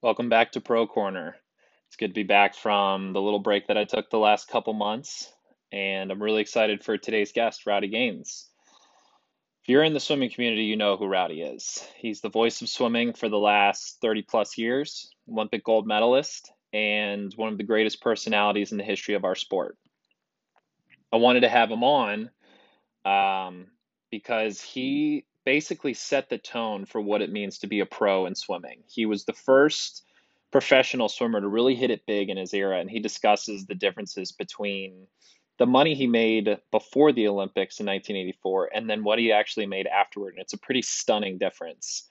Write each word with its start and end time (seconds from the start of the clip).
Welcome 0.00 0.28
back 0.28 0.52
to 0.52 0.60
Pro 0.60 0.86
Corner. 0.86 1.34
It's 1.88 1.96
good 1.96 2.10
to 2.10 2.14
be 2.14 2.22
back 2.22 2.54
from 2.54 3.12
the 3.12 3.20
little 3.20 3.40
break 3.40 3.66
that 3.66 3.76
I 3.76 3.82
took 3.82 4.08
the 4.08 4.16
last 4.16 4.46
couple 4.46 4.72
months, 4.72 5.32
and 5.72 6.12
I'm 6.12 6.22
really 6.22 6.40
excited 6.40 6.84
for 6.84 6.96
today's 6.96 7.32
guest, 7.32 7.66
Rowdy 7.66 7.88
Gaines. 7.88 8.48
If 9.60 9.68
you're 9.68 9.82
in 9.82 9.94
the 9.94 9.98
swimming 9.98 10.30
community, 10.30 10.62
you 10.62 10.76
know 10.76 10.96
who 10.96 11.08
Rowdy 11.08 11.42
is. 11.42 11.84
He's 11.96 12.20
the 12.20 12.28
voice 12.28 12.62
of 12.62 12.68
swimming 12.68 13.12
for 13.12 13.28
the 13.28 13.40
last 13.40 13.98
30 14.00 14.22
plus 14.22 14.56
years, 14.56 15.12
Olympic 15.28 15.64
gold 15.64 15.84
medalist, 15.84 16.52
and 16.72 17.32
one 17.34 17.50
of 17.50 17.58
the 17.58 17.64
greatest 17.64 18.00
personalities 18.00 18.70
in 18.70 18.78
the 18.78 18.84
history 18.84 19.16
of 19.16 19.24
our 19.24 19.34
sport. 19.34 19.76
I 21.12 21.16
wanted 21.16 21.40
to 21.40 21.48
have 21.48 21.72
him 21.72 21.82
on 21.82 22.30
um, 23.04 23.66
because 24.12 24.60
he 24.60 25.24
basically 25.48 25.94
set 25.94 26.28
the 26.28 26.36
tone 26.36 26.84
for 26.84 27.00
what 27.00 27.22
it 27.22 27.32
means 27.32 27.56
to 27.56 27.66
be 27.66 27.80
a 27.80 27.86
pro 27.86 28.26
in 28.26 28.34
swimming. 28.34 28.82
He 28.86 29.06
was 29.06 29.24
the 29.24 29.32
first 29.32 30.04
professional 30.52 31.08
swimmer 31.08 31.40
to 31.40 31.48
really 31.48 31.74
hit 31.74 31.90
it 31.90 32.04
big 32.06 32.28
in 32.28 32.36
his 32.36 32.52
era, 32.52 32.78
and 32.78 32.90
he 32.90 33.00
discusses 33.00 33.64
the 33.64 33.74
differences 33.74 34.30
between 34.30 35.06
the 35.58 35.64
money 35.64 35.94
he 35.94 36.06
made 36.06 36.58
before 36.70 37.12
the 37.12 37.28
Olympics 37.28 37.80
in 37.80 37.86
1984 37.86 38.72
and 38.74 38.90
then 38.90 39.02
what 39.02 39.18
he 39.18 39.32
actually 39.32 39.64
made 39.64 39.86
afterward. 39.86 40.34
And 40.34 40.42
it's 40.42 40.52
a 40.52 40.58
pretty 40.58 40.82
stunning 40.82 41.38
difference. 41.38 42.06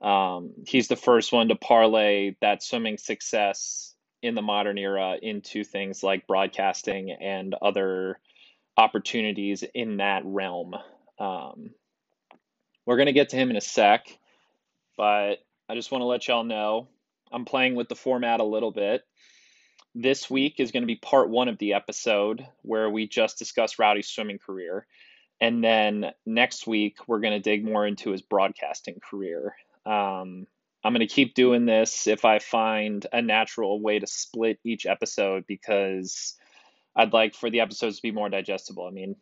Um, 0.00 0.50
he's 0.66 0.88
the 0.88 0.96
first 0.96 1.32
one 1.32 1.46
to 1.46 1.54
parlay 1.54 2.34
that 2.40 2.60
swimming 2.60 2.98
success 2.98 3.94
in 4.20 4.34
the 4.34 4.42
modern 4.42 4.78
era 4.78 5.14
into 5.22 5.62
things 5.62 6.02
like 6.02 6.26
broadcasting 6.26 7.12
and 7.12 7.54
other 7.62 8.18
opportunities 8.76 9.62
in 9.76 9.98
that 9.98 10.22
realm. 10.24 10.74
Um, 11.20 11.70
we're 12.90 12.96
going 12.96 13.06
to 13.06 13.12
get 13.12 13.28
to 13.28 13.36
him 13.36 13.50
in 13.50 13.56
a 13.56 13.60
sec, 13.60 14.18
but 14.96 15.36
I 15.68 15.76
just 15.76 15.92
want 15.92 16.02
to 16.02 16.06
let 16.06 16.26
y'all 16.26 16.42
know 16.42 16.88
I'm 17.30 17.44
playing 17.44 17.76
with 17.76 17.88
the 17.88 17.94
format 17.94 18.40
a 18.40 18.44
little 18.44 18.72
bit. 18.72 19.04
This 19.94 20.28
week 20.28 20.56
is 20.58 20.72
going 20.72 20.82
to 20.82 20.88
be 20.88 20.96
part 20.96 21.30
one 21.30 21.46
of 21.46 21.56
the 21.58 21.74
episode 21.74 22.44
where 22.62 22.90
we 22.90 23.06
just 23.06 23.38
discuss 23.38 23.78
Rowdy's 23.78 24.08
swimming 24.08 24.40
career. 24.40 24.88
And 25.40 25.62
then 25.62 26.06
next 26.26 26.66
week, 26.66 26.96
we're 27.06 27.20
going 27.20 27.34
to 27.34 27.38
dig 27.38 27.64
more 27.64 27.86
into 27.86 28.10
his 28.10 28.22
broadcasting 28.22 28.98
career. 29.08 29.54
Um, 29.86 30.48
I'm 30.82 30.92
going 30.92 30.98
to 30.98 31.06
keep 31.06 31.34
doing 31.34 31.66
this 31.66 32.08
if 32.08 32.24
I 32.24 32.40
find 32.40 33.06
a 33.12 33.22
natural 33.22 33.80
way 33.80 34.00
to 34.00 34.06
split 34.08 34.58
each 34.64 34.84
episode 34.84 35.44
because 35.46 36.34
I'd 36.96 37.12
like 37.12 37.36
for 37.36 37.50
the 37.50 37.60
episodes 37.60 37.98
to 37.98 38.02
be 38.02 38.10
more 38.10 38.30
digestible. 38.30 38.88
I 38.88 38.90
mean, 38.90 39.14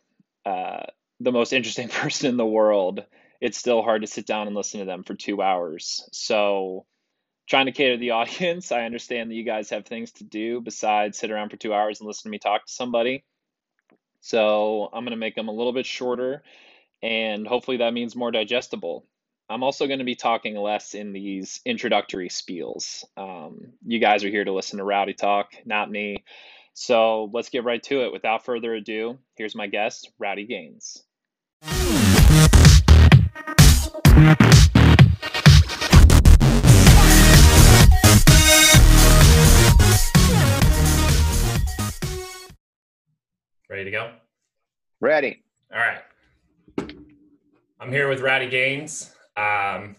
uh, 0.46 0.84
the 1.20 1.32
most 1.32 1.52
interesting 1.52 1.88
person 1.90 2.30
in 2.30 2.38
the 2.38 2.46
world 2.46 3.04
it's 3.40 3.58
still 3.58 3.82
hard 3.82 4.02
to 4.02 4.06
sit 4.06 4.26
down 4.26 4.46
and 4.46 4.56
listen 4.56 4.80
to 4.80 4.86
them 4.86 5.04
for 5.04 5.14
two 5.14 5.40
hours. 5.42 6.08
So, 6.12 6.86
trying 7.48 7.66
to 7.66 7.72
cater 7.72 7.94
to 7.94 8.00
the 8.00 8.10
audience, 8.12 8.72
I 8.72 8.84
understand 8.84 9.30
that 9.30 9.34
you 9.34 9.44
guys 9.44 9.70
have 9.70 9.86
things 9.86 10.12
to 10.12 10.24
do 10.24 10.60
besides 10.60 11.18
sit 11.18 11.30
around 11.30 11.50
for 11.50 11.56
two 11.56 11.74
hours 11.74 12.00
and 12.00 12.06
listen 12.06 12.24
to 12.24 12.30
me 12.30 12.38
talk 12.38 12.66
to 12.66 12.72
somebody. 12.72 13.24
So, 14.20 14.88
I'm 14.92 15.04
going 15.04 15.12
to 15.12 15.16
make 15.16 15.34
them 15.34 15.48
a 15.48 15.52
little 15.52 15.72
bit 15.72 15.86
shorter, 15.86 16.42
and 17.02 17.46
hopefully, 17.46 17.78
that 17.78 17.94
means 17.94 18.16
more 18.16 18.30
digestible. 18.30 19.06
I'm 19.50 19.62
also 19.62 19.86
going 19.86 20.00
to 20.00 20.04
be 20.04 20.14
talking 20.14 20.56
less 20.56 20.94
in 20.94 21.12
these 21.12 21.60
introductory 21.64 22.28
spiels. 22.28 23.04
Um, 23.16 23.72
you 23.86 23.98
guys 23.98 24.22
are 24.22 24.28
here 24.28 24.44
to 24.44 24.52
listen 24.52 24.78
to 24.78 24.84
Rowdy 24.84 25.14
talk, 25.14 25.52
not 25.64 25.90
me. 25.90 26.22
So 26.74 27.30
let's 27.32 27.48
get 27.48 27.64
right 27.64 27.82
to 27.84 28.04
it. 28.04 28.12
Without 28.12 28.44
further 28.44 28.74
ado, 28.74 29.18
here's 29.36 29.54
my 29.54 29.66
guest, 29.66 30.10
Rowdy 30.18 30.44
Gaines. 30.44 31.02
Ready 43.68 43.84
to 43.84 43.90
go? 43.90 44.12
Ready. 45.00 45.42
All 45.72 45.78
right. 45.78 46.00
I'm 47.80 47.92
here 47.92 48.08
with 48.08 48.20
Rowdy 48.20 48.48
Gaines, 48.48 49.14
um, 49.36 49.96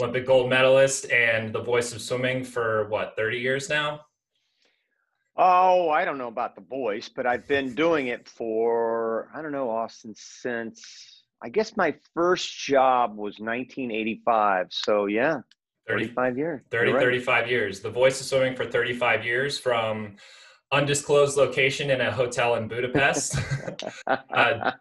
Olympic 0.00 0.26
gold 0.26 0.50
medalist 0.50 1.10
and 1.10 1.52
the 1.52 1.62
voice 1.62 1.92
of 1.92 2.00
swimming 2.02 2.44
for 2.44 2.88
what, 2.88 3.14
30 3.16 3.38
years 3.38 3.68
now? 3.68 4.02
Oh, 5.36 5.90
I 5.90 6.04
don't 6.04 6.18
know 6.18 6.28
about 6.28 6.54
the 6.54 6.62
voice, 6.62 7.08
but 7.08 7.26
I've 7.26 7.46
been 7.46 7.74
doing 7.74 8.06
it 8.08 8.28
for, 8.28 9.28
I 9.34 9.42
don't 9.42 9.52
know, 9.52 9.70
Austin, 9.70 10.14
since 10.16 11.15
I 11.42 11.48
guess 11.48 11.76
my 11.76 11.94
first 12.14 12.56
job 12.58 13.10
was 13.10 13.38
1985. 13.38 14.68
So 14.70 15.06
yeah, 15.06 15.40
30, 15.86 16.06
35 16.06 16.38
years. 16.38 16.62
30, 16.70 16.92
right. 16.92 17.00
35 17.00 17.50
years. 17.50 17.80
The 17.80 17.90
voice 17.90 18.20
of 18.20 18.26
swimming 18.26 18.56
for 18.56 18.64
35 18.64 19.24
years 19.24 19.58
from 19.58 20.16
undisclosed 20.72 21.36
location 21.36 21.90
in 21.90 22.00
a 22.00 22.10
hotel 22.10 22.56
in 22.56 22.68
Budapest, 22.68 23.38
uh, 24.06 24.72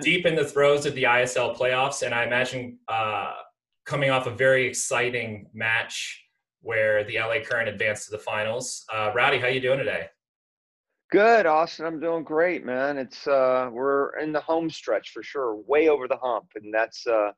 deep 0.00 0.24
in 0.24 0.34
the 0.34 0.44
throes 0.44 0.86
of 0.86 0.94
the 0.94 1.02
ISL 1.04 1.56
playoffs. 1.56 2.02
And 2.02 2.14
I 2.14 2.24
imagine 2.24 2.78
uh, 2.88 3.32
coming 3.84 4.10
off 4.10 4.26
a 4.26 4.30
very 4.30 4.66
exciting 4.66 5.46
match 5.52 6.24
where 6.62 7.04
the 7.04 7.18
LA 7.18 7.40
Current 7.44 7.68
advanced 7.68 8.06
to 8.06 8.12
the 8.12 8.18
finals. 8.18 8.84
Uh, 8.92 9.10
Rowdy, 9.14 9.38
how 9.38 9.48
you 9.48 9.60
doing 9.60 9.78
today? 9.78 10.06
Good, 11.10 11.46
Austin. 11.46 11.86
I'm 11.86 11.98
doing 11.98 12.22
great, 12.22 12.64
man. 12.64 12.96
It's 12.96 13.26
uh, 13.26 13.68
we're 13.72 14.16
in 14.18 14.32
the 14.32 14.40
home 14.40 14.70
stretch 14.70 15.10
for 15.10 15.24
sure, 15.24 15.56
way 15.66 15.88
over 15.88 16.06
the 16.06 16.16
hump, 16.16 16.46
and 16.54 16.72
that's 16.72 17.04
uh, 17.04 17.32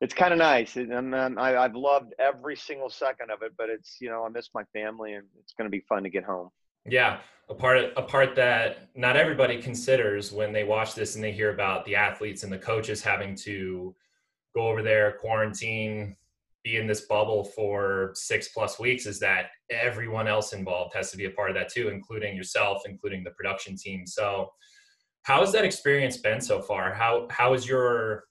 it's 0.00 0.14
kind 0.14 0.32
of 0.32 0.38
nice. 0.38 0.76
And, 0.76 0.92
and 0.92 1.38
I, 1.38 1.62
I've 1.62 1.74
loved 1.74 2.14
every 2.18 2.56
single 2.56 2.88
second 2.88 3.30
of 3.30 3.42
it. 3.42 3.52
But 3.58 3.68
it's 3.68 3.98
you 4.00 4.08
know 4.08 4.24
I 4.24 4.30
miss 4.30 4.48
my 4.54 4.64
family, 4.72 5.14
and 5.14 5.26
it's 5.38 5.52
going 5.52 5.66
to 5.66 5.70
be 5.70 5.84
fun 5.86 6.02
to 6.04 6.10
get 6.10 6.24
home. 6.24 6.48
Yeah, 6.86 7.20
a 7.50 7.54
part 7.54 7.92
a 7.96 8.02
part 8.02 8.34
that 8.36 8.88
not 8.94 9.16
everybody 9.16 9.60
considers 9.60 10.32
when 10.32 10.54
they 10.54 10.64
watch 10.64 10.94
this 10.94 11.14
and 11.14 11.22
they 11.22 11.32
hear 11.32 11.52
about 11.52 11.84
the 11.84 11.94
athletes 11.94 12.42
and 12.42 12.50
the 12.50 12.58
coaches 12.58 13.02
having 13.02 13.34
to 13.36 13.94
go 14.54 14.66
over 14.66 14.82
there, 14.82 15.12
quarantine, 15.20 16.16
be 16.64 16.76
in 16.76 16.86
this 16.86 17.02
bubble 17.02 17.44
for 17.44 18.12
six 18.14 18.48
plus 18.48 18.78
weeks 18.78 19.06
is 19.06 19.20
that 19.20 19.46
everyone 19.70 20.26
else 20.26 20.52
involved 20.52 20.94
has 20.94 21.10
to 21.10 21.16
be 21.16 21.26
a 21.26 21.30
part 21.30 21.50
of 21.50 21.56
that 21.56 21.72
too, 21.72 21.88
including 21.88 22.36
yourself, 22.36 22.82
including 22.86 23.22
the 23.24 23.30
production 23.30 23.76
team. 23.76 24.06
So, 24.06 24.50
how 25.22 25.40
has 25.40 25.52
that 25.52 25.64
experience 25.64 26.16
been 26.16 26.40
so 26.40 26.60
far? 26.60 26.94
How 26.94 27.26
how 27.30 27.52
has 27.52 27.68
your 27.68 28.24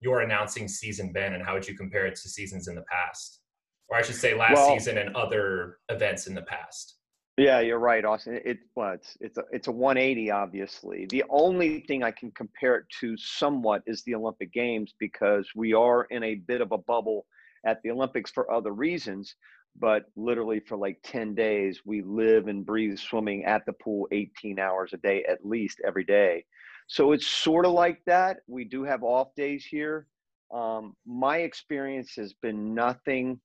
your 0.00 0.20
announcing 0.20 0.68
season 0.68 1.12
been, 1.12 1.34
and 1.34 1.44
how 1.44 1.54
would 1.54 1.66
you 1.66 1.74
compare 1.74 2.06
it 2.06 2.16
to 2.16 2.28
seasons 2.28 2.68
in 2.68 2.74
the 2.74 2.84
past, 2.90 3.40
or 3.88 3.96
I 3.96 4.02
should 4.02 4.16
say, 4.16 4.34
last 4.34 4.54
well, 4.54 4.74
season 4.74 4.98
and 4.98 5.14
other 5.16 5.78
events 5.88 6.26
in 6.26 6.34
the 6.34 6.42
past? 6.42 6.98
Yeah, 7.36 7.60
you're 7.60 7.80
right, 7.80 8.04
Austin. 8.04 8.40
It 8.44 8.58
well, 8.76 8.92
it's 8.92 9.16
it's 9.20 9.38
a 9.38 9.44
it's 9.50 9.68
a 9.68 9.72
180, 9.72 10.30
obviously. 10.30 11.06
The 11.10 11.24
only 11.30 11.80
thing 11.80 12.04
I 12.04 12.12
can 12.12 12.30
compare 12.32 12.76
it 12.76 12.84
to 13.00 13.16
somewhat 13.16 13.82
is 13.86 14.02
the 14.02 14.14
Olympic 14.14 14.52
Games 14.52 14.94
because 15.00 15.48
we 15.56 15.72
are 15.72 16.04
in 16.10 16.22
a 16.22 16.36
bit 16.36 16.60
of 16.60 16.70
a 16.70 16.78
bubble 16.78 17.26
at 17.64 17.82
the 17.82 17.90
Olympics 17.90 18.30
for 18.30 18.50
other 18.50 18.72
reasons, 18.72 19.34
but 19.78 20.04
literally 20.16 20.60
for 20.60 20.76
like 20.76 20.98
10 21.04 21.34
days, 21.34 21.80
we 21.84 22.02
live 22.02 22.48
and 22.48 22.64
breathe 22.64 22.98
swimming 22.98 23.44
at 23.44 23.64
the 23.66 23.72
pool 23.72 24.06
18 24.12 24.58
hours 24.58 24.92
a 24.92 24.98
day 24.98 25.24
at 25.24 25.44
least 25.44 25.80
every 25.86 26.04
day. 26.04 26.44
So 26.86 27.12
it's 27.12 27.26
sort 27.26 27.66
of 27.66 27.72
like 27.72 28.00
that. 28.06 28.38
We 28.46 28.64
do 28.64 28.84
have 28.84 29.02
off 29.02 29.34
days 29.34 29.64
here. 29.64 30.06
Um, 30.52 30.94
my 31.06 31.38
experience 31.38 32.14
has 32.16 32.34
been 32.34 32.74
nothing 32.74 33.40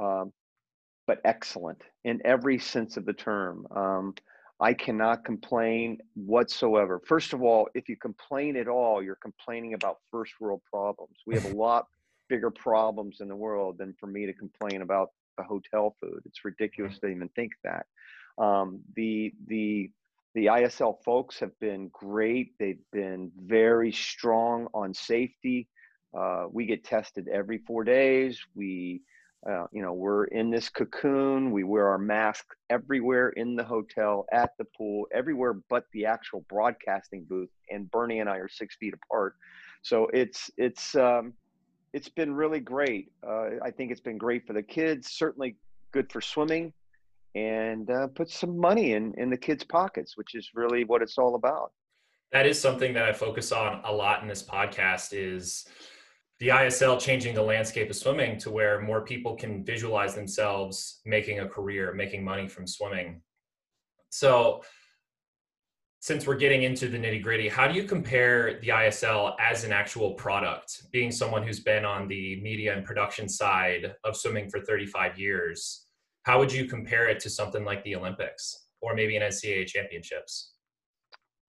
um, 0.00 0.32
but 1.06 1.20
excellent 1.24 1.82
in 2.04 2.20
every 2.24 2.58
sense 2.58 2.96
of 2.96 3.06
the 3.06 3.12
term. 3.12 3.66
Um, 3.74 4.14
I 4.60 4.74
cannot 4.74 5.24
complain 5.24 5.98
whatsoever. 6.14 7.00
First 7.06 7.32
of 7.32 7.42
all, 7.42 7.68
if 7.74 7.88
you 7.88 7.96
complain 7.96 8.56
at 8.56 8.68
all, 8.68 9.02
you're 9.02 9.16
complaining 9.16 9.72
about 9.72 9.96
first 10.10 10.34
world 10.38 10.60
problems. 10.70 11.16
We 11.26 11.34
have 11.34 11.46
a 11.46 11.56
lot 11.56 11.86
bigger 12.30 12.50
problems 12.50 13.20
in 13.20 13.28
the 13.28 13.36
world 13.36 13.76
than 13.76 13.94
for 14.00 14.06
me 14.06 14.24
to 14.24 14.32
complain 14.32 14.80
about 14.80 15.10
the 15.36 15.42
hotel 15.42 15.96
food. 16.00 16.22
It's 16.24 16.44
ridiculous 16.44 16.98
to 17.00 17.08
even 17.08 17.28
think 17.30 17.52
that. 17.64 17.84
Um, 18.38 18.80
the 18.96 19.34
the 19.48 19.90
the 20.34 20.46
ISL 20.46 21.02
folks 21.04 21.40
have 21.40 21.58
been 21.58 21.90
great. 21.92 22.52
They've 22.58 22.78
been 22.92 23.32
very 23.36 23.90
strong 23.90 24.68
on 24.72 24.94
safety. 24.94 25.68
Uh, 26.16 26.46
we 26.50 26.66
get 26.66 26.84
tested 26.84 27.26
every 27.28 27.58
four 27.58 27.82
days. 27.82 28.40
We, 28.54 29.02
uh, 29.48 29.66
you 29.72 29.82
know, 29.82 29.92
we're 29.92 30.24
in 30.26 30.50
this 30.50 30.68
cocoon. 30.68 31.50
We 31.50 31.64
wear 31.64 31.88
our 31.88 31.98
mask 31.98 32.46
everywhere 32.68 33.30
in 33.30 33.56
the 33.56 33.64
hotel, 33.64 34.24
at 34.32 34.50
the 34.56 34.66
pool, 34.76 35.06
everywhere 35.12 35.54
but 35.68 35.84
the 35.92 36.06
actual 36.06 36.44
broadcasting 36.48 37.26
booth. 37.28 37.50
And 37.68 37.90
Bernie 37.90 38.20
and 38.20 38.30
I 38.30 38.36
are 38.36 38.48
six 38.48 38.76
feet 38.76 38.94
apart. 38.94 39.34
So 39.82 40.08
it's 40.12 40.48
it's 40.56 40.94
um, 40.94 41.32
it's 41.92 42.08
been 42.08 42.32
really 42.32 42.60
great. 42.60 43.10
Uh, 43.26 43.50
I 43.62 43.70
think 43.70 43.90
it's 43.90 44.00
been 44.00 44.18
great 44.18 44.46
for 44.46 44.52
the 44.52 44.62
kids. 44.62 45.12
Certainly 45.12 45.56
good 45.92 46.10
for 46.10 46.20
swimming, 46.20 46.72
and 47.34 47.90
uh, 47.90 48.06
put 48.08 48.30
some 48.30 48.58
money 48.58 48.92
in 48.92 49.14
in 49.14 49.30
the 49.30 49.36
kids' 49.36 49.64
pockets, 49.64 50.16
which 50.16 50.34
is 50.34 50.50
really 50.54 50.84
what 50.84 51.02
it's 51.02 51.18
all 51.18 51.34
about. 51.34 51.72
That 52.32 52.46
is 52.46 52.60
something 52.60 52.94
that 52.94 53.04
I 53.04 53.12
focus 53.12 53.50
on 53.50 53.80
a 53.84 53.92
lot 53.92 54.22
in 54.22 54.28
this 54.28 54.42
podcast. 54.42 55.08
Is 55.12 55.66
the 56.40 56.48
ISL 56.48 56.98
changing 56.98 57.34
the 57.34 57.42
landscape 57.42 57.90
of 57.90 57.96
swimming 57.96 58.38
to 58.38 58.50
where 58.50 58.80
more 58.80 59.02
people 59.02 59.36
can 59.36 59.62
visualize 59.62 60.14
themselves 60.14 61.00
making 61.04 61.40
a 61.40 61.48
career, 61.48 61.92
making 61.92 62.24
money 62.24 62.48
from 62.48 62.66
swimming. 62.66 63.20
So, 64.08 64.62
since 66.00 66.26
we're 66.26 66.36
getting 66.36 66.62
into 66.62 66.88
the 66.88 66.96
nitty 66.96 67.22
gritty, 67.22 67.46
how 67.46 67.68
do 67.68 67.74
you 67.74 67.84
compare 67.84 68.58
the 68.60 68.68
ISL 68.68 69.34
as 69.38 69.64
an 69.64 69.72
actual 69.72 70.14
product? 70.14 70.90
Being 70.92 71.12
someone 71.12 71.42
who's 71.42 71.60
been 71.60 71.84
on 71.84 72.08
the 72.08 72.40
media 72.40 72.74
and 72.74 72.86
production 72.86 73.28
side 73.28 73.94
of 74.04 74.16
swimming 74.16 74.48
for 74.48 74.60
35 74.60 75.18
years, 75.18 75.86
how 76.22 76.38
would 76.38 76.50
you 76.50 76.64
compare 76.64 77.08
it 77.10 77.20
to 77.20 77.30
something 77.30 77.64
like 77.64 77.84
the 77.84 77.94
Olympics 77.94 78.68
or 78.80 78.94
maybe 78.94 79.14
an 79.16 79.22
NCAA 79.22 79.66
championships? 79.66 80.54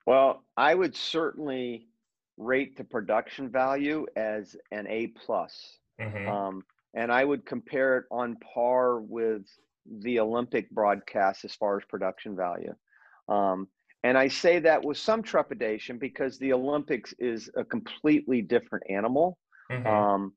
Well, 0.06 0.44
I 0.58 0.76
would 0.76 0.98
certainly 0.98 1.88
rate 2.38 2.76
the 2.76 2.84
production 2.84 3.50
value 3.50 4.06
as 4.18 4.58
an 4.72 4.86
A 4.88 5.08
plus, 5.08 5.78
mm-hmm. 6.02 6.28
um, 6.28 6.64
and 6.94 7.10
I 7.10 7.24
would 7.24 7.46
compare 7.46 8.00
it 8.00 8.06
on 8.12 8.36
par 8.54 9.00
with 9.00 9.44
the 10.02 10.20
Olympic 10.20 10.70
broadcast 10.72 11.46
as 11.46 11.56
far 11.56 11.78
as 11.78 11.86
production 11.88 12.36
value. 12.36 12.74
Um, 13.30 13.70
and 14.04 14.18
I 14.18 14.28
say 14.28 14.60
that 14.60 14.84
with 14.84 14.98
some 14.98 15.22
trepidation 15.22 15.98
because 15.98 16.38
the 16.40 16.54
Olympics 16.54 17.14
is 17.20 17.50
a 17.56 17.64
completely 17.64 18.42
different 18.42 18.84
animal. 18.90 19.38
Mm-hmm. 19.72 19.88
Um, 19.88 20.34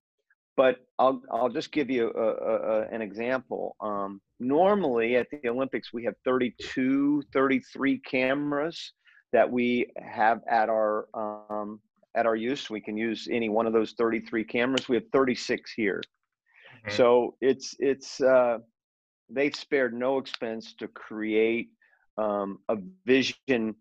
but 0.56 0.76
I'll 0.98 1.22
I'll 1.32 1.48
just 1.48 1.72
give 1.72 1.90
you 1.90 2.12
a, 2.14 2.20
a, 2.20 2.56
a, 2.56 2.88
an 2.88 3.02
example. 3.02 3.74
Um, 3.80 4.20
normally 4.38 5.16
at 5.16 5.26
the 5.30 5.48
Olympics 5.48 5.92
we 5.92 6.04
have 6.04 6.14
32, 6.24 7.22
33 7.32 7.98
cameras 8.00 8.92
that 9.32 9.50
we 9.50 9.86
have 10.00 10.40
at 10.48 10.68
our 10.68 11.08
um, 11.14 11.80
at 12.14 12.26
our 12.26 12.36
use. 12.36 12.70
We 12.70 12.80
can 12.80 12.96
use 12.96 13.28
any 13.30 13.48
one 13.48 13.66
of 13.66 13.72
those 13.72 13.92
33 13.98 14.44
cameras. 14.44 14.88
We 14.88 14.96
have 14.96 15.08
36 15.12 15.72
here. 15.72 16.00
Mm-hmm. 16.86 16.96
So 16.96 17.34
it's 17.40 17.74
it's 17.80 18.20
uh, 18.20 18.58
they've 19.28 19.56
spared 19.56 19.94
no 19.94 20.18
expense 20.18 20.74
to 20.78 20.88
create 20.88 21.70
um, 22.18 22.58
a 22.68 22.76
vision, 23.06 23.74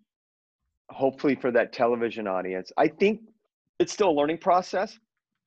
hopefully 0.90 1.36
for 1.36 1.52
that 1.52 1.74
television 1.74 2.28
audience. 2.28 2.72
I 2.78 2.88
think 2.88 3.22
it's 3.80 3.94
still 3.94 4.10
a 4.10 4.18
learning 4.20 4.40
process 4.40 4.98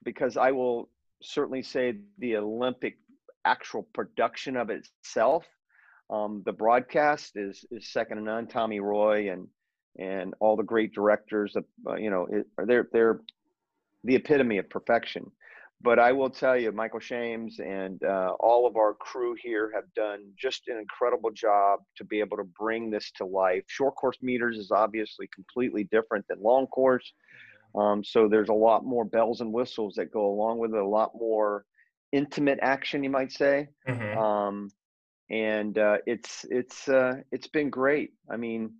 because 0.05 0.37
I 0.37 0.53
will 0.53 0.89
certainly 1.23 1.63
say 1.63 1.95
the 2.19 2.37
Olympic 2.37 2.99
actual 3.45 3.83
production 3.95 4.57
of 4.57 4.71
itself, 4.71 5.45
um, 6.11 6.43
the 6.45 6.53
broadcast 6.53 7.33
is 7.37 7.65
is 7.71 7.93
second 7.93 8.19
to 8.19 8.23
none. 8.23 8.47
Tommy 8.47 8.81
Roy 8.81 9.31
and 9.33 9.49
and 9.99 10.35
all 10.41 10.57
the 10.57 10.63
great 10.63 10.93
directors, 10.93 11.57
uh, 11.57 11.95
you 11.97 12.11
know, 12.11 12.27
it, 12.31 12.47
they're 12.67 12.89
they're 12.93 13.21
the 14.05 14.15
epitome 14.15 14.59
of 14.59 14.69
perfection. 14.69 15.31
But 15.83 15.99
I 15.99 16.11
will 16.11 16.31
tell 16.31 16.57
you, 16.57 16.73
Michael 16.73 17.01
Shames 17.01 17.61
and 17.61 18.03
uh, 18.03 18.33
all 18.41 18.67
of 18.67 18.77
our 18.77 18.95
crew 18.95 19.37
here 19.41 19.71
have 19.75 19.85
done 19.95 20.21
just 20.39 20.69
an 20.69 20.79
incredible 20.79 21.31
job 21.31 21.81
to 21.97 22.05
be 22.05 22.19
able 22.21 22.39
to 22.39 22.49
bring 22.59 22.91
this 22.91 23.13
to 23.17 23.27
life. 23.27 23.63
Short 23.67 23.95
course 23.95 24.17
meters 24.23 24.57
is 24.57 24.71
obviously 24.71 25.29
completely 25.35 25.85
different 25.85 26.25
than 26.29 26.43
long 26.43 26.67
course. 26.69 27.13
Um, 27.75 28.03
so 28.03 28.27
there's 28.27 28.49
a 28.49 28.55
lot 28.55 28.85
more 28.85 29.05
bells 29.05 29.43
and 29.43 29.53
whistles 29.53 29.95
that 29.97 30.11
go 30.11 30.27
along 30.27 30.59
with 30.59 30.73
it, 30.73 30.81
a 30.81 30.87
lot 30.87 31.13
more 31.15 31.67
intimate 32.13 32.59
action, 32.63 33.05
you 33.05 33.11
might 33.11 33.33
say. 33.33 33.69
Mm-hmm. 33.87 34.19
Um, 34.19 34.71
and 35.31 35.77
uh, 35.77 35.99
it's 36.07 36.47
it's 36.51 36.89
uh, 36.89 37.17
it's 37.33 37.49
been 37.49 37.69
great. 37.69 38.13
I 38.31 38.37
mean, 38.37 38.75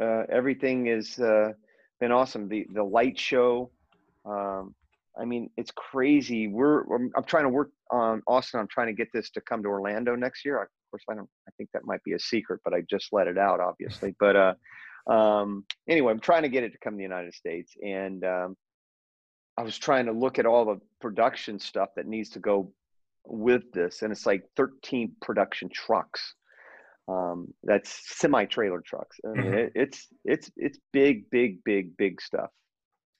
uh, 0.00 0.22
everything 0.30 0.86
has 0.86 1.18
uh, 1.18 1.52
been 2.00 2.12
awesome. 2.12 2.48
The 2.48 2.66
the 2.72 2.82
light 2.82 3.18
show, 3.18 3.70
um, 4.24 4.74
I 5.20 5.24
mean, 5.24 5.50
it's 5.56 5.70
crazy. 5.72 6.48
We're 6.48 6.82
I'm 7.16 7.24
trying 7.26 7.44
to 7.44 7.50
work 7.50 7.70
on 7.90 8.22
Austin. 8.26 8.60
I'm 8.60 8.68
trying 8.68 8.86
to 8.86 8.92
get 8.92 9.08
this 9.12 9.30
to 9.30 9.40
come 9.42 9.62
to 9.62 9.68
Orlando 9.68 10.14
next 10.16 10.44
year. 10.44 10.62
Of 10.62 10.68
course, 10.90 11.02
I 11.10 11.14
don't. 11.14 11.28
I 11.46 11.50
think 11.56 11.70
that 11.74 11.84
might 11.84 12.02
be 12.04 12.14
a 12.14 12.18
secret, 12.18 12.60
but 12.64 12.72
I 12.72 12.82
just 12.88 13.08
let 13.12 13.26
it 13.26 13.38
out, 13.38 13.60
obviously. 13.60 14.14
But 14.20 14.36
uh, 14.36 14.54
um, 15.12 15.64
anyway, 15.88 16.12
I'm 16.12 16.20
trying 16.20 16.42
to 16.42 16.48
get 16.48 16.64
it 16.64 16.72
to 16.72 16.78
come 16.78 16.94
to 16.94 16.96
the 16.96 17.02
United 17.02 17.34
States, 17.34 17.72
and 17.84 18.24
um, 18.24 18.56
I 19.58 19.62
was 19.62 19.76
trying 19.76 20.06
to 20.06 20.12
look 20.12 20.38
at 20.38 20.46
all 20.46 20.64
the 20.64 20.80
production 21.00 21.58
stuff 21.58 21.90
that 21.96 22.06
needs 22.06 22.30
to 22.30 22.38
go 22.38 22.72
with 23.26 23.70
this, 23.72 24.02
and 24.02 24.12
it's 24.12 24.26
like 24.26 24.44
13 24.56 25.12
production 25.20 25.68
trucks. 25.68 26.34
Um, 27.08 27.52
that's 27.64 28.00
semi 28.16 28.44
trailer 28.46 28.80
trucks. 28.80 29.18
I 29.26 29.28
mean, 29.28 29.44
mm-hmm. 29.44 29.54
it, 29.54 29.72
it's 29.74 30.06
it's 30.24 30.50
it's 30.56 30.78
big, 30.92 31.28
big, 31.30 31.62
big, 31.64 31.96
big 31.96 32.20
stuff. 32.20 32.50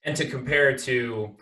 And 0.05 0.17
to 0.17 0.27
compare 0.27 0.77
to 0.79 1.37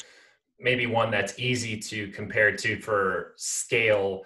maybe 0.61 0.87
one 0.87 1.11
that's 1.11 1.39
easy 1.39 1.79
to 1.79 2.09
compare 2.09 2.55
to 2.57 2.81
for 2.81 3.33
scale. 3.37 4.25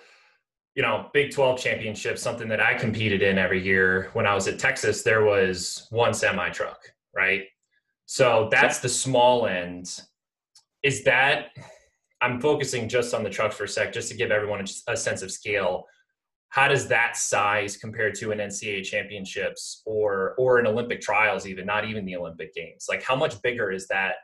You 0.75 0.82
know 0.82 1.08
big 1.12 1.31
12 1.31 1.60
championship 1.60 2.19
something 2.19 2.48
that 2.48 2.58
i 2.58 2.75
competed 2.75 3.22
in 3.22 3.38
every 3.38 3.62
year 3.62 4.10
when 4.12 4.26
i 4.26 4.34
was 4.34 4.48
at 4.48 4.58
texas 4.58 5.04
there 5.04 5.22
was 5.22 5.86
one 5.90 6.12
semi 6.12 6.50
truck 6.50 6.81
right? 7.14 7.44
So 8.06 8.48
that's 8.50 8.81
the 8.81 8.88
small 8.88 9.46
end. 9.46 10.00
Is 10.82 11.04
that 11.04 11.46
i'm 12.20 12.40
focusing 12.40 12.88
just 12.88 13.12
on 13.12 13.22
the 13.22 13.31
trucks 13.31 13.56
for 13.56 13.64
a 13.64 13.69
sec 13.69 13.92
just 13.92 14.08
to 14.08 14.16
give 14.16 14.31
everyone 14.31 14.60
a, 14.60 14.92
a 14.92 14.96
sense 14.96 15.22
of 15.22 15.31
scale. 15.31 15.86
How 16.48 16.69
does 16.69 16.86
that 16.88 17.16
size 17.16 17.76
compare 17.76 18.12
to 18.12 18.31
an 18.31 18.38
ncaa 18.38 18.84
championships 18.84 19.82
or 19.86 20.34
or 20.38 20.58
an 20.58 20.66
olympic 20.66 21.00
trials 21.00 21.46
even 21.46 21.66
not 21.66 21.86
even 21.86 22.04
the 22.04 22.16
olympic 22.16 22.54
games? 22.54 22.86
Like 22.88 23.02
how 23.02 23.16
much 23.16 23.40
bigger 23.42 23.72
is 23.72 23.88
that 23.88 24.16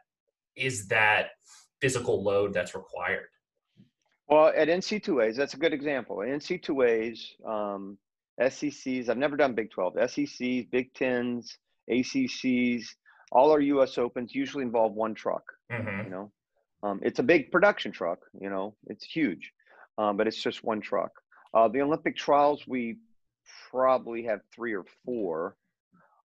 is 0.57 0.87
that 0.89 1.31
physical 1.81 2.23
load 2.23 2.53
that's 2.53 2.75
required? 2.75 3.29
Well, 4.29 4.53
at 4.57 4.69
NC2As, 4.69 5.37
that's 5.37 5.55
a 5.55 5.57
good 5.57 5.73
example. 5.73 6.23
At 6.23 6.29
NC2As, 6.29 7.21
um, 7.45 7.99
SECs, 8.41 9.09
I've 9.09 9.19
never 9.19 9.37
done 9.37 9.55
Big 9.55 9.71
12. 9.71 9.95
SECs, 10.09 10.71
Big 10.71 10.95
Tens, 10.95 11.59
ACCs, 11.91 12.85
all 13.33 13.51
our 13.51 13.61
U.S. 13.61 13.99
Opens 13.99 14.35
usually 14.35 14.63
involve 14.63 14.95
one 14.95 15.15
truck. 15.15 15.43
Mm-hmm. 15.71 16.05
You 16.05 16.11
know, 16.11 16.33
um, 16.83 17.01
it's 17.03 17.19
a 17.19 17.23
big 17.23 17.51
production 17.51 17.93
truck. 17.93 18.21
You 18.41 18.51
know, 18.51 18.75
it's 18.87 19.05
huge, 19.05 19.53
um, 19.99 20.17
but 20.17 20.27
it's 20.27 20.43
just 20.43 20.65
one 20.65 20.81
truck. 20.81 21.11
Uh, 21.53 21.69
the 21.69 21.81
Olympic 21.81 22.17
trials, 22.17 22.67
we 22.67 22.99
probably 23.71 24.25
have 24.25 24.41
three 24.55 24.75
or 24.75 24.85
four. 25.05 25.57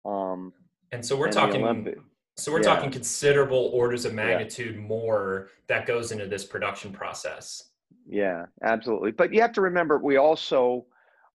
Um, 0.06 0.54
and 0.92 1.06
so 1.06 1.15
we're 1.15 1.25
and 1.25 1.33
talking 1.33 1.95
so 2.42 2.52
we're 2.52 2.62
yeah. 2.62 2.76
talking 2.76 2.92
considerable 2.92 3.70
orders 3.74 4.06
of 4.06 4.14
magnitude 4.14 4.76
yeah. 4.76 4.82
more 4.82 5.50
that 5.68 5.86
goes 5.86 6.12
into 6.12 6.28
this 6.28 6.44
production 6.44 6.92
process. 6.92 7.70
Yeah, 8.08 8.46
absolutely. 8.64 9.12
But 9.12 9.33
you 9.33 9.42
have 9.42 9.54
to 9.54 9.62
remember, 9.62 10.00
we 10.00 10.18
also 10.18 10.86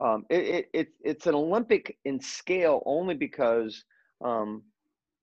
um, 0.01 0.27
it, 0.29 0.69
it, 0.73 0.89
it's 1.03 1.27
an 1.27 1.35
Olympic 1.35 1.97
in 2.05 2.21
scale 2.21 2.83
only 2.85 3.15
because, 3.15 3.85
um, 4.23 4.63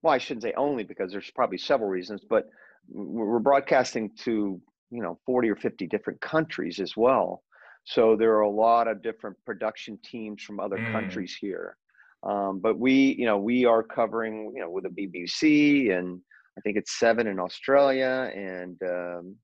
well, 0.02 0.14
I 0.14 0.18
shouldn't 0.18 0.42
say 0.42 0.52
only 0.56 0.84
because 0.84 1.12
there's 1.12 1.30
probably 1.30 1.58
several 1.58 1.88
reasons, 1.88 2.22
but 2.28 2.48
we're 2.88 3.38
broadcasting 3.38 4.10
to 4.24 4.60
you 4.90 5.02
know 5.02 5.18
40 5.26 5.50
or 5.50 5.56
50 5.56 5.86
different 5.86 6.20
countries 6.20 6.80
as 6.80 6.96
well. 6.96 7.42
So 7.84 8.16
there 8.16 8.34
are 8.34 8.40
a 8.40 8.50
lot 8.50 8.88
of 8.88 9.02
different 9.02 9.36
production 9.44 9.98
teams 10.02 10.42
from 10.42 10.58
other 10.58 10.78
mm. 10.78 10.90
countries 10.90 11.36
here. 11.38 11.76
Um, 12.24 12.58
but 12.58 12.78
we, 12.78 13.14
you 13.18 13.26
know, 13.26 13.38
we 13.38 13.64
are 13.66 13.82
covering, 13.82 14.52
you 14.54 14.60
know, 14.60 14.70
with 14.70 14.84
the 14.84 14.90
BBC 14.90 15.96
and 15.96 16.20
I 16.56 16.60
think 16.62 16.76
it's 16.76 16.98
seven 16.98 17.26
in 17.26 17.38
Australia 17.38 18.30
and 18.34 18.80
um, 18.82 19.36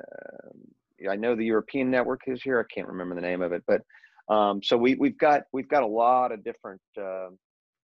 uh, 0.00 1.10
I 1.10 1.16
know 1.16 1.34
the 1.34 1.44
European 1.44 1.90
network 1.90 2.22
is 2.26 2.42
here. 2.42 2.58
I 2.58 2.74
can't 2.74 2.88
remember 2.88 3.14
the 3.14 3.20
name 3.20 3.42
of 3.42 3.52
it, 3.52 3.62
but 3.66 3.82
um, 4.28 4.62
so 4.62 4.76
we 4.76 4.94
we've 4.94 5.18
got 5.18 5.42
we've 5.52 5.68
got 5.68 5.82
a 5.82 5.86
lot 5.86 6.32
of 6.32 6.42
different 6.42 6.80
uh, 7.00 7.28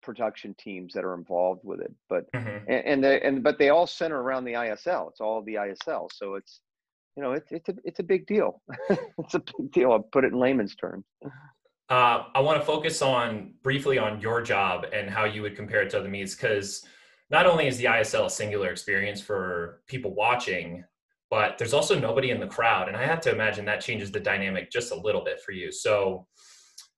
production 0.02 0.54
teams 0.58 0.92
that 0.94 1.04
are 1.04 1.14
involved 1.14 1.60
with 1.64 1.80
it. 1.80 1.92
But 2.08 2.30
mm-hmm. 2.32 2.70
and 2.70 2.86
and, 2.86 3.04
they, 3.04 3.20
and 3.20 3.42
but 3.42 3.58
they 3.58 3.70
all 3.70 3.86
center 3.86 4.20
around 4.20 4.44
the 4.44 4.54
ISL. 4.54 5.10
It's 5.10 5.20
all 5.20 5.42
the 5.42 5.54
ISL, 5.54 6.08
so 6.12 6.34
it's 6.34 6.60
you 7.16 7.22
know 7.22 7.32
it's 7.32 7.50
it's 7.50 7.68
a 7.68 7.74
it's 7.84 7.98
a 7.98 8.04
big 8.04 8.26
deal. 8.26 8.62
it's 9.18 9.34
a 9.34 9.42
big 9.58 9.72
deal. 9.72 9.92
I'll 9.92 10.00
put 10.00 10.24
it 10.24 10.32
in 10.32 10.38
layman's 10.38 10.76
terms. 10.76 11.04
Uh, 11.88 12.24
I 12.34 12.40
want 12.40 12.60
to 12.60 12.64
focus 12.64 13.02
on 13.02 13.54
briefly 13.62 13.98
on 13.98 14.20
your 14.20 14.40
job 14.40 14.86
and 14.92 15.10
how 15.10 15.24
you 15.24 15.42
would 15.42 15.56
compare 15.56 15.82
it 15.82 15.90
to 15.90 15.98
other 15.98 16.08
meets 16.08 16.34
because 16.34 16.84
not 17.30 17.46
only 17.46 17.66
is 17.66 17.78
the 17.78 17.84
ISL 17.84 18.26
a 18.26 18.30
singular 18.30 18.70
experience 18.70 19.20
for 19.20 19.82
people 19.86 20.14
watching, 20.14 20.84
but 21.30 21.56
there's 21.56 21.72
also 21.72 21.98
nobody 21.98 22.30
in 22.30 22.38
the 22.38 22.46
crowd, 22.46 22.88
and 22.88 22.96
I 22.96 23.06
have 23.06 23.22
to 23.22 23.32
imagine 23.32 23.64
that 23.64 23.80
changes 23.80 24.12
the 24.12 24.20
dynamic 24.20 24.70
just 24.70 24.92
a 24.92 24.94
little 24.94 25.24
bit 25.24 25.40
for 25.40 25.52
you. 25.52 25.72
So, 25.72 26.26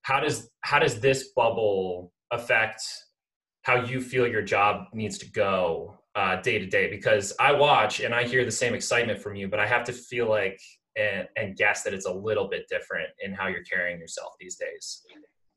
how 0.02 0.18
does 0.18 0.50
how 0.62 0.80
does 0.80 0.98
this 0.98 1.28
bubble 1.36 2.12
affect 2.32 2.82
how 3.62 3.84
you 3.84 4.00
feel 4.00 4.26
your 4.26 4.42
job 4.42 4.86
needs 4.92 5.18
to 5.18 5.30
go 5.30 6.00
uh, 6.16 6.42
day 6.42 6.58
to 6.58 6.66
day? 6.66 6.90
Because 6.90 7.32
I 7.38 7.52
watch 7.52 8.00
and 8.00 8.12
I 8.12 8.24
hear 8.24 8.44
the 8.44 8.50
same 8.50 8.74
excitement 8.74 9.20
from 9.20 9.36
you, 9.36 9.46
but 9.46 9.60
I 9.60 9.68
have 9.68 9.84
to 9.84 9.92
feel 9.92 10.28
like 10.28 10.58
and, 10.96 11.28
and 11.36 11.56
guess 11.56 11.82
that 11.82 11.94
it's 11.94 12.06
a 12.06 12.12
little 12.12 12.48
bit 12.48 12.66
different 12.68 13.08
in 13.20 13.32
how 13.32 13.48
you're 13.48 13.64
carrying 13.64 13.98
yourself 13.98 14.34
these 14.40 14.56
days. 14.56 15.02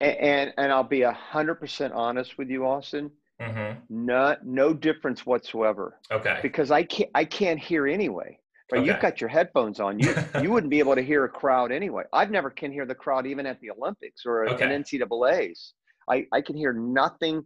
And 0.02 0.16
and, 0.18 0.54
and 0.58 0.72
I'll 0.72 0.84
be 0.84 1.02
a 1.04 1.12
hundred 1.12 1.56
percent 1.56 1.94
honest 1.94 2.38
with 2.38 2.50
you, 2.50 2.66
Austin. 2.66 3.12
Mm-hmm. 3.42 3.80
Not 4.06 4.46
no 4.46 4.74
difference 4.74 5.26
whatsoever. 5.26 6.00
Okay. 6.12 6.40
Because 6.42 6.72
I 6.72 6.84
can't 6.84 7.10
I 7.16 7.26
can't 7.26 7.60
hear 7.60 7.88
anyway. 7.88 8.40
Right, 8.72 8.80
Okay. 8.80 8.88
you've 8.92 9.00
got 9.00 9.22
your 9.22 9.30
headphones 9.30 9.80
on. 9.80 10.00
You 10.00 10.14
you 10.42 10.52
wouldn't 10.52 10.72
be 10.72 10.80
able 10.80 10.96
to 10.96 11.02
hear 11.02 11.24
a 11.26 11.30
crowd 11.30 11.72
anyway. 11.72 12.04
I've 12.14 12.32
never 12.32 12.50
can 12.50 12.72
hear 12.72 12.86
the 12.86 12.96
crowd 12.96 13.26
even 13.26 13.46
at 13.46 13.60
the 13.62 13.72
Olympics 13.72 14.24
or 14.26 14.50
Okay. 14.50 14.74
in 14.74 14.84
NCAA's. 14.84 15.74
I 16.10 16.26
I 16.34 16.42
can 16.42 16.56
hear 16.56 16.74
nothing 16.74 17.44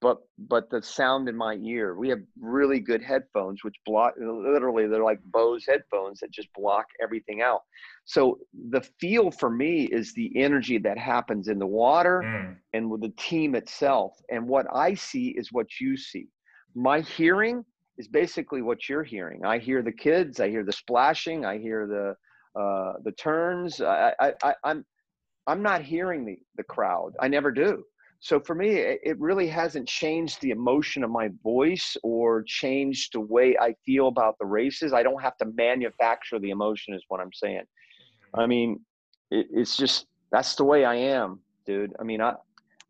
but 0.00 0.18
but 0.38 0.70
the 0.70 0.82
sound 0.82 1.28
in 1.28 1.36
my 1.36 1.54
ear. 1.54 1.96
We 1.96 2.08
have 2.10 2.20
really 2.40 2.80
good 2.80 3.02
headphones 3.02 3.64
which 3.64 3.74
block 3.84 4.14
literally 4.20 4.86
they're 4.86 5.02
like 5.02 5.20
Bose 5.24 5.64
headphones 5.66 6.20
that 6.20 6.30
just 6.30 6.48
block 6.54 6.86
everything 7.02 7.42
out. 7.42 7.62
So 8.04 8.38
the 8.70 8.82
feel 9.00 9.30
for 9.30 9.50
me 9.50 9.84
is 9.84 10.14
the 10.14 10.30
energy 10.36 10.78
that 10.78 10.98
happens 10.98 11.48
in 11.48 11.58
the 11.58 11.66
water 11.66 12.22
Mm, 12.22 12.56
and 12.74 12.90
with 12.90 13.00
the 13.02 13.12
team 13.18 13.54
itself. 13.54 14.12
And 14.30 14.46
what 14.48 14.66
I 14.72 14.94
see 14.94 15.28
is 15.30 15.52
what 15.52 15.80
you 15.80 15.96
see. 15.96 16.28
My 16.74 17.00
hearing 17.00 17.64
is 17.98 18.08
basically 18.08 18.62
what 18.62 18.88
you're 18.88 19.02
hearing. 19.04 19.44
I 19.44 19.58
hear 19.58 19.82
the 19.82 19.92
kids, 19.92 20.40
I 20.40 20.48
hear 20.48 20.64
the 20.64 20.72
splashing, 20.72 21.44
I 21.44 21.58
hear 21.58 21.86
the 21.86 22.60
uh, 22.60 22.94
the 23.04 23.12
turns. 23.12 23.80
I, 23.80 24.12
I, 24.20 24.32
I, 24.42 24.54
I'm 24.64 24.84
I'm 25.46 25.62
not 25.62 25.82
hearing 25.82 26.24
the 26.24 26.38
the 26.56 26.64
crowd. 26.64 27.14
I 27.20 27.28
never 27.28 27.50
do. 27.50 27.84
So 28.20 28.40
for 28.40 28.54
me, 28.54 28.70
it, 28.70 29.18
really 29.20 29.46
hasn't 29.46 29.86
changed 29.88 30.40
the 30.40 30.50
emotion 30.50 31.04
of 31.04 31.10
my 31.10 31.30
voice 31.42 31.96
or 32.02 32.42
changed 32.42 33.12
the 33.12 33.20
way 33.20 33.56
I 33.60 33.74
feel 33.86 34.08
about 34.08 34.36
the 34.40 34.46
races. 34.46 34.92
I 34.92 35.04
don't 35.04 35.22
have 35.22 35.36
to 35.38 35.46
manufacture 35.54 36.38
the 36.40 36.50
emotion, 36.50 36.94
is 36.94 37.04
what 37.08 37.20
I'm 37.20 37.32
saying. 37.32 37.62
I 38.34 38.46
mean, 38.46 38.80
it, 39.30 39.46
it's 39.52 39.76
just 39.76 40.06
that's 40.32 40.56
the 40.56 40.64
way 40.64 40.84
I 40.84 40.96
am, 40.96 41.40
dude. 41.64 41.94
I 42.00 42.02
mean, 42.02 42.20
I 42.20 42.34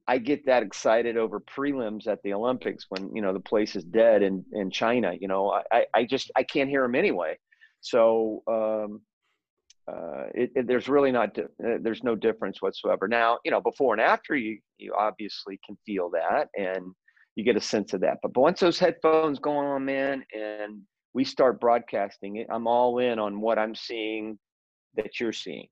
I 0.06 0.16
get 0.16 0.46
that 0.46 0.62
excited 0.62 1.18
over 1.18 1.40
prelims 1.40 2.06
at 2.06 2.22
the 2.22 2.32
Olympics 2.32 2.86
when 2.88 3.14
you 3.14 3.20
know 3.20 3.34
the 3.34 3.40
place 3.40 3.76
is 3.76 3.84
dead 3.84 4.22
in 4.22 4.44
in 4.52 4.70
China. 4.70 5.12
You 5.20 5.28
know, 5.28 5.50
I 5.50 5.62
I- 5.70 5.86
I 5.94 6.04
just 6.04 6.30
I 6.36 6.42
can't 6.42 6.70
hear 6.70 6.82
them 6.82 6.94
anyway. 6.94 7.36
So 7.80 8.42
um, 8.46 9.02
uh, 9.88 10.24
it, 10.34 10.50
it, 10.54 10.66
there's 10.66 10.88
really 10.88 11.10
not 11.12 11.36
uh, 11.38 11.78
there's 11.80 12.02
no 12.02 12.14
difference 12.14 12.60
whatsoever. 12.60 13.08
Now, 13.08 13.38
you 13.44 13.50
know, 13.50 13.60
before 13.60 13.94
and 13.94 14.00
after 14.00 14.36
you 14.36 14.58
you 14.78 14.94
obviously 14.96 15.58
can 15.64 15.76
feel 15.86 16.10
that 16.10 16.48
and 16.56 16.92
you 17.36 17.44
get 17.44 17.56
a 17.56 17.60
sense 17.60 17.94
of 17.94 18.00
that. 18.00 18.18
But 18.22 18.36
once 18.36 18.60
those 18.60 18.78
headphones 18.78 19.38
go 19.38 19.52
on, 19.52 19.84
man, 19.84 20.24
and 20.34 20.82
we 21.14 21.24
start 21.24 21.60
broadcasting 21.60 22.36
it, 22.36 22.48
I'm 22.50 22.66
all 22.66 22.98
in 22.98 23.18
on 23.18 23.40
what 23.40 23.58
I'm 23.58 23.74
seeing 23.74 24.38
that 24.96 25.20
you're 25.20 25.32
seeing. 25.32 25.68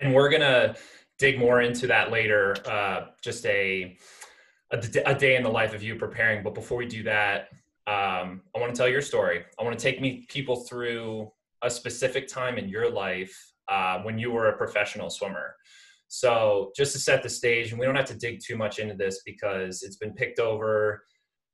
and 0.00 0.14
we're 0.14 0.30
gonna 0.30 0.76
dig 1.18 1.38
more 1.38 1.60
into 1.62 1.86
that 1.88 2.10
later. 2.10 2.56
Uh, 2.66 3.06
just 3.22 3.44
a 3.46 3.96
day 4.72 5.36
in 5.36 5.42
the 5.42 5.50
life 5.50 5.74
of 5.74 5.82
you 5.82 5.96
preparing. 5.96 6.42
But 6.42 6.54
before 6.54 6.78
we 6.78 6.86
do 6.86 7.02
that, 7.02 7.48
um, 7.86 8.42
I 8.54 8.60
want 8.60 8.72
to 8.74 8.78
tell 8.78 8.88
your 8.88 9.02
story. 9.02 9.44
I 9.58 9.64
want 9.64 9.78
to 9.78 9.82
take 9.82 10.00
me 10.00 10.26
people 10.28 10.56
through 10.56 11.32
a 11.62 11.70
specific 11.70 12.28
time 12.28 12.58
in 12.58 12.68
your 12.68 12.90
life 12.90 13.36
uh, 13.68 14.00
when 14.02 14.18
you 14.18 14.30
were 14.30 14.48
a 14.48 14.56
professional 14.56 15.10
swimmer. 15.10 15.54
So 16.08 16.72
just 16.76 16.92
to 16.92 16.98
set 16.98 17.22
the 17.22 17.28
stage, 17.28 17.70
and 17.70 17.78
we 17.78 17.86
don't 17.86 17.94
have 17.94 18.06
to 18.06 18.18
dig 18.18 18.40
too 18.44 18.56
much 18.56 18.78
into 18.78 18.94
this 18.94 19.22
because 19.24 19.82
it's 19.82 19.96
been 19.96 20.12
picked 20.12 20.40
over, 20.40 21.04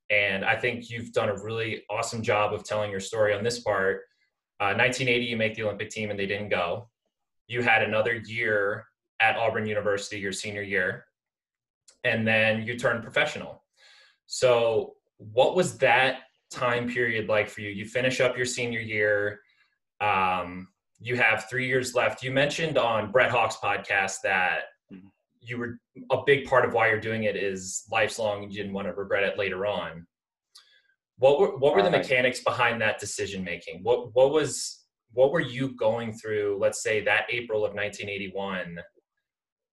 and 0.08 0.44
I 0.44 0.56
think 0.56 0.88
you've 0.88 1.12
done 1.12 1.28
a 1.28 1.42
really 1.42 1.82
awesome 1.90 2.22
job 2.22 2.54
of 2.54 2.64
telling 2.64 2.90
your 2.90 3.00
story 3.00 3.34
on 3.34 3.44
this 3.44 3.60
part. 3.60 4.02
Uh, 4.60 4.72
1980, 4.72 5.26
you 5.26 5.36
make 5.36 5.54
the 5.54 5.64
Olympic 5.64 5.90
team, 5.90 6.10
and 6.10 6.18
they 6.18 6.26
didn't 6.26 6.48
go 6.48 6.88
you 7.48 7.62
had 7.62 7.82
another 7.82 8.14
year 8.14 8.86
at 9.20 9.36
Auburn 9.36 9.66
University 9.66 10.18
your 10.18 10.32
senior 10.32 10.62
year, 10.62 11.06
and 12.04 12.26
then 12.26 12.66
you 12.66 12.78
turned 12.78 13.02
professional. 13.02 13.62
So, 14.26 14.94
what 15.18 15.54
was 15.54 15.78
that 15.78 16.20
time 16.50 16.88
period 16.88 17.28
like 17.28 17.48
for 17.48 17.60
you? 17.60 17.70
You 17.70 17.84
finish 17.84 18.20
up 18.20 18.36
your 18.36 18.46
senior 18.46 18.80
year. 18.80 19.40
Um, 20.00 20.68
you 20.98 21.16
have 21.16 21.48
three 21.48 21.66
years 21.66 21.94
left. 21.94 22.22
You 22.22 22.30
mentioned 22.30 22.78
on 22.78 23.12
Brett 23.12 23.30
Hawke's 23.30 23.56
podcast 23.56 24.20
that 24.22 24.64
Mhm. 24.92 25.10
you 25.40 25.58
were 25.58 25.78
a 26.10 26.22
big 26.24 26.46
part 26.46 26.64
of 26.64 26.72
why 26.72 26.88
you're 26.88 27.00
doing 27.00 27.24
it 27.24 27.36
is 27.36 27.86
lifelong. 27.90 28.44
and 28.44 28.52
You 28.52 28.58
didn't 28.58 28.72
want 28.72 28.86
to 28.88 28.94
regret 28.94 29.22
it 29.24 29.38
later 29.38 29.66
on. 29.66 30.06
What 31.18 31.38
were 31.40 31.56
what 31.56 31.74
were 31.74 31.82
the 31.82 31.90
mechanics 31.90 32.40
behind 32.42 32.80
that 32.82 32.98
decision 32.98 33.42
making? 33.42 33.82
What 33.82 34.14
what 34.14 34.32
was 34.32 34.82
what 35.12 35.32
were 35.32 35.40
you 35.40 35.74
going 35.76 36.12
through? 36.12 36.58
Let's 36.60 36.82
say 36.82 37.00
that 37.04 37.26
April 37.30 37.64
of 37.64 37.74
1981, 37.74 38.82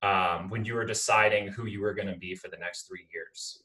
um, 0.01 0.49
when 0.49 0.63
you 0.63 0.73
were 0.75 0.85
deciding 0.85 1.47
who 1.49 1.65
you 1.65 1.81
were 1.81 1.93
going 1.93 2.07
to 2.07 2.15
be 2.15 2.33
for 2.35 2.47
the 2.47 2.57
next 2.57 2.87
three 2.87 3.07
years. 3.13 3.61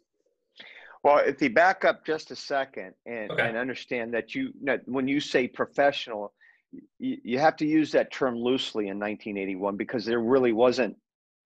Well, 1.04 1.18
if 1.18 1.40
you 1.40 1.50
back 1.50 1.84
up 1.84 2.04
just 2.04 2.32
a 2.32 2.36
second 2.36 2.94
and, 3.06 3.30
Okay. 3.30 3.46
and 3.46 3.56
understand 3.56 4.12
that 4.14 4.34
you, 4.34 4.52
that 4.64 4.80
when 4.88 5.06
you 5.06 5.20
say 5.20 5.46
professional, 5.46 6.34
you, 6.98 7.18
you 7.22 7.38
have 7.38 7.56
to 7.56 7.66
use 7.66 7.92
that 7.92 8.12
term 8.12 8.36
loosely 8.36 8.88
in 8.88 8.98
1981 8.98 9.76
because 9.76 10.04
there 10.04 10.20
really 10.20 10.52
wasn't 10.52 10.96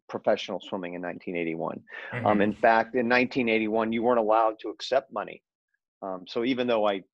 professional 0.08 0.60
swimming 0.60 0.94
in 0.94 1.02
1981. 1.02 1.82
Um, 2.24 2.38
Mhm. 2.38 2.42
in 2.42 2.52
fact, 2.54 2.94
in 2.94 3.08
1981, 3.08 3.92
you 3.92 4.02
weren't 4.02 4.18
allowed 4.18 4.58
to 4.60 4.68
accept 4.68 5.12
money. 5.12 5.42
Um, 6.02 6.26
so 6.26 6.44
even 6.44 6.66
though 6.66 6.86
I 6.86 7.04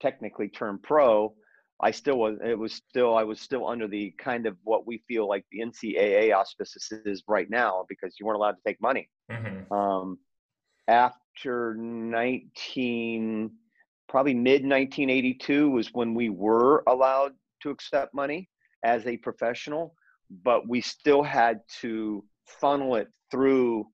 technically 0.00 0.48
turned 0.48 0.82
pro, 0.82 1.34
I 1.80 1.92
still 1.92 2.18
was. 2.18 2.38
It 2.44 2.58
was 2.58 2.72
still 2.72 3.16
I 3.16 3.22
was 3.22 3.40
still 3.40 3.66
under 3.66 3.86
the 3.88 4.10
kind 4.18 4.46
of 4.46 4.56
what 4.64 4.86
we 4.86 4.98
feel 5.08 5.28
like 5.28 5.44
the 5.50 5.60
NCAA 5.60 6.32
auspices 6.36 6.90
is 7.06 7.22
right 7.28 7.48
now 7.48 7.84
because 7.88 8.18
you 8.18 8.26
weren't 8.26 8.36
allowed 8.36 8.56
to 8.56 8.62
take 8.66 8.80
money 8.80 9.08
Mhm. 9.30 9.70
um, 9.70 10.18
after 10.88 11.74
19 11.74 13.52
probably 14.08 14.34
mid 14.34 14.62
1982 14.62 15.70
was 15.70 15.92
when 15.92 16.14
we 16.14 16.30
were 16.30 16.82
allowed 16.86 17.32
to 17.62 17.70
accept 17.70 18.14
money 18.14 18.48
as 18.84 19.06
a 19.06 19.16
professional 19.18 19.94
but 20.42 20.68
we 20.68 20.80
still 20.80 21.22
had 21.22 21.60
to 21.80 22.24
funnel 22.46 22.96
it 22.96 23.08
through 23.30 23.86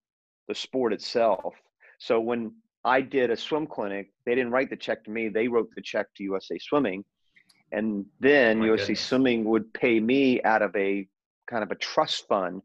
the 0.49 0.55
sport 0.55 0.93
itself. 0.93 1.55
So 1.99 2.21
when 2.21 2.53
i 2.87 3.01
did 3.01 3.31
a 3.31 3.37
swim 3.37 3.67
clinic 3.67 4.11
they 4.27 4.35
didn't 4.35 4.51
write 4.51 4.69
the 4.69 4.77
check 4.77 5.03
to 5.05 5.11
me 5.11 5.29
they 5.29 5.49
wrote 5.49 5.71
the 5.75 5.83
check 5.83 6.07
to 6.17 6.23
usa 6.23 6.59
swimming. 6.59 7.05
And 7.73 8.07
then 8.21 8.61
My 8.61 8.67
usa 8.67 8.83
goodness. 8.83 9.01
swimming 9.01 9.45
would 9.45 9.73
pay 9.73 10.01
me 10.01 10.43
out 10.43 10.63
of 10.63 10.75
a 10.77 11.09
kind 11.49 11.63
of 11.63 11.71
a 11.71 11.77
trust 11.77 12.29
fund 12.29 12.63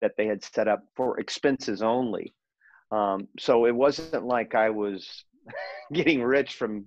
that 0.00 0.12
they 0.16 0.26
had 0.26 0.42
set 0.42 0.68
up 0.68 0.84
for 0.96 1.18
expenses 1.18 1.82
only. 1.82 2.34
Um, 2.90 3.28
so 3.38 3.66
it 3.66 3.74
wasn't 3.74 4.24
like 4.24 4.54
I 4.54 4.70
was 4.70 5.24
getting 5.92 6.22
rich 6.22 6.54
from 6.54 6.86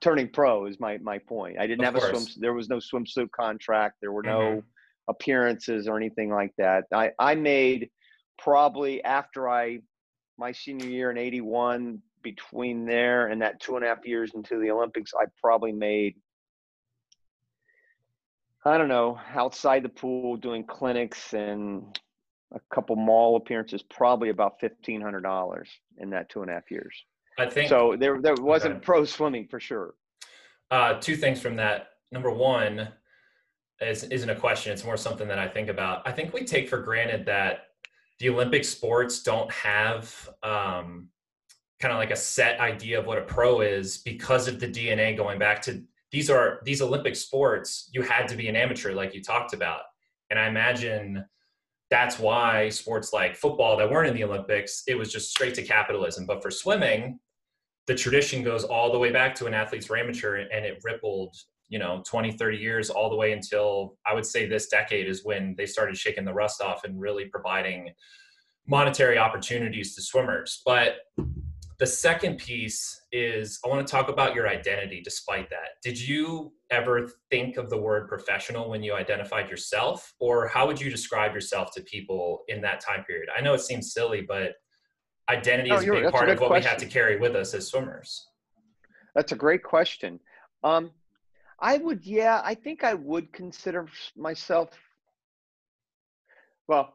turning 0.00 0.28
pro. 0.28 0.66
Is 0.66 0.80
my 0.80 0.98
my 0.98 1.18
point. 1.18 1.58
I 1.58 1.66
didn't 1.66 1.84
Of 1.84 1.94
have 1.94 2.02
a 2.02 2.08
swim. 2.08 2.26
There 2.40 2.54
was 2.54 2.68
no 2.68 2.76
swimsuit 2.78 3.30
contract. 3.30 3.96
There 4.00 4.12
were 4.12 4.22
no 4.22 4.40
Mhm. 4.40 4.64
appearances 5.08 5.88
or 5.88 5.96
anything 5.96 6.30
like 6.30 6.54
that. 6.58 6.84
I 6.92 7.12
I 7.18 7.34
made 7.34 7.90
probably 8.38 9.02
after 9.04 9.48
I 9.48 9.80
my 10.38 10.52
senior 10.52 10.88
year 10.88 11.10
in 11.10 11.18
'81. 11.18 12.02
Between 12.22 12.86
there 12.86 13.26
and 13.26 13.42
that 13.42 13.58
two 13.58 13.74
and 13.74 13.84
a 13.84 13.88
half 13.88 14.06
years 14.06 14.32
into 14.34 14.60
the 14.60 14.70
Olympics, 14.70 15.12
I 15.12 15.24
probably 15.40 15.72
made 15.72 16.14
I 18.64 18.78
don't 18.78 18.86
know 18.86 19.18
outside 19.34 19.82
the 19.82 19.88
pool 19.88 20.36
doing 20.36 20.64
clinics 20.64 21.34
and 21.34 21.98
a 22.54 22.60
couple 22.72 22.94
mall 22.94 23.34
appearances, 23.34 23.82
probably 23.82 24.28
about 24.28 24.60
fifteen 24.60 25.00
hundred 25.00 25.22
dollars 25.22 25.68
in 25.98 26.10
that 26.10 26.28
two 26.28 26.42
and 26.42 26.50
a 26.50 26.54
half 26.54 26.70
years. 26.70 26.94
I 27.38 27.46
think 27.46 27.68
So 27.68 27.96
there 27.98 28.20
there 28.20 28.34
wasn't 28.34 28.76
Okay. 28.76 28.84
pro 28.84 29.04
swimming 29.04 29.46
for 29.48 29.60
sure. 29.60 29.94
Uh, 30.70 30.94
two 31.00 31.16
things 31.16 31.40
from 31.40 31.56
that. 31.56 31.88
Number 32.10 32.30
one 32.30 32.88
is, 33.80 34.04
isn't 34.04 34.30
a 34.30 34.34
question. 34.36 34.72
It's 34.72 34.84
more 34.84 34.96
something 34.96 35.28
that 35.28 35.38
I 35.38 35.48
think 35.48 35.68
about. 35.68 36.06
I 36.06 36.12
think 36.12 36.32
we 36.32 36.44
take 36.44 36.68
for 36.68 36.78
granted 36.78 37.26
that 37.26 37.66
the 38.18 38.28
Olympic 38.30 38.64
sports 38.64 39.22
don't 39.22 39.50
have 39.52 40.30
um, 40.42 41.08
kind 41.80 41.92
of 41.92 41.98
like 41.98 42.10
a 42.10 42.16
set 42.16 42.60
idea 42.60 42.98
of 43.00 43.06
what 43.06 43.18
a 43.18 43.22
pro 43.22 43.60
is 43.60 43.98
because 43.98 44.46
of 44.48 44.60
the 44.60 44.68
DNA 44.68 45.16
going 45.16 45.38
back 45.38 45.60
to 45.62 45.82
these 46.10 46.30
are 46.30 46.60
these 46.64 46.80
Olympic 46.82 47.16
sports. 47.16 47.88
You 47.92 48.02
had 48.02 48.28
to 48.28 48.36
be 48.36 48.48
an 48.48 48.56
amateur, 48.56 48.92
like 48.92 49.14
you 49.14 49.22
talked 49.22 49.54
about, 49.54 49.80
and 50.30 50.38
I 50.38 50.46
imagine 50.46 51.24
that's 51.90 52.18
why 52.18 52.68
sports 52.68 53.12
like 53.12 53.34
football 53.36 53.76
that 53.78 53.90
weren't 53.90 54.08
in 54.08 54.14
the 54.14 54.24
Olympics, 54.24 54.82
it 54.86 54.94
was 54.94 55.10
just 55.12 55.30
straight 55.30 55.54
to 55.54 55.62
capitalism. 55.62 56.24
But 56.26 56.42
for 56.42 56.50
swimming, 56.50 57.18
the 57.86 57.94
tradition 57.94 58.42
goes 58.42 58.64
all 58.64 58.92
the 58.92 58.98
way 58.98 59.10
back 59.10 59.34
to 59.34 59.46
an 59.46 59.54
athletes 59.54 59.90
amateur 59.90 60.36
and 60.36 60.64
it 60.64 60.80
rippled 60.84 61.34
you 61.68 61.78
know 61.78 62.02
20 62.06 62.32
30 62.32 62.56
years 62.56 62.90
all 62.90 63.10
the 63.10 63.16
way 63.16 63.32
until 63.32 63.96
i 64.06 64.14
would 64.14 64.26
say 64.26 64.46
this 64.46 64.68
decade 64.68 65.08
is 65.08 65.24
when 65.24 65.54
they 65.56 65.66
started 65.66 65.96
shaking 65.96 66.24
the 66.24 66.32
rust 66.32 66.60
off 66.60 66.84
and 66.84 67.00
really 67.00 67.26
providing 67.26 67.92
monetary 68.66 69.18
opportunities 69.18 69.94
to 69.94 70.02
swimmers. 70.02 70.62
But 70.64 70.96
the 71.78 71.86
second 71.86 72.38
piece 72.38 73.00
is 73.10 73.58
i 73.64 73.68
want 73.68 73.84
to 73.84 73.90
talk 73.90 74.08
about 74.08 74.34
your 74.34 74.48
identity 74.48 75.00
despite 75.02 75.50
that. 75.50 75.80
Did 75.82 76.00
you 76.00 76.52
ever 76.70 77.08
think 77.30 77.56
of 77.56 77.70
the 77.70 77.78
word 77.78 78.08
professional 78.08 78.70
when 78.70 78.82
you 78.82 78.94
identified 78.94 79.50
yourself? 79.50 80.14
Or 80.20 80.46
how 80.46 80.66
would 80.66 80.80
you 80.80 80.90
describe 80.90 81.34
yourself 81.34 81.72
to 81.74 81.82
people 81.82 82.44
in 82.48 82.60
that 82.60 82.80
time 82.80 83.04
period? 83.04 83.28
I 83.36 83.40
know 83.40 83.54
it 83.54 83.60
seems 83.60 83.92
silly 83.92 84.22
but 84.22 84.52
identity 85.28 85.70
No, 85.70 85.76
is 85.76 85.82
a 85.82 85.92
big 85.92 86.02
that's 86.04 86.14
a 86.14 86.18
part 86.18 86.30
of 86.30 86.40
what 86.40 86.52
we 86.52 86.60
have 86.62 86.78
to 86.78 86.86
carry 86.86 87.18
with 87.18 87.36
us 87.36 87.54
as 87.54 87.68
swimmers 87.68 88.28
That's 89.14 89.32
a 89.32 89.36
great 89.36 89.62
question. 89.62 90.20
Um, 90.64 90.90
I 91.60 91.78
would, 91.78 92.04
yeah, 92.04 92.40
I 92.44 92.54
think 92.54 92.82
I 92.82 92.94
would 92.94 93.32
consider 93.32 93.86
myself. 94.16 94.70
Well, 96.66 96.94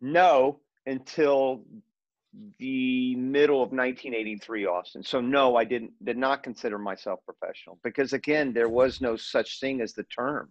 no, 0.00 0.60
until 0.86 1.64
the 2.58 3.14
middle 3.16 3.62
of 3.62 3.70
1983 3.70 4.66
austin 4.66 5.02
so 5.04 5.20
no 5.20 5.56
i 5.56 5.64
didn't 5.64 5.92
did 6.04 6.16
not 6.16 6.42
consider 6.42 6.78
myself 6.78 7.20
professional 7.24 7.78
because 7.84 8.12
again 8.12 8.52
there 8.52 8.68
was 8.68 9.00
no 9.00 9.16
such 9.16 9.60
thing 9.60 9.80
as 9.80 9.92
the 9.92 10.02
term 10.04 10.48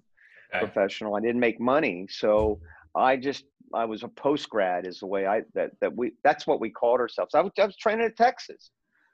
okay. 0.56 0.66
professional 0.66 1.16
i 1.16 1.20
didn't 1.20 1.40
make 1.40 1.60
money 1.60 2.08
so 2.10 2.60
i 2.96 3.18
just 3.18 3.44
i 3.74 3.86
was 3.86 4.04
a 4.04 4.08
post 4.08 4.50
grad 4.50 4.86
is 4.86 5.00
the 5.00 5.08
way 5.08 5.26
i 5.26 5.42
that 5.54 5.72
that 5.82 5.96
we 5.96 6.12
that's 6.24 6.48
what 6.48 6.60
we 6.60 6.70
called 6.70 7.00
ourselves 7.00 7.34
i 7.36 7.42
was, 7.42 7.52
I 7.60 7.66
was 7.66 7.78
training 7.78 8.06
at 8.06 8.18
texas 8.18 8.72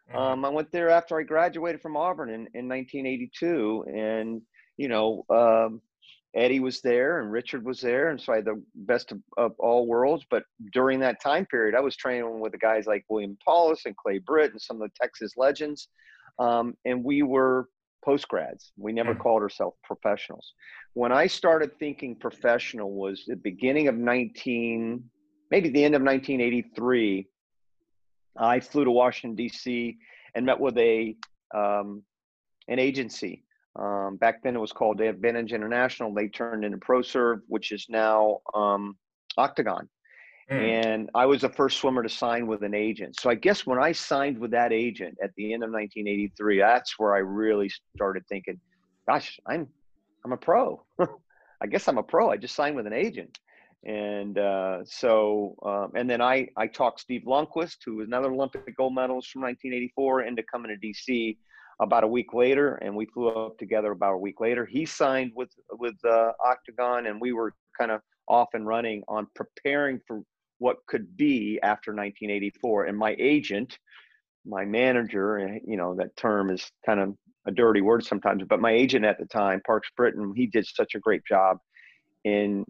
mm-hmm. 0.09 0.17
um, 0.17 0.45
i 0.45 0.49
went 0.49 0.71
there 0.71 0.89
after 0.89 1.19
i 1.19 1.23
graduated 1.23 1.81
from 1.81 1.97
auburn 1.97 2.29
in, 2.29 2.47
in 2.53 2.67
1982 2.67 3.85
and 3.93 4.41
you 4.77 4.87
know 4.87 5.25
um, 5.29 5.81
Eddie 6.35 6.59
was 6.59 6.81
there 6.81 7.21
and 7.21 7.31
Richard 7.31 7.65
was 7.65 7.81
there, 7.81 8.09
and 8.09 8.21
so 8.21 8.33
I 8.33 8.37
had 8.37 8.45
the 8.45 8.61
best 8.75 9.11
of, 9.11 9.19
of, 9.37 9.53
all 9.57 9.87
worlds. 9.87 10.25
But 10.29 10.43
during 10.73 10.99
that 10.99 11.21
time 11.21 11.47
period, 11.47 11.73
I 11.73 11.79
was 11.79 11.95
training 11.95 12.39
with 12.39 12.51
the 12.51 12.59
guys 12.59 12.85
like 12.85 13.03
William 13.09 13.35
Paulus 13.43 13.81
and 13.85 13.97
Clay 13.97 14.19
Britt 14.19 14.51
and 14.51 14.61
some 14.61 14.79
of 14.79 14.89
the 14.89 14.95
Texas 15.01 15.33
legends, 15.37 15.87
um, 16.37 16.75
and 16.85 17.03
we 17.03 17.23
were 17.23 17.67
post 18.03 18.27
grads. 18.27 18.71
We 18.77 18.93
never 18.93 19.13
mm-hmm. 19.13 19.21
called 19.21 19.41
ourselves 19.41 19.77
professionals. 19.83 20.53
When 20.93 21.11
I 21.11 21.27
started 21.27 21.77
thinking 21.79 22.15
professional 22.15 22.91
was 22.91 23.23
the 23.27 23.35
beginning 23.35 23.87
of 23.87 23.95
19, 23.95 25.03
maybe 25.51 25.69
the 25.69 25.83
end 25.83 25.95
of 25.95 26.01
1983. 26.01 27.27
I 28.37 28.59
flew 28.59 28.85
to 28.85 28.91
Washington 28.91 29.35
D.C. 29.35 29.97
and 30.35 30.45
met 30.45 30.59
with 30.59 30.77
a 30.77 31.15
um, 31.53 32.03
an 32.67 32.79
agency 32.79 33.43
um, 33.75 34.17
back 34.17 34.43
then 34.43 34.55
it 34.55 34.59
was 34.59 34.73
called 34.73 34.99
Advantage 34.99 35.53
International. 35.53 36.13
They 36.13 36.27
turned 36.27 36.65
into 36.65 36.77
ProServe, 36.77 37.41
which 37.47 37.71
is 37.71 37.85
now 37.89 38.39
um, 38.53 38.97
Octagon. 39.37 39.87
Mm. 40.49 40.85
And 40.85 41.09
I 41.13 41.25
was 41.25 41.41
the 41.41 41.49
first 41.49 41.77
swimmer 41.77 42.01
to 42.01 42.09
sign 42.09 42.47
with 42.47 42.63
an 42.63 42.73
agent. 42.73 43.19
So 43.19 43.29
I 43.29 43.35
guess 43.35 43.67
when 43.67 43.77
I 43.77 43.91
signed 43.91 44.39
with 44.39 44.51
that 44.51 44.73
agent 44.73 45.17
at 45.23 45.31
the 45.35 45.53
end 45.53 45.63
of 45.63 45.69
1983, 45.71 46.59
that's 46.59 46.97
where 46.97 47.13
I 47.13 47.19
really 47.19 47.69
started 47.95 48.23
thinking, 48.27 48.59
gosh, 49.07 49.39
I'm 49.47 49.67
I'm 50.25 50.33
a 50.33 50.37
pro. 50.37 50.83
I 51.61 51.67
guess 51.67 51.87
I'm 51.87 51.97
a 51.97 52.03
pro. 52.03 52.29
I 52.29 52.37
just 52.37 52.55
signed 52.55 52.75
with 52.75 52.87
an 52.87 52.93
agent. 52.93 53.37
And 53.85 54.37
uh, 54.37 54.79
so, 54.83 55.55
um, 55.63 55.91
and 55.95 56.09
then 56.09 56.21
I, 56.21 56.49
I 56.57 56.67
talked 56.67 56.99
Steve 56.99 57.23
Lundquist, 57.25 57.77
who 57.85 57.95
was 57.97 58.07
another 58.07 58.31
Olympic 58.31 58.75
gold 58.75 58.93
medalist 58.93 59.29
from 59.31 59.43
1984, 59.43 60.23
into 60.23 60.43
coming 60.43 60.75
to 60.75 60.87
DC 60.87 61.37
about 61.79 62.03
a 62.03 62.07
week 62.07 62.33
later, 62.33 62.75
and 62.75 62.93
we 62.93 63.05
flew 63.05 63.29
up 63.29 63.57
together 63.57 63.91
about 63.91 64.15
a 64.15 64.17
week 64.17 64.41
later. 64.41 64.65
He 64.65 64.85
signed 64.85 65.31
with 65.33 65.49
with 65.71 65.95
uh, 66.03 66.33
Octagon, 66.45 67.07
and 67.07 67.21
we 67.21 67.31
were 67.31 67.53
kind 67.79 67.91
of 67.91 68.01
off 68.27 68.49
and 68.53 68.67
running 68.67 69.01
on 69.07 69.27
preparing 69.33 70.01
for 70.05 70.21
what 70.59 70.77
could 70.87 71.17
be 71.17 71.59
after 71.63 71.91
1984. 71.91 72.85
And 72.85 72.97
my 72.97 73.15
agent, 73.19 73.77
my 74.45 74.65
manager, 74.65 75.59
you 75.65 75.77
know 75.77 75.95
that 75.95 76.15
term 76.15 76.49
is 76.49 76.71
kind 76.85 76.99
of 76.99 77.15
a 77.47 77.51
dirty 77.51 77.81
word 77.81 78.05
sometimes, 78.05 78.43
but 78.47 78.61
my 78.61 78.71
agent 78.71 79.05
at 79.05 79.17
the 79.17 79.25
time, 79.25 79.61
Parks 79.65 79.89
Britton, 79.97 80.33
he 80.35 80.45
did 80.45 80.65
such 80.67 80.95
a 80.95 80.99
great 80.99 81.25
job 81.25 81.57
in 82.23 82.65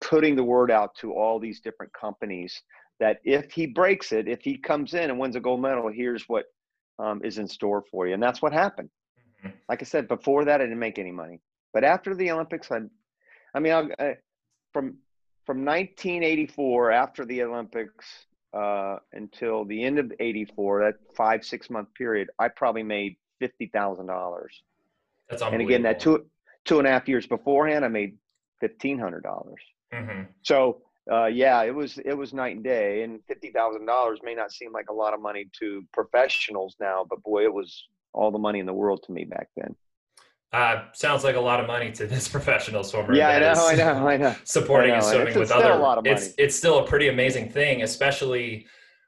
putting 0.00 0.34
the 0.34 0.44
word 0.44 0.70
out 0.70 0.94
to 0.96 1.12
all 1.12 1.38
these 1.38 1.60
different 1.60 1.92
companies 1.92 2.62
that 2.98 3.18
if 3.24 3.50
he 3.52 3.66
breaks 3.66 4.12
it, 4.12 4.28
if 4.28 4.40
he 4.42 4.56
comes 4.56 4.94
in 4.94 5.10
and 5.10 5.18
wins 5.18 5.36
a 5.36 5.40
gold 5.40 5.60
medal, 5.60 5.90
here's 5.90 6.24
what 6.24 6.44
um, 6.98 7.20
is 7.24 7.38
in 7.38 7.48
store 7.48 7.84
for 7.90 8.06
you. 8.06 8.14
And 8.14 8.22
that's 8.22 8.42
what 8.42 8.52
happened. 8.52 8.90
Mm-hmm. 9.44 9.56
Like 9.68 9.82
I 9.82 9.84
said, 9.84 10.08
before 10.08 10.44
that, 10.44 10.60
I 10.60 10.64
didn't 10.64 10.78
make 10.78 10.98
any 10.98 11.12
money. 11.12 11.40
But 11.72 11.84
after 11.84 12.14
the 12.14 12.30
Olympics, 12.30 12.70
I, 12.70 12.80
I 13.54 13.60
mean, 13.60 13.72
I, 13.72 14.02
I, 14.02 14.14
from 14.72 14.98
from 15.50 15.64
1984 15.64 16.92
after 16.92 17.24
the 17.24 17.42
Olympics 17.42 18.06
uh, 18.54 18.98
until 19.14 19.64
the 19.64 19.82
end 19.82 19.98
of 19.98 20.12
'84, 20.20 20.84
that 20.84 20.94
five 21.16 21.44
six 21.44 21.68
month 21.68 21.92
period, 21.94 22.28
I 22.38 22.46
probably 22.46 22.84
made 22.84 23.16
fifty 23.40 23.66
thousand 23.66 24.06
dollars. 24.06 24.62
That's 25.28 25.42
And 25.42 25.60
again, 25.60 25.82
that 25.82 25.98
two 25.98 26.26
two 26.64 26.78
and 26.78 26.86
a 26.86 26.90
half 26.92 27.08
years 27.08 27.26
beforehand, 27.26 27.84
I 27.84 27.88
made 27.88 28.16
fifteen 28.60 28.96
hundred 28.96 29.24
dollars. 29.24 29.60
Mm-hmm. 29.92 30.22
So 30.42 30.82
uh, 31.10 31.26
yeah, 31.26 31.64
it 31.64 31.74
was 31.74 31.98
it 31.98 32.14
was 32.14 32.32
night 32.32 32.54
and 32.54 32.62
day, 32.62 33.02
and 33.02 33.18
fifty 33.26 33.50
thousand 33.50 33.86
dollars 33.86 34.20
may 34.22 34.36
not 34.36 34.52
seem 34.52 34.70
like 34.70 34.88
a 34.88 34.94
lot 34.94 35.14
of 35.14 35.20
money 35.20 35.50
to 35.58 35.84
professionals 35.92 36.76
now, 36.78 37.04
but 37.10 37.20
boy, 37.24 37.42
it 37.42 37.52
was 37.52 37.88
all 38.12 38.30
the 38.30 38.38
money 38.38 38.60
in 38.60 38.66
the 38.66 38.72
world 38.72 39.02
to 39.06 39.12
me 39.12 39.24
back 39.24 39.48
then. 39.56 39.74
Uh, 40.52 40.82
sounds 40.94 41.22
like 41.22 41.36
a 41.36 41.40
lot 41.40 41.60
of 41.60 41.66
money 41.66 41.92
to 41.92 42.06
this 42.06 42.28
professional 42.36 42.82
swimmer. 42.82 43.14
Yeah, 43.14 43.28
I 43.28 43.38
know, 43.38 43.66
I 43.66 43.74
know, 43.74 44.08
I 44.08 44.16
know. 44.16 44.34
Supporting 44.44 44.90
I 44.90 44.98
know. 44.98 45.06
and 45.06 45.14
swimming 45.14 45.38
with 45.38 45.50
other, 45.52 46.02
it's 46.04 46.34
it's 46.38 46.56
still 46.56 46.80
a 46.80 46.86
pretty 46.86 47.08
amazing 47.08 47.50
thing, 47.50 47.82
especially 47.82 48.66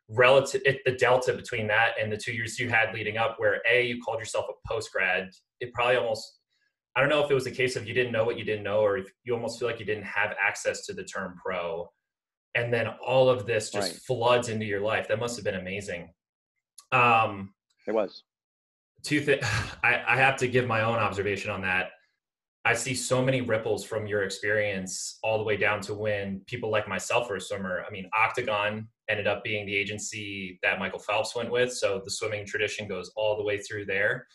relative 0.09 0.63
it, 0.65 0.81
the 0.85 0.93
delta 0.93 1.33
between 1.33 1.67
that 1.67 1.93
and 2.01 2.13
the 2.13 2.17
two 2.17 2.33
years 2.33 2.59
you 2.59 2.69
had 2.69 2.95
leading 2.95 3.17
up, 3.17 3.37
where 3.39 3.61
a 3.69 3.87
you 3.87 4.01
called 4.01 4.21
yourself 4.21 4.47
a 4.49 4.69
post 4.69 4.93
grad. 4.93 5.31
It 5.61 5.73
probably 5.73 5.97
almost 5.97 6.39
I 6.95 7.01
don't 7.01 7.09
know 7.09 7.25
if 7.25 7.31
it 7.31 7.35
was 7.35 7.47
a 7.47 7.51
case 7.51 7.77
of 7.77 7.89
you 7.89 7.95
didn't 7.95 8.13
know 8.13 8.25
what 8.25 8.39
you 8.39 8.45
didn't 8.45 8.65
know, 8.65 8.81
or 8.81 8.99
if 8.99 9.11
you 9.25 9.35
almost 9.35 9.59
feel 9.59 9.69
like 9.69 9.81
you 9.81 9.87
didn't 9.87 10.05
have 10.05 10.35
access 10.41 10.85
to 10.87 10.93
the 10.93 11.05
term 11.05 11.37
pro. 11.43 11.91
And 12.55 12.73
then 12.73 12.89
all 13.05 13.31
of 13.31 13.47
this 13.47 13.71
just 13.71 13.93
right. 13.93 14.01
floods 14.07 14.51
into 14.51 14.67
your 14.67 14.81
life. 14.81 15.09
That 15.09 15.19
must 15.19 15.37
have 15.37 15.45
been 15.45 15.55
amazing. 15.55 16.13
Um, 16.93 17.55
it 17.87 17.95
was. 17.95 18.25
Two 19.03 19.21
things. 19.21 19.45
I, 19.83 20.03
I 20.07 20.17
have 20.17 20.37
to 20.39 20.49
give 20.49 20.67
my 20.67 20.83
own 20.83 20.99
observation 20.99 21.51
on 21.51 21.63
that. 21.63 21.91
I 22.65 22.75
see 22.75 22.95
so 22.95 23.21
many 23.21 23.41
ripples 23.41 23.85
from 23.85 24.07
your 24.07 24.23
experience 24.23 25.19
all 25.25 25.37
the 25.37 25.43
way 25.43 25.57
down 25.57 25.81
to 25.83 25.95
when 25.95 26.43
people 26.47 26.71
like 26.71 26.87
myself 26.87 27.29
are 27.29 27.37
a 27.37 27.41
swimmer. 27.41 27.85
I 27.87 27.91
mean, 27.91 28.09
Octagon 28.17 28.87
ended 29.09 29.27
up 29.27 29.43
being 29.43 29.67
the 29.67 29.75
agency 29.75 30.61
that 30.63 30.79
Michael 30.79 31.01
Phelps 31.01 31.35
went 31.35 31.51
with. 31.51 31.73
So 31.73 32.01
the 32.05 32.11
swimming 32.11 32.47
tradition 32.47 32.87
goes 32.87 33.11
all 33.17 33.37
the 33.37 33.43
way 33.43 33.59
through 33.59 33.87
there. 33.87 34.29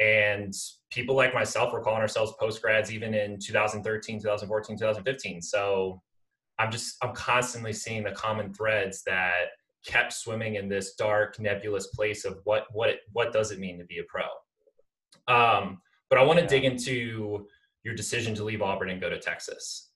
And 0.00 0.52
people 0.90 1.14
like 1.14 1.32
myself 1.32 1.72
were 1.72 1.82
calling 1.82 2.00
ourselves 2.00 2.32
post 2.40 2.60
grads 2.60 2.92
even 2.92 3.14
in 3.14 3.38
2013, 3.38 4.20
2014, 4.20 4.76
2015. 4.76 5.40
So 5.42 6.02
I'm 6.58 6.72
just, 6.72 6.96
I'm 7.02 7.14
constantly 7.14 7.72
seeing 7.72 8.02
the 8.02 8.10
common 8.12 8.52
threads 8.52 9.04
that 9.04 9.50
kept 9.86 10.12
swimming 10.12 10.56
in 10.56 10.68
this 10.68 10.94
dark, 10.94 11.38
nebulous 11.38 11.88
place 11.88 12.24
of 12.24 12.38
what, 12.44 12.66
what, 12.72 12.90
it, 12.90 13.00
what 13.12 13.32
does 13.32 13.50
it 13.50 13.58
mean 13.58 13.78
to 13.78 13.84
be 13.84 13.98
a 13.98 14.04
pro? 14.04 14.24
Um, 15.34 15.80
but 16.08 16.18
I 16.18 16.22
want 16.22 16.38
to 16.38 16.44
yeah. 16.44 16.48
dig 16.50 16.64
into 16.64 17.46
your 17.82 17.94
decision 17.94 18.34
to 18.34 18.44
leave 18.44 18.62
Auburn 18.62 18.90
and 18.90 19.00
go 19.00 19.08
to 19.08 19.18
Texas. 19.18 19.90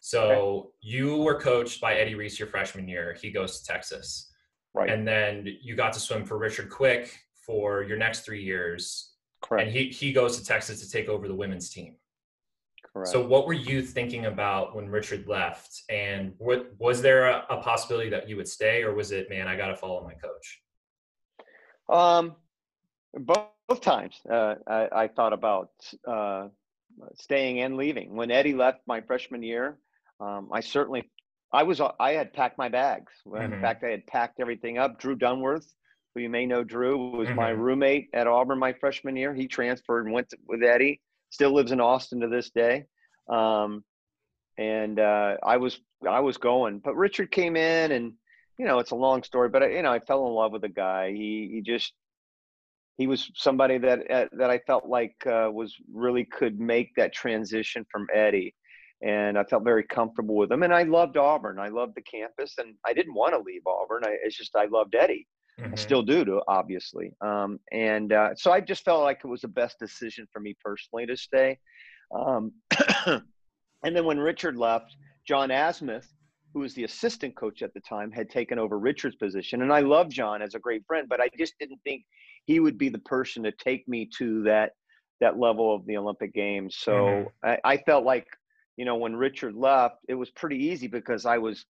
So 0.00 0.22
okay. 0.22 0.68
you 0.82 1.16
were 1.16 1.38
coached 1.38 1.80
by 1.80 1.94
Eddie 1.94 2.14
Reese 2.14 2.38
your 2.38 2.48
freshman 2.48 2.88
year. 2.88 3.16
He 3.20 3.30
goes 3.30 3.60
to 3.60 3.66
Texas. 3.66 4.32
Right. 4.72 4.88
And 4.88 5.06
then 5.06 5.46
you 5.60 5.74
got 5.74 5.92
to 5.94 6.00
swim 6.00 6.24
for 6.24 6.38
Richard 6.38 6.70
Quick 6.70 7.18
for 7.44 7.82
your 7.82 7.98
next 7.98 8.20
three 8.20 8.42
years. 8.42 9.14
Correct. 9.42 9.66
And 9.66 9.76
he, 9.76 9.88
he 9.88 10.12
goes 10.12 10.38
to 10.38 10.44
Texas 10.44 10.80
to 10.80 10.90
take 10.90 11.08
over 11.08 11.26
the 11.26 11.34
women's 11.34 11.70
team. 11.70 11.96
Correct. 12.92 13.10
So 13.10 13.24
what 13.24 13.46
were 13.46 13.52
you 13.52 13.82
thinking 13.82 14.26
about 14.26 14.74
when 14.74 14.88
Richard 14.88 15.28
left? 15.28 15.82
And 15.88 16.34
what, 16.38 16.72
was 16.78 17.00
there 17.02 17.28
a, 17.28 17.44
a 17.50 17.56
possibility 17.58 18.10
that 18.10 18.28
you 18.28 18.36
would 18.36 18.48
stay 18.48 18.82
or 18.82 18.94
was 18.94 19.12
it, 19.12 19.30
man, 19.30 19.46
I 19.46 19.56
got 19.56 19.68
to 19.68 19.76
follow 19.76 20.02
my 20.02 20.14
coach? 20.14 20.62
Um, 21.88 22.34
both, 23.14 23.46
both 23.68 23.80
times 23.80 24.16
uh, 24.30 24.56
I, 24.66 24.88
I, 24.92 25.08
thought 25.08 25.32
about 25.32 25.70
uh, 26.06 26.48
staying 27.14 27.60
and 27.60 27.76
leaving. 27.76 28.14
When 28.14 28.30
Eddie 28.30 28.54
left 28.54 28.80
my 28.86 29.00
freshman 29.00 29.42
year, 29.42 29.78
um, 30.20 30.50
I 30.52 30.60
certainly 30.60 31.10
I 31.52 31.64
was 31.64 31.80
I 31.98 32.12
had 32.12 32.32
packed 32.32 32.58
my 32.58 32.68
bags. 32.68 33.12
Mm-hmm. 33.26 33.54
In 33.54 33.60
fact, 33.60 33.82
I 33.82 33.88
had 33.88 34.06
packed 34.06 34.38
everything 34.38 34.78
up. 34.78 35.00
Drew 35.00 35.16
Dunworth 35.16 35.66
who 36.14 36.20
you 36.20 36.28
may 36.28 36.46
know, 36.46 36.64
Drew, 36.64 37.10
was 37.10 37.28
mm-hmm. 37.28 37.36
my 37.36 37.50
roommate 37.50 38.08
at 38.12 38.26
Auburn 38.26 38.58
my 38.58 38.72
freshman 38.72 39.16
year. 39.16 39.34
He 39.34 39.46
transferred 39.46 40.06
and 40.06 40.14
went 40.14 40.30
to, 40.30 40.36
with 40.46 40.62
Eddie. 40.62 41.00
Still 41.30 41.52
lives 41.52 41.72
in 41.72 41.80
Austin 41.80 42.20
to 42.20 42.28
this 42.28 42.50
day. 42.50 42.84
Um, 43.28 43.84
and 44.58 45.00
uh, 45.00 45.36
I 45.42 45.56
was 45.56 45.80
I 46.06 46.20
was 46.20 46.36
going, 46.36 46.80
but 46.80 46.96
Richard 46.96 47.30
came 47.30 47.56
in, 47.56 47.92
and 47.92 48.12
you 48.58 48.66
know 48.66 48.78
it's 48.78 48.90
a 48.90 48.96
long 48.96 49.22
story, 49.22 49.48
but 49.48 49.62
I, 49.62 49.68
you 49.70 49.82
know 49.82 49.92
I 49.92 50.00
fell 50.00 50.26
in 50.26 50.34
love 50.34 50.52
with 50.52 50.62
the 50.62 50.68
guy. 50.68 51.12
He 51.12 51.50
he 51.52 51.62
just 51.62 51.92
he 52.98 53.06
was 53.06 53.30
somebody 53.34 53.78
that 53.78 54.10
uh, 54.10 54.26
that 54.32 54.50
I 54.50 54.58
felt 54.66 54.86
like 54.86 55.14
uh, 55.26 55.48
was 55.50 55.74
really 55.92 56.26
could 56.26 56.60
make 56.60 56.94
that 56.96 57.14
transition 57.14 57.86
from 57.90 58.06
Eddie, 58.12 58.54
and 59.02 59.38
I 59.38 59.44
felt 59.44 59.64
very 59.64 59.84
comfortable 59.84 60.34
with 60.34 60.52
him. 60.52 60.62
And 60.62 60.74
I 60.74 60.82
loved 60.82 61.16
Auburn. 61.16 61.58
I 61.58 61.68
loved 61.68 61.94
the 61.94 62.02
campus, 62.02 62.54
and 62.58 62.74
I 62.84 62.92
didn't 62.92 63.14
want 63.14 63.32
to 63.32 63.40
leave 63.40 63.62
Auburn. 63.66 64.02
I, 64.04 64.16
it's 64.22 64.36
just 64.36 64.54
I 64.54 64.66
loved 64.66 64.94
Eddie. 64.94 65.26
Mm-hmm. 65.64 65.74
I 65.74 65.76
still 65.76 66.02
do, 66.02 66.24
to 66.24 66.40
obviously. 66.48 67.12
Um, 67.20 67.60
and 67.72 68.12
uh, 68.12 68.30
so 68.34 68.50
I 68.52 68.60
just 68.60 68.84
felt 68.84 69.02
like 69.02 69.20
it 69.24 69.28
was 69.28 69.42
the 69.42 69.48
best 69.48 69.78
decision 69.78 70.26
for 70.32 70.40
me 70.40 70.56
personally 70.64 71.06
to 71.06 71.16
stay. 71.16 71.58
Um, 72.14 72.52
and 73.06 73.96
then 73.96 74.04
when 74.04 74.18
Richard 74.18 74.56
left, 74.56 74.96
John 75.26 75.50
Asmuth, 75.50 76.06
who 76.54 76.60
was 76.60 76.74
the 76.74 76.84
assistant 76.84 77.36
coach 77.36 77.62
at 77.62 77.72
the 77.74 77.80
time, 77.80 78.10
had 78.10 78.30
taken 78.30 78.58
over 78.58 78.78
Richard's 78.78 79.16
position. 79.16 79.62
And 79.62 79.72
I 79.72 79.80
love 79.80 80.08
John 80.08 80.42
as 80.42 80.54
a 80.54 80.58
great 80.58 80.84
friend, 80.86 81.06
but 81.08 81.20
I 81.20 81.28
just 81.38 81.54
didn't 81.60 81.80
think 81.84 82.04
he 82.46 82.58
would 82.58 82.78
be 82.78 82.88
the 82.88 82.98
person 83.00 83.42
to 83.44 83.52
take 83.52 83.86
me 83.86 84.08
to 84.18 84.42
that 84.44 84.72
that 85.20 85.38
level 85.38 85.74
of 85.74 85.84
the 85.84 85.98
Olympic 85.98 86.32
Games. 86.32 86.76
So 86.78 87.32
Mhm. 87.44 87.58
I, 87.64 87.72
I 87.72 87.76
felt 87.76 88.04
like, 88.04 88.26
you 88.78 88.86
know, 88.86 88.96
when 88.96 89.14
Richard 89.14 89.54
left, 89.54 89.96
it 90.08 90.14
was 90.14 90.30
pretty 90.30 90.56
easy 90.56 90.86
because 90.86 91.26
I 91.26 91.36
was 91.38 91.66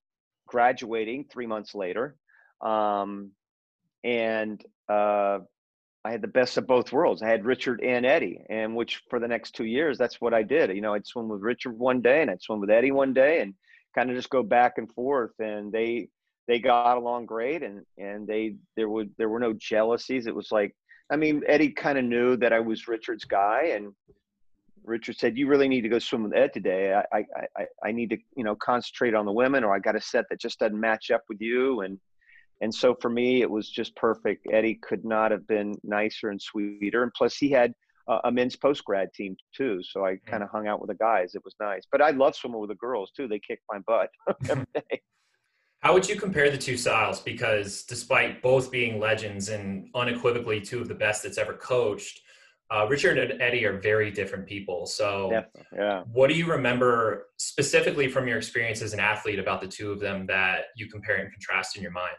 graduating 0.47 1.25
three 1.25 1.47
months 1.47 1.75
later, 1.75 2.17
um, 2.61 3.33
and 4.05 4.63
uh, 4.89 5.39
I 6.05 6.11
had 6.11 6.23
the 6.23 6.29
best 6.29 6.57
of 6.57 6.67
both 6.67 6.93
worlds. 6.93 7.23
I 7.23 7.29
had 7.29 7.45
Richard 7.45 7.83
and 7.83 8.07
Eddie, 8.07 8.43
and 8.49 8.75
which 8.75 9.03
for 9.11 9.21
the 9.21 9.29
next 9.29 9.53
two 9.53 9.67
years, 9.67 9.99
that's 9.99 10.21
what 10.21 10.33
I 10.33 10.43
did. 10.43 10.75
You 10.75 10.81
know, 10.81 10.95
I'd 10.95 11.07
swim 11.07 11.29
with 11.29 11.43
Richard 11.43 11.79
one 11.79 12.01
day, 12.01 12.23
and 12.23 12.31
I'd 12.31 12.43
swim 12.43 12.61
with 12.61 12.71
Eddie 12.71 12.93
one 12.93 13.13
day, 13.13 13.41
and 13.41 13.55
kind 13.95 14.11
of 14.11 14.17
just 14.17 14.31
go 14.31 14.43
back 14.43 14.79
and 14.79 14.91
forth. 14.93 15.33
And 15.39 15.71
they 15.71 16.09
they 16.49 16.59
got 16.59 16.97
along 16.97 17.27
great, 17.27 17.63
and 17.63 17.85
and 17.99 18.27
they 18.27 18.57
there 18.77 18.89
would 18.89 19.11
there 19.19 19.29
were 19.29 19.41
no 19.41 19.53
jealousies. 19.53 20.27
It 20.27 20.35
was 20.35 20.51
like, 20.51 20.75
I 21.11 21.17
mean, 21.17 21.43
Eddie 21.47 21.71
kind 21.71 21.99
of 21.99 22.05
knew 22.05 22.37
that 22.39 22.53
I 22.53 22.61
was 22.61 22.89
Richard's 22.89 23.25
guy, 23.25 23.73
and 23.75 23.93
Richard 24.85 25.17
said, 25.19 25.37
"You 25.37 25.49
really 25.49 25.69
need 25.69 25.83
to 25.83 25.91
go 25.91 25.99
swim 25.99 26.23
with 26.23 26.35
Ed 26.35 26.55
today. 26.55 26.95
I 26.95 27.19
I 27.19 27.25
I, 27.57 27.67
I 27.85 27.93
need 27.93 28.09
to 28.11 28.17
you 28.37 28.45
know 28.45 28.57
concentrate 28.57 29.15
on 29.15 29.27
the 29.27 29.33
women, 29.33 29.65
or 29.65 29.75
I 29.75 29.79
got 29.81 29.97
a 29.97 30.01
set 30.01 30.25
that 30.31 30.41
just 30.41 30.59
doesn't 30.59 30.81
match 30.81 31.11
up 31.11 31.25
with 31.29 31.43
you." 31.43 31.83
And 31.83 32.01
and 32.61 32.75
so 32.75 32.95
for 33.01 33.09
me, 33.09 33.43
it 33.43 33.51
was 33.51 33.71
just 33.71 33.97
perfect. 33.97 34.47
Eddie 34.53 34.79
could 34.83 35.05
not 35.05 35.31
have 35.31 35.47
been 35.47 35.75
nicer 35.83 36.29
and 36.29 36.41
sweeter. 36.41 37.03
And 37.03 37.13
plus, 37.15 37.37
he 37.37 37.51
had 37.51 37.73
a, 38.25 38.31
men's 38.31 38.57
post 38.57 38.85
grad 38.85 39.13
team 39.15 39.37
too. 39.57 39.81
So 39.83 40.05
I 40.05 40.17
kind 40.27 40.43
of 40.43 40.51
hung 40.51 40.67
out 40.67 40.81
with 40.81 40.89
the 40.89 40.97
guys. 40.97 41.35
It 41.35 41.43
was 41.45 41.55
nice. 41.61 41.83
But 41.91 42.03
I 42.03 42.11
love 42.11 42.35
swimming 42.35 42.61
with 42.61 42.71
the 42.71 42.77
girls 42.77 43.13
too. 43.17 43.29
They 43.29 43.41
kicked 43.41 43.63
my 43.71 43.79
butt 43.87 44.11
every 44.49 44.67
day. 44.75 45.01
How 45.81 45.95
would 45.95 46.07
you 46.07 46.17
compare 46.17 46.51
the 46.51 46.59
two 46.59 46.77
styles? 46.77 47.21
Because 47.21 47.85
despite 47.85 48.43
both 48.43 48.71
being 48.71 49.01
legends 49.01 49.49
and 49.49 49.89
unequivocally 49.95 50.61
two 50.61 50.81
of 50.81 50.89
the 50.89 50.95
best 50.95 51.23
that's 51.23 51.39
ever 51.39 51.55
coached, 51.55 52.21
uh, 52.71 52.87
Richard 52.89 53.19
and 53.19 53.41
Eddie 53.41 53.65
are 53.65 53.81
very 53.81 54.11
different 54.11 54.47
people. 54.47 54.87
So, 54.87 55.31
Definitely. 55.31 55.79
Yeah. 55.79 56.03
what 56.13 56.29
do 56.29 56.35
you 56.35 56.47
remember 56.47 57.29
specifically 57.39 58.09
from 58.09 58.29
your 58.29 58.37
experience 58.37 58.83
as 58.83 58.93
an 58.93 59.01
athlete 59.01 59.39
about 59.39 59.61
the 59.61 59.67
two 59.67 59.91
of 59.91 59.99
them 59.99 60.27
that 60.27 60.67
you 60.77 60.89
compare 60.89 61.17
and 61.17 61.33
contrast 61.33 61.77
in 61.77 61.83
your 61.83 61.93
mind? 61.93 62.15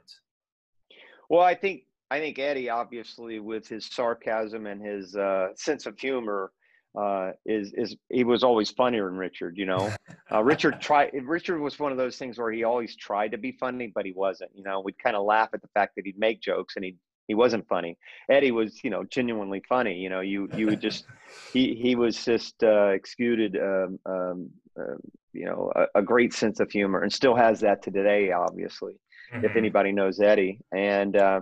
Well, 1.31 1.39
I 1.39 1.55
think 1.55 1.83
I 2.09 2.19
think 2.19 2.37
Eddie, 2.39 2.69
obviously, 2.69 3.39
with 3.39 3.65
his 3.65 3.85
sarcasm 3.85 4.65
and 4.65 4.85
his 4.85 5.15
uh, 5.15 5.55
sense 5.55 5.85
of 5.85 5.97
humor, 5.97 6.51
uh, 6.93 7.31
is 7.45 7.71
is 7.71 7.95
he 8.09 8.25
was 8.25 8.43
always 8.43 8.69
funnier 8.69 9.05
than 9.05 9.15
Richard. 9.17 9.57
You 9.57 9.65
know, 9.65 9.95
uh, 10.31 10.43
Richard 10.43 10.81
tried. 10.81 11.11
Richard 11.23 11.61
was 11.61 11.79
one 11.79 11.93
of 11.93 11.97
those 11.97 12.17
things 12.17 12.37
where 12.37 12.51
he 12.51 12.65
always 12.65 12.97
tried 12.97 13.31
to 13.31 13.37
be 13.37 13.53
funny, 13.53 13.93
but 13.95 14.05
he 14.05 14.11
wasn't. 14.11 14.51
You 14.53 14.63
know, 14.63 14.81
we'd 14.81 14.99
kind 14.99 15.15
of 15.15 15.23
laugh 15.23 15.47
at 15.53 15.61
the 15.61 15.69
fact 15.69 15.95
that 15.95 16.05
he'd 16.05 16.19
make 16.19 16.41
jokes 16.41 16.75
and 16.75 16.83
he 16.83 16.97
he 17.29 17.33
wasn't 17.33 17.65
funny. 17.69 17.97
Eddie 18.29 18.51
was, 18.51 18.83
you 18.83 18.89
know, 18.89 19.05
genuinely 19.05 19.63
funny. 19.69 19.95
You 19.95 20.09
know, 20.09 20.19
you 20.19 20.49
you 20.57 20.65
would 20.65 20.81
just 20.81 21.05
he 21.53 21.75
he 21.75 21.95
was 21.95 22.25
just 22.25 22.61
uh, 22.61 22.87
exuded, 22.87 23.55
um, 23.55 23.99
um, 24.05 24.49
uh, 24.77 24.97
you 25.31 25.45
know, 25.45 25.71
a, 25.77 25.99
a 25.99 26.01
great 26.01 26.33
sense 26.33 26.59
of 26.59 26.69
humor, 26.69 27.03
and 27.03 27.13
still 27.13 27.37
has 27.37 27.61
that 27.61 27.83
to 27.83 27.91
today, 27.91 28.33
obviously 28.33 28.95
if 29.33 29.51
Mhm. 29.51 29.57
anybody 29.57 29.91
knows 29.91 30.19
Eddie. 30.19 30.59
And 30.73 31.15
uh, 31.15 31.41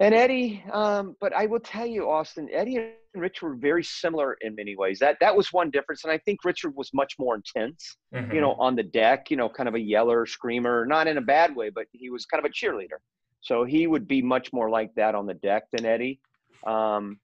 and 0.00 0.14
Eddie, 0.14 0.62
um, 0.72 1.14
but 1.20 1.34
I 1.34 1.44
will 1.46 1.60
tell 1.60 1.84
you, 1.86 2.08
Austin, 2.08 2.48
Eddie 2.50 2.76
and 2.76 2.94
Richard 3.14 3.46
were 3.48 3.54
very 3.56 3.84
similar 3.84 4.34
in 4.40 4.54
many 4.54 4.74
ways. 4.74 4.98
That 4.98 5.18
that 5.20 5.36
was 5.36 5.52
one 5.52 5.70
difference, 5.70 6.04
and 6.04 6.12
I 6.12 6.18
think 6.18 6.42
Richard 6.44 6.74
was 6.74 6.92
much 6.94 7.16
more 7.18 7.34
intense. 7.34 7.98
Mhm. 8.14 8.32
You 8.32 8.40
know, 8.40 8.54
on 8.54 8.76
the 8.76 8.82
deck, 8.82 9.30
you 9.30 9.36
know, 9.36 9.48
kind 9.48 9.68
of 9.68 9.74
a 9.74 9.80
yeller, 9.80 10.24
screamer, 10.26 10.86
not 10.86 11.06
in 11.06 11.18
a 11.18 11.20
bad 11.20 11.54
way, 11.54 11.68
but 11.70 11.86
he 11.92 12.08
was 12.08 12.24
kind 12.24 12.42
of 12.44 12.50
a 12.50 12.52
cheerleader. 12.52 12.98
So 13.42 13.64
he 13.64 13.86
would 13.86 14.06
be 14.08 14.22
much 14.22 14.52
more 14.52 14.70
like 14.70 14.94
that 14.94 15.14
on 15.14 15.26
the 15.26 15.34
deck 15.34 15.64
than 15.72 15.84
Eddie. 15.84 16.20
Um, 16.66 17.20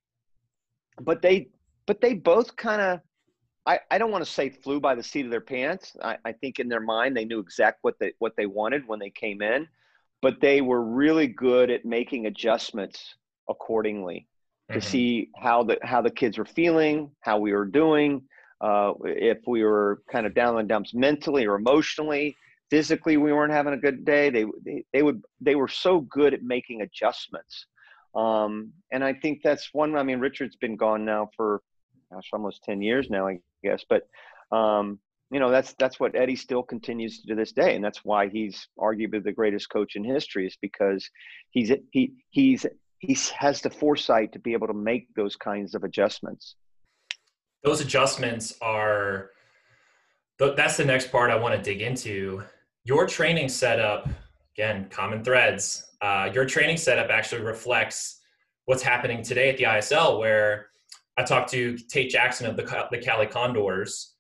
but 1.00 1.20
they, 1.22 1.48
but 1.86 2.00
they 2.00 2.14
both 2.14 2.56
kind 2.56 2.80
of 2.80 3.00
I, 3.66 3.80
I 3.90 3.98
don't 3.98 4.12
want 4.12 4.24
to 4.24 4.30
say 4.30 4.50
flew 4.50 4.80
by 4.80 4.94
the 4.94 5.02
seat 5.02 5.24
of 5.24 5.30
their 5.30 5.40
pants. 5.40 5.96
I, 6.02 6.18
I 6.24 6.32
think 6.32 6.58
in 6.60 6.68
their 6.68 6.80
mind 6.80 7.16
they 7.16 7.24
knew 7.24 7.40
exact 7.40 7.78
what 7.82 7.98
they 7.98 8.12
what 8.18 8.34
they 8.36 8.46
wanted 8.46 8.86
when 8.86 8.98
they 9.00 9.10
came 9.10 9.42
in, 9.42 9.66
but 10.22 10.40
they 10.40 10.60
were 10.60 10.82
really 10.82 11.26
good 11.26 11.70
at 11.70 11.84
making 11.84 12.26
adjustments 12.26 13.14
accordingly 13.48 14.26
to 14.72 14.80
Mhm. 14.80 14.84
see 14.84 15.30
how 15.36 15.64
the 15.64 15.78
how 15.82 16.00
the 16.00 16.10
kids 16.10 16.38
were 16.38 16.44
feeling, 16.44 17.10
how 17.20 17.38
we 17.38 17.52
were 17.52 17.64
doing, 17.66 18.22
uh, 18.60 18.92
if 19.04 19.38
we 19.46 19.64
were 19.64 20.02
kind 20.10 20.26
of 20.26 20.34
down 20.34 20.58
in 20.58 20.66
the 20.66 20.68
dumps 20.68 20.94
mentally 20.94 21.46
or 21.46 21.56
emotionally, 21.56 22.36
physically 22.70 23.16
we 23.16 23.32
weren't 23.32 23.52
having 23.52 23.74
a 23.74 23.78
good 23.78 24.04
day. 24.04 24.30
They 24.30 24.44
they, 24.64 24.84
they 24.92 25.02
would 25.02 25.22
they 25.40 25.56
were 25.56 25.68
so 25.68 26.00
good 26.00 26.34
at 26.34 26.42
making 26.42 26.82
adjustments, 26.82 27.66
um, 28.14 28.72
and 28.92 29.02
I 29.04 29.12
think 29.14 29.42
that's 29.42 29.70
one. 29.74 29.96
I 29.96 30.02
mean, 30.04 30.20
Richard's 30.20 30.56
been 30.56 30.76
gone 30.76 31.04
now 31.04 31.30
for 31.36 31.62
gosh 32.12 32.30
almost 32.32 32.62
ten 32.64 32.82
years 32.82 33.08
now, 33.10 33.26
I 33.28 33.38
guess, 33.62 33.84
but 33.88 34.08
um, 34.56 34.98
you 35.30 35.40
know 35.40 35.50
that's 35.50 35.74
that's 35.78 35.98
what 35.98 36.14
Eddie 36.14 36.36
still 36.36 36.62
continues 36.62 37.20
to 37.20 37.26
do 37.26 37.34
this 37.34 37.52
day, 37.52 37.74
and 37.74 37.84
that's 37.84 38.04
why 38.04 38.28
he's 38.28 38.68
arguably 38.78 39.22
the 39.22 39.32
greatest 39.32 39.70
coach 39.70 39.96
in 39.96 40.04
history 40.04 40.46
is 40.46 40.56
because 40.60 41.08
he's 41.50 41.72
he 41.90 42.12
he's 42.30 42.64
he 42.98 43.16
has 43.36 43.60
the 43.60 43.70
foresight 43.70 44.32
to 44.32 44.38
be 44.38 44.52
able 44.52 44.66
to 44.66 44.74
make 44.74 45.12
those 45.14 45.36
kinds 45.36 45.74
of 45.74 45.84
adjustments. 45.84 46.56
those 47.62 47.80
adjustments 47.80 48.56
are 48.62 49.30
th- 50.38 50.56
that's 50.56 50.76
the 50.76 50.84
next 50.84 51.10
part 51.10 51.30
i 51.30 51.36
want 51.36 51.54
to 51.54 51.60
dig 51.60 51.82
into 51.82 52.42
your 52.84 53.06
training 53.06 53.48
setup 53.48 54.08
again 54.54 54.86
common 54.90 55.22
threads 55.24 55.88
uh, 56.02 56.30
your 56.32 56.44
training 56.44 56.76
setup 56.76 57.10
actually 57.10 57.42
reflects 57.42 58.20
what's 58.66 58.82
happening 58.82 59.22
today 59.22 59.50
at 59.50 59.56
the 59.56 59.64
isl 59.64 60.18
where 60.18 60.68
i 61.16 61.22
talked 61.22 61.50
to 61.50 61.76
tate 61.76 62.10
jackson 62.10 62.46
of 62.46 62.56
the, 62.56 62.86
the 62.90 62.98
cali 62.98 63.26
condors 63.26 64.14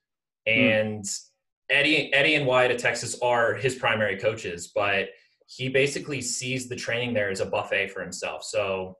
and 0.46 1.04
eddie 1.70 2.12
eddie 2.12 2.34
and 2.34 2.46
wyatt 2.46 2.70
at 2.70 2.78
texas 2.78 3.18
are 3.22 3.54
his 3.54 3.74
primary 3.74 4.16
coaches 4.18 4.72
but 4.74 5.08
he 5.46 5.68
basically 5.68 6.20
sees 6.20 6.68
the 6.68 6.76
training 6.76 7.14
there 7.14 7.30
as 7.30 7.40
a 7.40 7.46
buffet 7.46 7.88
for 7.88 8.02
himself 8.02 8.42
so 8.44 8.96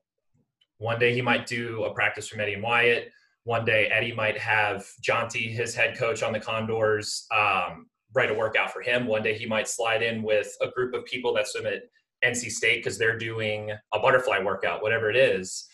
one 0.78 0.98
day 0.98 1.14
he 1.14 1.22
might 1.22 1.46
do 1.46 1.84
a 1.84 1.94
practice 1.94 2.28
from 2.28 2.40
eddie 2.40 2.54
and 2.54 2.62
wyatt 2.62 3.10
one 3.46 3.64
day 3.64 3.86
Eddie 3.86 4.12
might 4.12 4.36
have 4.38 4.84
Jonty, 5.00 5.48
his 5.52 5.72
head 5.72 5.96
coach 5.96 6.24
on 6.24 6.32
the 6.32 6.40
Condors, 6.40 7.28
um, 7.30 7.86
write 8.12 8.28
a 8.28 8.34
workout 8.34 8.72
for 8.72 8.82
him. 8.82 9.06
One 9.06 9.22
day 9.22 9.38
he 9.38 9.46
might 9.46 9.68
slide 9.68 10.02
in 10.02 10.24
with 10.24 10.52
a 10.60 10.68
group 10.68 10.94
of 10.94 11.04
people 11.04 11.32
that 11.34 11.46
swim 11.46 11.64
at 11.64 11.82
NC 12.24 12.50
State 12.50 12.82
because 12.82 12.98
they're 12.98 13.16
doing 13.16 13.70
a 13.94 14.00
butterfly 14.00 14.40
workout, 14.40 14.82
whatever 14.82 15.10
it 15.10 15.16
is. 15.16 15.68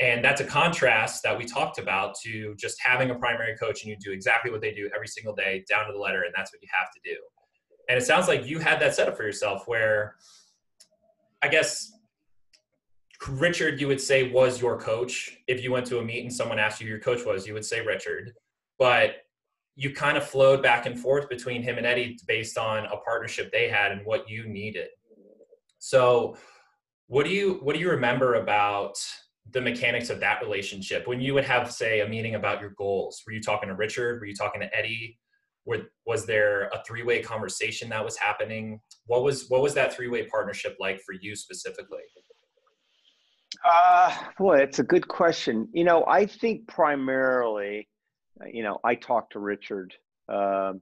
And 0.00 0.24
that's 0.24 0.40
a 0.40 0.44
contrast 0.44 1.22
that 1.24 1.36
we 1.36 1.44
talked 1.44 1.78
about 1.78 2.14
to 2.24 2.54
just 2.56 2.80
having 2.82 3.10
a 3.10 3.14
primary 3.14 3.54
coach 3.56 3.82
and 3.82 3.90
you 3.90 3.96
do 4.00 4.12
exactly 4.12 4.50
what 4.50 4.62
they 4.62 4.72
do 4.72 4.90
every 4.94 5.06
single 5.06 5.34
day 5.34 5.62
down 5.68 5.86
to 5.86 5.92
the 5.92 5.98
letter, 5.98 6.22
and 6.22 6.32
that's 6.34 6.52
what 6.52 6.62
you 6.62 6.68
have 6.72 6.90
to 6.92 7.00
do. 7.04 7.16
And 7.88 7.98
it 7.98 8.02
sounds 8.02 8.26
like 8.26 8.46
you 8.46 8.58
had 8.58 8.80
that 8.80 8.94
set 8.94 9.08
up 9.08 9.16
for 9.16 9.24
yourself 9.24 9.68
where 9.68 10.14
I 11.42 11.48
guess 11.48 11.92
Richard, 13.28 13.80
you 13.80 13.88
would 13.88 14.00
say, 14.00 14.30
was 14.30 14.60
your 14.60 14.78
coach. 14.78 15.36
If 15.46 15.62
you 15.62 15.72
went 15.72 15.86
to 15.86 15.98
a 15.98 16.04
meet 16.04 16.22
and 16.22 16.32
someone 16.32 16.58
asked 16.58 16.80
you 16.80 16.86
who 16.86 16.92
your 16.92 17.00
coach 17.00 17.26
was, 17.26 17.46
you 17.46 17.52
would 17.52 17.64
say 17.64 17.84
Richard. 17.84 18.32
But 18.78 19.16
you 19.76 19.92
kind 19.92 20.16
of 20.16 20.26
flowed 20.26 20.62
back 20.62 20.86
and 20.86 20.98
forth 20.98 21.28
between 21.28 21.62
him 21.62 21.76
and 21.76 21.86
Eddie 21.86 22.18
based 22.26 22.56
on 22.56 22.86
a 22.86 22.96
partnership 22.98 23.52
they 23.52 23.68
had 23.68 23.92
and 23.92 24.04
what 24.06 24.28
you 24.28 24.46
needed. 24.46 24.88
So, 25.78 26.36
what 27.08 27.24
do 27.24 27.30
you 27.30 27.58
what 27.62 27.74
do 27.74 27.80
you 27.80 27.90
remember 27.90 28.34
about 28.34 28.98
the 29.52 29.60
mechanics 29.60 30.10
of 30.10 30.20
that 30.20 30.40
relationship 30.42 31.06
when 31.06 31.20
you 31.20 31.34
would 31.34 31.44
have, 31.44 31.72
say, 31.72 32.00
a 32.00 32.08
meeting 32.08 32.34
about 32.34 32.60
your 32.60 32.70
goals? 32.70 33.22
Were 33.26 33.32
you 33.32 33.42
talking 33.42 33.68
to 33.68 33.74
Richard? 33.74 34.20
Were 34.20 34.26
you 34.26 34.34
talking 34.34 34.60
to 34.60 34.76
Eddie? 34.76 35.18
Were, 35.64 35.90
was 36.06 36.26
there 36.26 36.68
a 36.68 36.82
three 36.86 37.02
way 37.02 37.22
conversation 37.22 37.88
that 37.90 38.04
was 38.04 38.16
happening? 38.16 38.80
What 39.06 39.22
was 39.22 39.46
what 39.48 39.62
was 39.62 39.74
that 39.74 39.92
three 39.94 40.08
way 40.08 40.26
partnership 40.26 40.76
like 40.78 41.00
for 41.00 41.14
you 41.20 41.34
specifically? 41.36 42.02
Uh, 43.64 44.16
boy, 44.38 44.58
it's 44.58 44.78
a 44.78 44.84
good 44.84 45.06
question. 45.06 45.68
You 45.72 45.84
know, 45.84 46.04
I 46.06 46.26
think 46.26 46.66
primarily, 46.66 47.88
you 48.50 48.62
know, 48.62 48.78
I 48.84 48.94
talked 48.94 49.32
to 49.32 49.38
Richard. 49.38 49.94
Um, 50.28 50.80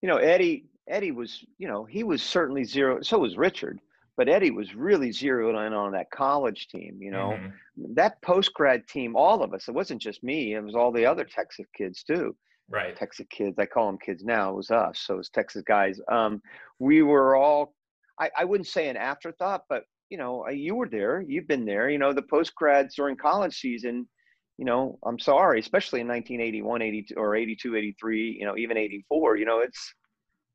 you 0.00 0.08
know, 0.08 0.16
Eddie. 0.16 0.66
Eddie 0.86 1.12
was, 1.12 1.42
you 1.56 1.66
know, 1.66 1.84
he 1.84 2.04
was 2.04 2.22
certainly 2.22 2.64
zero. 2.64 3.00
So 3.00 3.18
was 3.18 3.38
Richard, 3.38 3.80
but 4.16 4.28
Eddie 4.28 4.50
was 4.50 4.74
really 4.74 5.10
zeroed 5.12 5.54
in 5.56 5.72
on 5.72 5.92
that 5.92 6.10
college 6.10 6.68
team. 6.68 6.98
You 7.02 7.10
know, 7.10 7.30
Mhm. 7.32 7.94
that 7.96 8.20
post 8.22 8.52
grad 8.54 8.86
team. 8.86 9.16
All 9.16 9.42
of 9.42 9.52
us. 9.54 9.68
It 9.68 9.74
wasn't 9.74 10.00
just 10.02 10.22
me. 10.22 10.54
It 10.54 10.60
was 10.62 10.74
all 10.74 10.92
the 10.92 11.06
other 11.06 11.24
Texas 11.24 11.66
kids 11.76 12.02
too. 12.04 12.36
right. 12.70 12.96
Texas 12.96 13.26
kids. 13.28 13.58
I 13.58 13.66
call 13.66 13.88
them 13.88 13.98
kids 13.98 14.24
now. 14.24 14.50
It 14.50 14.56
was 14.56 14.70
us. 14.70 14.98
So 15.00 15.14
it 15.14 15.16
was 15.18 15.28
Texas 15.28 15.62
guys. 15.66 16.00
Um, 16.08 16.40
we 16.78 17.02
were 17.02 17.36
all. 17.36 17.74
I, 18.18 18.30
I 18.38 18.44
wouldn't 18.44 18.68
say 18.68 18.88
an 18.88 18.96
afterthought, 18.96 19.64
but 19.68 19.84
you 20.08 20.16
know, 20.16 20.46
uh, 20.46 20.50
you 20.50 20.74
were 20.74 20.88
there. 20.88 21.20
You've 21.20 21.46
been 21.48 21.64
there. 21.66 21.90
You 21.90 21.98
know, 21.98 22.12
the 22.14 22.22
post 22.22 22.54
grads 22.54 22.94
during 22.94 23.16
college 23.16 23.58
season. 23.58 24.08
You 24.56 24.64
know, 24.64 24.98
I'm 25.04 25.18
sorry, 25.18 25.58
especially 25.58 26.00
in 26.00 26.06
1981, 26.06 26.80
82, 26.80 27.14
or 27.16 27.34
82, 27.34 27.74
83. 27.76 28.36
You 28.38 28.46
know, 28.46 28.56
even 28.56 28.76
84. 28.78 29.36
You 29.36 29.44
know, 29.46 29.58
it's 29.58 29.94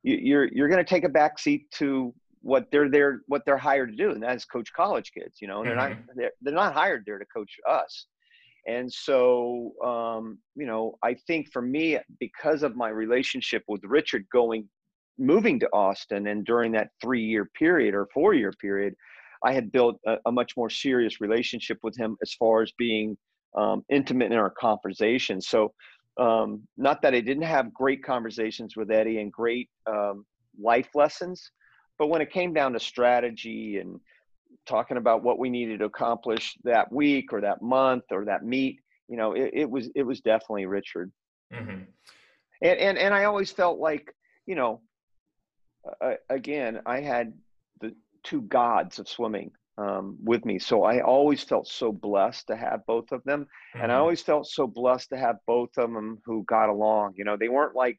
you, 0.03 0.15
you're 0.15 0.45
you're 0.45 0.69
going 0.69 0.83
to 0.83 0.89
take 0.89 1.03
a 1.03 1.09
back 1.09 1.37
seat 1.37 1.69
to 1.71 2.13
what 2.41 2.67
they're 2.71 2.89
there, 2.89 3.21
what 3.27 3.43
they're 3.45 3.57
hired 3.57 3.91
to 3.91 3.95
do, 3.95 4.11
and 4.11 4.23
that's 4.23 4.45
coach 4.45 4.71
college 4.73 5.11
kids. 5.13 5.41
You 5.41 5.47
know, 5.47 5.59
and 5.59 5.69
they're 5.69 5.75
not 5.75 5.97
they're, 6.15 6.31
they're 6.41 6.53
not 6.53 6.73
hired 6.73 7.03
there 7.05 7.19
to 7.19 7.25
coach 7.25 7.55
us. 7.69 8.07
And 8.67 8.91
so, 8.91 9.71
um, 9.83 10.37
you 10.55 10.65
know, 10.65 10.95
I 11.03 11.15
think 11.27 11.51
for 11.51 11.61
me, 11.61 11.97
because 12.19 12.61
of 12.61 12.75
my 12.75 12.89
relationship 12.89 13.63
with 13.67 13.81
Richard 13.83 14.25
going, 14.31 14.67
moving 15.17 15.59
to 15.59 15.69
Austin, 15.73 16.27
and 16.27 16.45
during 16.45 16.71
that 16.73 16.89
three 17.01 17.23
year 17.23 17.49
period 17.57 17.95
or 17.95 18.07
four 18.13 18.33
year 18.33 18.51
period, 18.61 18.93
I 19.43 19.53
had 19.53 19.71
built 19.71 19.99
a, 20.05 20.17
a, 20.25 20.31
much 20.31 20.57
more 20.57 20.69
serious 20.69 21.21
relationship 21.21 21.79
with 21.83 21.97
him 21.97 22.17
as 22.21 22.33
far 22.33 22.61
as 22.61 22.71
being 22.77 23.17
um, 23.57 23.83
intimate 23.89 24.31
in 24.31 24.37
our 24.37 24.49
conversations. 24.49 25.47
So, 25.47 25.73
um, 26.19 26.61
not 26.77 27.01
that 27.01 27.15
I 27.15 27.21
didn't 27.21 27.43
have 27.43 27.73
great 27.73 28.03
conversations 28.03 28.75
with 28.75 28.91
Eddie 28.91 29.19
and 29.19 29.31
great 29.31 29.69
um, 29.87 30.25
life 30.61 30.89
lessons, 30.93 31.49
but 31.99 32.07
when 32.07 32.21
it 32.21 32.31
came 32.31 32.53
down 32.53 32.73
to 32.73 32.79
strategy 32.79 33.77
and 33.77 33.99
talking 34.65 34.97
about 34.97 35.23
what 35.23 35.37
we 35.37 35.49
needed 35.49 35.79
to 35.79 35.85
accomplish 35.85 36.57
that 36.63 36.91
week 36.91 37.33
or 37.33 37.41
that 37.41 37.61
month 37.61 38.05
or 38.11 38.25
that 38.25 38.45
meet, 38.45 38.79
you 39.07 39.17
know, 39.17 39.33
it, 39.33 39.51
it 39.53 39.69
was 39.69 39.89
it 39.95 40.03
was 40.03 40.21
definitely 40.21 40.65
Richard. 40.65 41.11
Mm-hmm. 41.53 41.81
And, 42.61 42.79
and 42.79 42.97
and 42.97 43.13
I 43.13 43.25
always 43.25 43.51
felt 43.51 43.79
like, 43.79 44.15
you 44.45 44.55
know, 44.55 44.81
uh, 46.01 46.13
again, 46.29 46.81
I 46.85 47.01
had 47.01 47.33
the 47.81 47.93
two 48.23 48.41
gods 48.41 48.99
of 48.99 49.09
swimming 49.09 49.51
um, 49.77 50.17
with 50.23 50.45
me. 50.45 50.59
So 50.59 50.83
I 50.83 51.01
always 51.01 51.43
felt 51.43 51.67
so 51.67 51.91
blessed 51.91 52.47
to 52.47 52.55
have 52.55 52.85
both 52.85 53.11
of 53.11 53.23
them. 53.23 53.41
Mm-hmm. 53.41 53.83
And 53.83 53.91
I 53.91 53.95
mm-hmm. 53.95 54.01
always 54.01 54.21
felt 54.21 54.47
so 54.47 54.67
blessed 54.67 55.09
to 55.09 55.17
have 55.17 55.37
both 55.47 55.77
of 55.77 55.91
them 55.91 56.19
who 56.25 56.43
got 56.43 56.69
along. 56.69 57.13
You 57.17 57.25
know, 57.25 57.37
they 57.37 57.49
weren't 57.49 57.75
like 57.75 57.97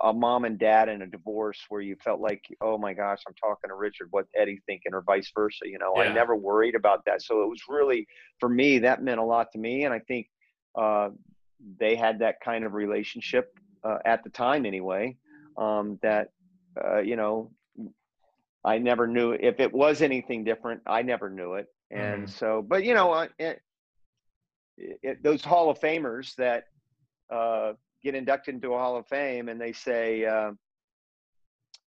a 0.00 0.12
mom 0.12 0.44
and 0.44 0.58
dad 0.58 0.88
in 0.88 1.02
a 1.02 1.06
divorce 1.06 1.58
where 1.68 1.80
you 1.80 1.96
felt 2.02 2.20
like, 2.20 2.44
oh 2.60 2.76
my 2.76 2.92
gosh, 2.92 3.20
I'm 3.26 3.34
talking 3.34 3.68
to 3.68 3.74
Richard, 3.74 4.08
what 4.10 4.26
Eddie 4.36 4.60
thinking, 4.66 4.94
or 4.94 5.02
vice 5.02 5.30
versa. 5.34 5.64
You 5.64 5.78
know, 5.78 5.92
yeah. 5.96 6.02
I 6.02 6.12
never 6.12 6.34
worried 6.34 6.74
about 6.74 7.04
that. 7.04 7.22
So 7.22 7.42
it 7.42 7.48
was 7.48 7.62
really, 7.68 8.06
for 8.38 8.48
me, 8.48 8.80
that 8.80 9.02
meant 9.02 9.20
a 9.20 9.24
lot 9.24 9.52
to 9.52 9.58
me. 9.58 9.84
And 9.84 9.94
I 9.94 10.00
think 10.00 10.28
uh, 10.76 11.10
they 11.78 11.94
had 11.94 12.18
that 12.18 12.40
kind 12.40 12.64
of 12.64 12.74
relationship 12.74 13.56
uh, 13.84 13.98
at 14.04 14.24
the 14.24 14.30
time 14.30 14.66
anyway, 14.66 15.16
um, 15.56 15.98
that, 16.02 16.28
uh, 16.82 16.98
you 16.98 17.16
know, 17.16 17.52
I 18.64 18.78
never 18.78 19.06
knew 19.06 19.32
if 19.32 19.60
it 19.60 19.72
was 19.72 20.02
anything 20.02 20.44
different. 20.44 20.82
I 20.86 21.02
never 21.02 21.30
knew 21.30 21.54
it. 21.54 21.66
And 21.90 22.24
mm. 22.24 22.30
so, 22.30 22.62
but 22.66 22.84
you 22.84 22.94
know, 22.94 23.26
it, 23.38 23.60
it, 24.78 25.22
those 25.22 25.44
Hall 25.44 25.70
of 25.70 25.80
Famers 25.80 26.34
that, 26.36 26.64
uh, 27.32 27.72
get 28.02 28.14
inducted 28.14 28.54
into 28.54 28.74
a 28.74 28.78
Hall 28.78 28.96
of 28.96 29.06
Fame 29.06 29.48
and 29.48 29.60
they 29.60 29.72
say, 29.72 30.24
uh, 30.24 30.50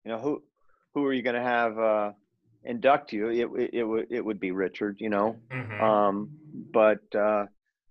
you 0.04 0.10
know, 0.10 0.18
who 0.18 0.42
who 0.94 1.04
are 1.06 1.12
you 1.12 1.22
going 1.22 1.36
to 1.36 1.42
have 1.42 1.78
uh, 1.78 2.12
induct 2.64 3.12
you? 3.12 3.28
It, 3.28 3.48
it, 3.60 3.70
it 3.74 3.84
would 3.84 4.06
it 4.10 4.24
would 4.24 4.40
be 4.40 4.50
Richard, 4.50 4.96
you 5.00 5.10
know, 5.10 5.36
mm-hmm. 5.50 5.82
um, 5.82 6.30
but 6.72 7.02
uh, 7.14 7.46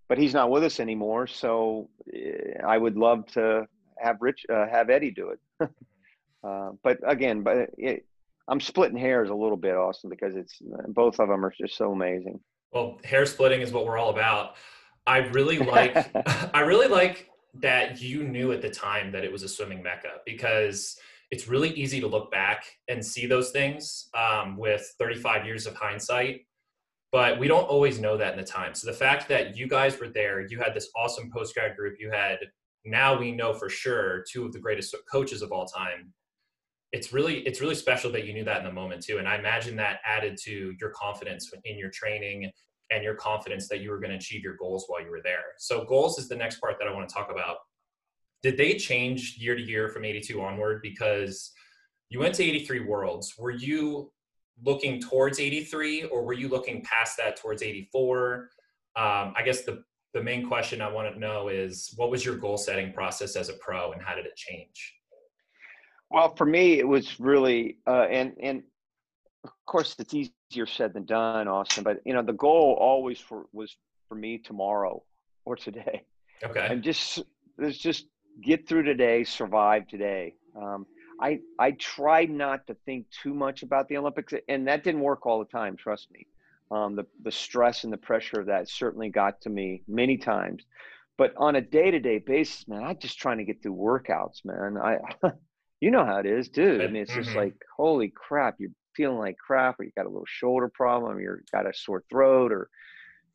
but 0.07 0.17
he's 0.17 0.33
not 0.33 0.49
with 0.49 0.63
us 0.63 0.79
anymore. 0.79 1.27
So 1.27 1.89
eh, 2.13 2.59
I 2.65 2.77
would 2.77 2.97
love 2.97 3.25
to 3.33 3.67
have 3.97 4.17
Rich 4.19 4.45
uh, 4.51 4.67
have 4.67 4.89
Eddie 4.89 5.11
do 5.11 5.29
it. 5.29 5.69
Uh, 6.43 6.71
but 6.83 6.97
again, 7.05 7.43
but 7.43 7.69
it, 7.77 8.03
I'm 8.47 8.59
splitting 8.59 8.97
hairs 8.97 9.29
a 9.29 9.33
little 9.35 9.57
bit, 9.57 9.75
Austin, 9.75 10.09
because 10.09 10.35
it's 10.35 10.57
both 10.87 11.19
of 11.19 11.29
them 11.29 11.45
are 11.45 11.53
just 11.55 11.77
so 11.77 11.91
amazing. 11.91 12.39
Well, 12.73 12.99
hair 13.03 13.27
splitting 13.27 13.61
is 13.61 13.71
what 13.71 13.85
we're 13.85 13.99
all 13.99 14.09
about. 14.09 14.55
I 15.05 15.19
really 15.19 15.59
like 15.59 15.95
I 16.55 16.61
really 16.61 16.87
like 16.87 17.29
that 17.55 18.01
you 18.01 18.23
knew 18.23 18.51
at 18.51 18.61
the 18.61 18.69
time 18.69 19.11
that 19.11 19.23
it 19.23 19.31
was 19.31 19.43
a 19.43 19.49
swimming 19.49 19.83
mecca 19.83 20.19
because 20.25 20.97
it's 21.31 21.47
really 21.47 21.69
easy 21.71 21.99
to 21.99 22.07
look 22.07 22.31
back 22.31 22.65
and 22.87 23.05
see 23.05 23.25
those 23.25 23.51
things 23.51 24.09
um, 24.13 24.57
with 24.57 24.93
35 24.99 25.45
years 25.45 25.65
of 25.65 25.75
hindsight 25.75 26.41
but 27.11 27.37
we 27.37 27.47
don't 27.47 27.67
always 27.67 27.99
know 27.99 28.15
that 28.15 28.31
in 28.31 28.39
the 28.39 28.45
time. 28.45 28.73
So 28.73 28.89
the 28.89 28.95
fact 28.95 29.27
that 29.27 29.57
you 29.57 29.67
guys 29.67 29.99
were 29.99 30.07
there 30.07 30.45
you 30.47 30.59
had 30.59 30.73
this 30.73 30.89
awesome 30.95 31.29
post 31.29 31.53
grad 31.53 31.75
group 31.75 31.97
you 31.99 32.09
had 32.09 32.37
now 32.85 33.17
we 33.17 33.31
know 33.31 33.53
for 33.53 33.69
sure 33.69 34.23
two 34.29 34.45
of 34.45 34.53
the 34.53 34.59
greatest 34.59 34.95
coaches 35.11 35.41
of 35.41 35.51
all 35.51 35.65
time 35.65 36.13
it's 36.91 37.13
really 37.13 37.39
it's 37.39 37.61
really 37.61 37.75
special 37.75 38.11
that 38.11 38.25
you 38.25 38.33
knew 38.33 38.43
that 38.43 38.59
in 38.59 38.65
the 38.65 38.71
moment 38.71 39.03
too 39.03 39.17
and 39.17 39.27
i 39.27 39.37
imagine 39.37 39.75
that 39.75 39.99
added 40.05 40.37
to 40.41 40.73
your 40.79 40.89
confidence 40.89 41.51
in 41.65 41.77
your 41.77 41.89
training 41.89 42.51
and 42.91 43.03
your 43.03 43.15
confidence 43.15 43.67
that 43.69 43.79
you 43.79 43.89
were 43.89 43.99
going 43.99 44.11
to 44.11 44.17
achieve 44.17 44.43
your 44.43 44.55
goals 44.57 44.85
while 44.87 45.01
you 45.01 45.09
were 45.09 45.21
there. 45.23 45.43
So 45.57 45.85
goals 45.85 46.19
is 46.19 46.27
the 46.27 46.35
next 46.35 46.59
part 46.59 46.75
that 46.79 46.87
I 46.87 46.93
want 46.93 47.07
to 47.07 47.13
talk 47.13 47.31
about. 47.31 47.57
Did 48.43 48.57
they 48.57 48.75
change 48.75 49.37
year 49.37 49.55
to 49.55 49.61
year 49.61 49.89
from 49.89 50.03
82 50.03 50.41
onward 50.41 50.81
because 50.81 51.53
you 52.11 52.19
went 52.19 52.35
to 52.35 52.43
83 52.43 52.81
worlds. 52.81 53.35
Were 53.39 53.51
you 53.51 54.11
looking 54.63 54.99
towards 54.99 55.39
83 55.39 56.03
or 56.03 56.23
were 56.23 56.33
you 56.33 56.49
looking 56.49 56.83
past 56.83 57.17
that 57.17 57.37
towards 57.37 57.63
84? 57.63 58.49
Um, 58.95 59.33
I 59.35 59.41
guess 59.43 59.61
the 59.61 59.83
the 60.13 60.21
main 60.21 60.45
question 60.45 60.81
I 60.81 60.91
want 60.91 61.13
to 61.13 61.17
know 61.17 61.47
is 61.47 61.93
what 61.95 62.11
was 62.11 62.25
your 62.25 62.35
goal 62.35 62.57
setting 62.57 62.91
process 62.91 63.37
as 63.37 63.47
a 63.47 63.53
pro 63.53 63.93
and 63.93 64.01
how 64.01 64.13
did 64.13 64.25
it 64.25 64.35
change? 64.35 64.93
Well, 66.09 66.35
for 66.35 66.45
me, 66.45 66.79
it 66.79 66.87
was 66.87 67.17
really, 67.17 67.77
uh, 67.87 68.07
and 68.11 68.33
and 68.41 68.63
of 69.43 69.51
course, 69.65 69.95
it's 69.99 70.13
easier 70.13 70.65
said 70.65 70.93
than 70.93 71.05
done, 71.05 71.47
Austin. 71.47 71.83
But 71.83 72.01
you 72.05 72.13
know, 72.13 72.21
the 72.21 72.33
goal 72.33 72.77
always 72.79 73.19
for 73.19 73.45
was 73.51 73.75
for 74.09 74.15
me 74.15 74.37
tomorrow 74.37 75.03
or 75.45 75.55
today. 75.55 76.03
Okay. 76.43 76.67
And 76.69 76.83
just 76.83 77.21
let's 77.57 77.77
just 77.77 78.07
get 78.41 78.67
through 78.67 78.83
today, 78.83 79.23
survive 79.23 79.87
today. 79.87 80.35
Um, 80.55 80.85
I 81.19 81.39
I 81.59 81.71
tried 81.71 82.29
not 82.29 82.67
to 82.67 82.75
think 82.85 83.05
too 83.23 83.33
much 83.33 83.63
about 83.63 83.87
the 83.87 83.97
Olympics, 83.97 84.33
and 84.47 84.67
that 84.67 84.83
didn't 84.83 85.01
work 85.01 85.25
all 85.25 85.39
the 85.39 85.45
time. 85.45 85.75
Trust 85.75 86.11
me. 86.11 86.27
Um, 86.71 86.95
the 86.95 87.05
the 87.23 87.31
stress 87.31 87.83
and 87.83 87.93
the 87.93 87.97
pressure 87.97 88.39
of 88.39 88.47
that 88.47 88.69
certainly 88.69 89.09
got 89.09 89.41
to 89.41 89.49
me 89.49 89.83
many 89.87 90.17
times. 90.17 90.63
But 91.17 91.33
on 91.37 91.55
a 91.55 91.61
day 91.61 91.91
to 91.91 91.99
day 91.99 92.17
basis, 92.17 92.67
man, 92.67 92.83
I'm 92.83 92.97
just 92.97 93.19
trying 93.19 93.37
to 93.37 93.43
get 93.43 93.61
through 93.61 93.75
workouts, 93.75 94.43
man. 94.43 94.77
I, 94.77 94.97
you 95.79 95.91
know 95.91 96.05
how 96.05 96.17
it 96.17 96.25
is, 96.25 96.49
dude. 96.49 96.81
I 96.81 96.87
mean, 96.87 97.03
it's 97.03 97.11
mm-hmm. 97.11 97.21
just 97.21 97.35
like, 97.35 97.53
holy 97.77 98.09
crap, 98.09 98.55
you're 98.59 98.71
feeling 98.95 99.17
like 99.17 99.37
crap 99.37 99.79
or 99.79 99.83
you 99.83 99.91
got 99.95 100.05
a 100.05 100.09
little 100.09 100.25
shoulder 100.27 100.69
problem 100.73 101.17
or 101.17 101.21
you 101.21 101.37
got 101.51 101.67
a 101.67 101.73
sore 101.73 102.03
throat 102.09 102.51
or 102.51 102.69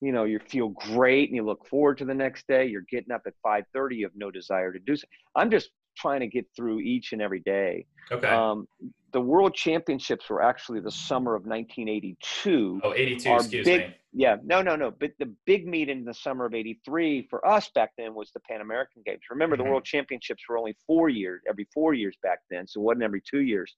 you 0.00 0.12
know 0.12 0.24
you 0.24 0.38
feel 0.38 0.68
great 0.68 1.28
and 1.28 1.36
you 1.36 1.44
look 1.44 1.66
forward 1.66 1.98
to 1.98 2.04
the 2.04 2.14
next 2.14 2.46
day 2.46 2.66
you're 2.66 2.84
getting 2.90 3.12
up 3.12 3.22
at 3.26 3.34
5.30 3.44 3.96
you 3.96 4.04
have 4.04 4.12
no 4.14 4.30
desire 4.30 4.72
to 4.72 4.78
do 4.78 4.96
so 4.96 5.06
i'm 5.34 5.50
just 5.50 5.70
trying 5.96 6.20
to 6.20 6.26
get 6.26 6.46
through 6.54 6.80
each 6.80 7.12
and 7.12 7.22
every 7.22 7.40
day. 7.40 7.86
Okay. 8.12 8.28
Um, 8.28 8.68
the 9.12 9.20
world 9.20 9.54
championships 9.54 10.28
were 10.28 10.42
actually 10.42 10.80
the 10.80 10.90
summer 10.90 11.34
of 11.34 11.46
1982 11.46 12.80
oh 12.84 12.92
82 12.92 13.34
excuse 13.34 13.64
big, 13.64 13.80
me. 13.80 13.96
Yeah 14.12 14.36
no 14.44 14.60
no 14.60 14.76
no 14.76 14.90
but 14.90 15.12
the 15.18 15.32
big 15.46 15.66
meet 15.66 15.88
in 15.88 16.04
the 16.04 16.12
summer 16.12 16.44
of 16.44 16.52
83 16.52 17.26
for 17.30 17.46
us 17.46 17.70
back 17.74 17.92
then 17.96 18.14
was 18.14 18.30
the 18.32 18.40
pan 18.40 18.60
american 18.60 19.02
games. 19.06 19.20
Remember 19.30 19.56
mm-hmm. 19.56 19.64
the 19.64 19.70
world 19.70 19.84
championships 19.84 20.42
were 20.48 20.58
only 20.58 20.76
four 20.86 21.08
years 21.08 21.40
every 21.48 21.66
four 21.72 21.94
years 21.94 22.14
back 22.22 22.40
then 22.50 22.66
so 22.66 22.80
it 22.80 22.84
wasn't 22.84 23.04
every 23.04 23.22
two 23.28 23.40
years 23.40 23.74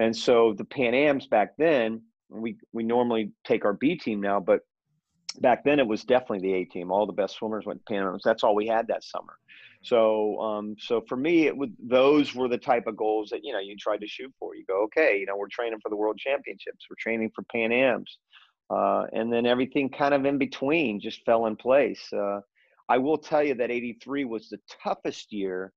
and 0.00 0.16
so 0.16 0.54
the 0.56 0.64
Pan 0.64 0.94
Ams 0.94 1.26
back 1.26 1.56
then, 1.58 2.02
we 2.28 2.56
we 2.72 2.82
normally 2.82 3.32
take 3.44 3.64
our 3.64 3.72
B 3.72 3.96
team 3.96 4.20
now, 4.20 4.40
but 4.40 4.60
back 5.40 5.64
then 5.64 5.78
it 5.78 5.86
was 5.86 6.04
definitely 6.04 6.40
the 6.40 6.54
A 6.54 6.64
team. 6.64 6.90
All 6.90 7.06
the 7.06 7.12
best 7.12 7.36
swimmers 7.36 7.66
went 7.66 7.80
to 7.80 7.92
Pan 7.92 8.06
Ams. 8.06 8.22
That's 8.24 8.42
all 8.42 8.54
we 8.54 8.66
had 8.66 8.86
that 8.88 9.04
summer. 9.04 9.34
So 9.82 10.40
um, 10.40 10.76
so 10.78 11.02
for 11.08 11.16
me, 11.16 11.46
it 11.46 11.56
would 11.56 11.74
those 11.78 12.34
were 12.34 12.48
the 12.48 12.58
type 12.58 12.86
of 12.86 12.96
goals 12.96 13.30
that 13.30 13.44
you 13.44 13.52
know 13.52 13.60
you 13.60 13.76
tried 13.76 14.00
to 14.00 14.06
shoot 14.06 14.32
for. 14.38 14.54
You 14.54 14.64
go, 14.66 14.82
okay, 14.84 15.18
you 15.18 15.26
know, 15.26 15.36
we're 15.36 15.48
training 15.48 15.80
for 15.82 15.88
the 15.88 15.96
World 15.96 16.18
Championships. 16.18 16.86
We're 16.88 16.96
training 16.98 17.30
for 17.34 17.42
Pan 17.52 17.72
Ams. 17.72 18.18
Uh, 18.70 19.06
and 19.12 19.32
then 19.32 19.46
everything 19.46 19.88
kind 19.88 20.14
of 20.14 20.24
in 20.24 20.38
between 20.38 21.00
just 21.00 21.24
fell 21.24 21.46
in 21.46 21.56
place. 21.56 22.12
Uh, 22.12 22.40
I 22.88 22.98
will 22.98 23.18
tell 23.18 23.42
you 23.42 23.54
that 23.54 23.70
83 23.70 24.24
was 24.26 24.48
the 24.48 24.58
toughest 24.82 25.32
year 25.32 25.72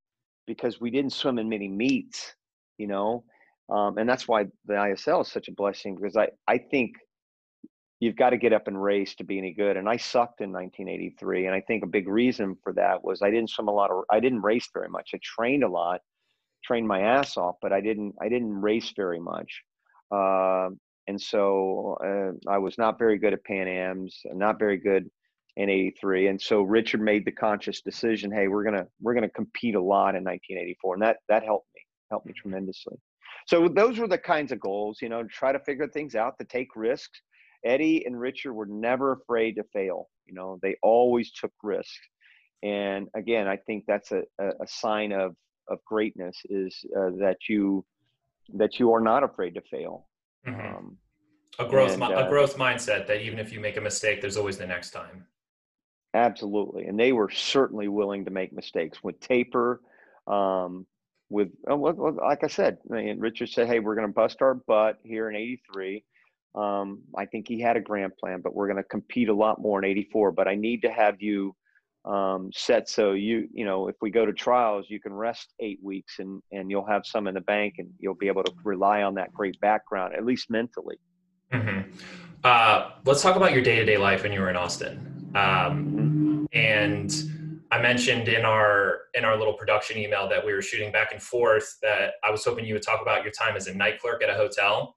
because 0.45 0.79
we 0.79 0.91
didn't 0.91 1.13
swim 1.13 1.39
in 1.39 1.49
many 1.49 1.67
meets, 1.67 2.35
you 2.77 2.85
know, 2.85 3.23
um, 3.69 3.97
and 3.97 4.07
that's 4.07 4.27
why 4.27 4.45
the 4.65 4.73
ISL 4.73 5.21
is 5.21 5.31
such 5.31 5.47
a 5.47 5.53
blessing 5.53 5.95
because 5.95 6.17
I, 6.17 6.29
I 6.47 6.57
think 6.57 6.95
you've 8.03 8.15
got 8.17 8.31
to 8.31 8.37
get 8.37 8.51
up 8.51 8.67
and 8.67 8.81
race 8.81 9.15
to 9.15 9.23
be 9.23 9.37
any 9.37 9.53
good. 9.53 9.77
And 9.77 9.87
I 9.87 9.95
sucked 9.95 10.41
in 10.41 10.51
1983. 10.51 11.45
And 11.45 11.55
I 11.55 11.61
think 11.61 11.83
a 11.83 11.87
big 11.87 12.09
reason 12.09 12.57
for 12.61 12.73
that 12.73 13.03
was 13.03 13.21
I 13.21 13.31
didn't 13.31 13.49
swim 13.49 13.69
a 13.69 13.71
lot 13.71 13.91
of, 13.91 14.03
I 14.11 14.19
didn't 14.19 14.41
race 14.41 14.67
very 14.73 14.89
much. 14.89 15.11
I 15.13 15.19
trained 15.23 15.63
a 15.63 15.69
lot, 15.69 16.01
trained 16.65 16.87
my 16.87 16.99
ass 16.99 17.37
off, 17.37 17.55
but 17.61 17.71
I 17.71 17.79
didn't, 17.79 18.13
I 18.21 18.27
didn't 18.27 18.59
race 18.59 18.91
very 18.93 19.21
much. 19.21 19.61
Uh, 20.11 20.69
and 21.07 21.19
so 21.19 21.97
uh, 22.03 22.51
I 22.51 22.57
was 22.57 22.77
not 22.77 22.99
very 22.99 23.17
good 23.17 23.33
at 23.33 23.43
Pan 23.45 23.69
Am's, 23.69 24.19
not 24.33 24.59
very 24.59 24.77
good 24.77 25.09
in 25.55 25.69
83. 25.69 26.27
And 26.27 26.41
so 26.41 26.61
Richard 26.61 27.01
made 27.01 27.23
the 27.23 27.31
conscious 27.31 27.81
decision, 27.81 28.31
Hey, 28.31 28.49
we're 28.49 28.63
going 28.63 28.75
to, 28.75 28.87
we're 29.01 29.13
going 29.13 29.23
to 29.23 29.29
compete 29.29 29.75
a 29.75 29.81
lot 29.81 30.15
in 30.15 30.23
1984. 30.25 30.95
And 30.95 31.03
that, 31.03 31.17
that 31.29 31.43
helped 31.43 31.67
me, 31.73 31.81
helped 32.09 32.25
me 32.25 32.33
tremendously. 32.33 32.97
So 33.47 33.67
those 33.67 33.99
were 33.99 34.07
the 34.07 34.17
kinds 34.17 34.51
of 34.51 34.59
goals, 34.59 34.99
you 35.01 35.09
know, 35.09 35.23
to 35.23 35.29
try 35.29 35.51
to 35.51 35.59
figure 35.59 35.87
things 35.87 36.15
out, 36.15 36.37
to 36.39 36.45
take 36.45 36.75
risks. 36.75 37.21
Eddie 37.65 38.05
and 38.05 38.19
Richard 38.19 38.53
were 38.53 38.65
never 38.65 39.13
afraid 39.13 39.55
to 39.55 39.63
fail. 39.71 40.09
You 40.25 40.33
know, 40.33 40.59
they 40.61 40.75
always 40.81 41.31
took 41.31 41.51
risks. 41.61 41.99
And 42.61 43.07
again, 43.15 43.47
I 43.47 43.57
think 43.57 43.85
that's 43.87 44.11
a, 44.11 44.23
a 44.39 44.67
sign 44.67 45.11
of, 45.11 45.35
of 45.69 45.79
greatness 45.85 46.37
is 46.49 46.75
uh, 46.97 47.11
that 47.19 47.37
you 47.47 47.85
that 48.55 48.79
you 48.79 48.91
are 48.93 48.99
not 48.99 49.23
afraid 49.23 49.55
to 49.55 49.61
fail. 49.61 50.07
Mm-hmm. 50.45 50.77
Um, 50.77 50.97
a 51.59 51.65
growth 51.65 51.93
and, 51.93 52.03
uh, 52.03 52.25
a 52.25 52.29
growth 52.29 52.57
mindset 52.57 53.07
that 53.07 53.21
even 53.21 53.39
if 53.39 53.53
you 53.53 53.59
make 53.59 53.77
a 53.77 53.81
mistake, 53.81 54.21
there's 54.21 54.37
always 54.37 54.57
the 54.57 54.67
next 54.67 54.91
time. 54.91 55.25
Absolutely, 56.13 56.85
and 56.85 56.99
they 56.99 57.11
were 57.11 57.29
certainly 57.29 57.87
willing 57.87 58.25
to 58.25 58.31
make 58.31 58.53
mistakes 58.53 59.03
with 59.03 59.19
taper. 59.19 59.81
Um, 60.27 60.85
with 61.33 61.49
uh, 61.69 61.75
like 61.75 62.43
I 62.43 62.47
said, 62.47 62.77
mean, 62.87 63.19
Richard 63.19 63.49
said, 63.49 63.67
"Hey, 63.67 63.79
we're 63.79 63.95
going 63.95 64.07
to 64.07 64.13
bust 64.13 64.41
our 64.41 64.53
butt 64.53 64.99
here 65.03 65.29
in 65.29 65.35
'83." 65.35 66.03
Um, 66.55 67.01
I 67.17 67.25
think 67.25 67.47
he 67.47 67.59
had 67.59 67.75
a 67.75 67.81
grand 67.81 68.15
plan, 68.15 68.41
but 68.41 68.53
we're 68.53 68.67
going 68.67 68.77
to 68.77 68.83
compete 68.83 69.29
a 69.29 69.33
lot 69.33 69.59
more 69.59 69.79
in 69.79 69.85
'84. 69.85 70.31
But 70.31 70.47
I 70.47 70.55
need 70.55 70.83
to 70.83 70.91
have 70.91 71.21
you 71.21 71.55
um, 72.05 72.51
set 72.53 72.87
so 72.87 73.13
you 73.13 73.47
you 73.53 73.65
know 73.65 73.87
if 73.87 73.95
we 74.01 74.11
go 74.11 74.25
to 74.25 74.33
trials, 74.33 74.85
you 74.89 74.99
can 74.99 75.13
rest 75.13 75.53
eight 75.59 75.79
weeks 75.81 76.19
and 76.19 76.41
and 76.51 76.69
you'll 76.69 76.85
have 76.85 77.05
some 77.05 77.27
in 77.27 77.33
the 77.33 77.41
bank, 77.41 77.75
and 77.79 77.89
you'll 77.99 78.15
be 78.15 78.27
able 78.27 78.43
to 78.43 78.53
rely 78.63 79.01
on 79.01 79.15
that 79.15 79.33
great 79.33 79.59
background 79.59 80.13
at 80.13 80.23
least 80.23 80.49
mentally. 80.49 80.97
Mm-hmm. 81.51 81.91
Uh, 82.43 82.91
let's 83.05 83.21
talk 83.21 83.35
about 83.35 83.53
your 83.53 83.61
day 83.61 83.77
to 83.77 83.85
day 83.85 83.97
life 83.97 84.23
when 84.23 84.31
you 84.31 84.39
were 84.39 84.49
in 84.49 84.55
Austin. 84.55 85.31
Um, 85.33 85.35
mm-hmm. 85.41 86.45
And 86.53 87.32
I 87.73 87.81
mentioned 87.81 88.27
in 88.27 88.45
our 88.45 88.99
in 89.15 89.25
our 89.25 89.35
little 89.35 89.55
production 89.55 89.97
email 89.97 90.29
that 90.29 90.45
we 90.45 90.53
were 90.53 90.61
shooting 90.61 90.91
back 90.91 91.11
and 91.11 91.19
forth 91.19 91.75
that 91.81 92.13
I 92.23 92.29
was 92.29 92.45
hoping 92.45 92.65
you 92.65 92.75
would 92.75 92.83
talk 92.83 93.01
about 93.01 93.23
your 93.23 93.31
time 93.31 93.55
as 93.55 93.65
a 93.65 93.73
night 93.73 93.99
clerk 93.99 94.21
at 94.21 94.29
a 94.29 94.35
hotel. 94.35 94.95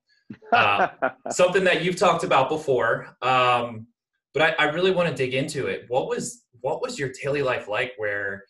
Uh, 0.53 0.89
something 1.31 1.65
that 1.65 1.83
you've 1.83 1.97
talked 1.97 2.23
about 2.23 2.51
before. 2.51 3.17
Um, 3.23 3.87
but 4.35 4.43
I, 4.43 4.67
I 4.67 4.71
really 4.73 4.91
want 4.91 5.09
to 5.09 5.15
dig 5.15 5.33
into 5.33 5.69
it. 5.69 5.87
What 5.89 6.07
was 6.07 6.45
what 6.61 6.83
was 6.83 6.99
your 6.99 7.11
daily 7.23 7.41
life 7.41 7.67
like 7.67 7.93
where 7.97 8.45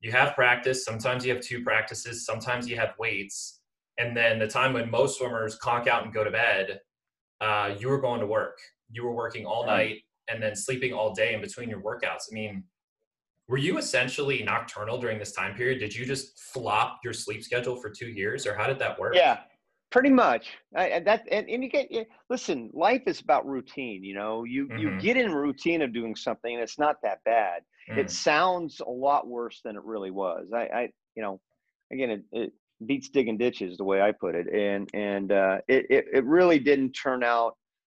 you 0.00 0.10
have 0.10 0.34
practice, 0.34 0.82
sometimes 0.82 1.26
you 1.26 1.34
have 1.34 1.42
two 1.42 1.62
practices, 1.62 2.24
sometimes 2.24 2.66
you 2.66 2.76
have 2.76 2.94
weights, 2.98 3.60
and 3.98 4.16
then 4.16 4.38
the 4.38 4.48
time 4.48 4.72
when 4.72 4.90
most 4.90 5.18
swimmers 5.18 5.56
conk 5.56 5.86
out 5.86 6.02
and 6.02 6.14
go 6.14 6.24
to 6.24 6.30
bed, 6.30 6.80
uh, 7.42 7.74
you 7.78 7.88
were 7.88 8.00
going 8.00 8.20
to 8.20 8.26
work. 8.26 8.56
You 8.90 9.04
were 9.04 9.12
working 9.12 9.44
all 9.44 9.66
night 9.66 9.98
and 10.28 10.42
then 10.42 10.56
sleeping 10.56 10.94
all 10.94 11.12
day 11.12 11.34
in 11.34 11.42
between 11.42 11.68
your 11.68 11.82
workouts. 11.82 12.30
I 12.30 12.32
mean, 12.32 12.64
were 13.48 13.58
you 13.58 13.78
essentially 13.78 14.42
nocturnal 14.42 14.98
during 14.98 15.18
this 15.18 15.32
time 15.32 15.54
period? 15.54 15.78
Did 15.78 15.94
you 15.94 16.04
just 16.04 16.38
flop 16.38 16.98
your 17.04 17.12
sleep 17.12 17.44
schedule 17.44 17.76
for 17.76 17.90
two 17.90 18.08
years, 18.08 18.46
or 18.46 18.54
how 18.56 18.66
did 18.66 18.78
that 18.80 18.98
work? 18.98 19.14
Yeah, 19.14 19.40
pretty 19.92 20.10
much. 20.10 20.48
I, 20.74 20.88
and 20.88 21.06
that 21.06 21.26
and, 21.30 21.48
and 21.48 21.62
you 21.62 21.70
get 21.70 21.88
listen. 22.28 22.70
Life 22.72 23.02
is 23.06 23.20
about 23.20 23.46
routine. 23.46 24.02
You 24.02 24.14
know, 24.14 24.44
you 24.44 24.66
mm-hmm. 24.66 24.78
you 24.78 25.00
get 25.00 25.16
in 25.16 25.32
routine 25.32 25.82
of 25.82 25.92
doing 25.92 26.16
something, 26.16 26.54
and 26.54 26.62
it's 26.62 26.78
not 26.78 26.96
that 27.02 27.20
bad. 27.24 27.62
Mm. 27.90 27.98
It 27.98 28.10
sounds 28.10 28.80
a 28.80 28.90
lot 28.90 29.28
worse 29.28 29.60
than 29.64 29.76
it 29.76 29.84
really 29.84 30.10
was. 30.10 30.48
I, 30.52 30.66
I 30.66 30.88
you 31.14 31.22
know, 31.22 31.40
again, 31.92 32.10
it, 32.10 32.22
it 32.32 32.52
beats 32.84 33.08
digging 33.08 33.38
ditches 33.38 33.76
the 33.76 33.84
way 33.84 34.02
I 34.02 34.10
put 34.12 34.34
it, 34.34 34.48
and 34.52 34.88
and 34.92 35.30
uh, 35.30 35.58
it, 35.68 35.86
it 35.88 36.06
it 36.12 36.24
really 36.24 36.58
didn't 36.58 36.92
turn 36.92 37.22
out 37.22 37.56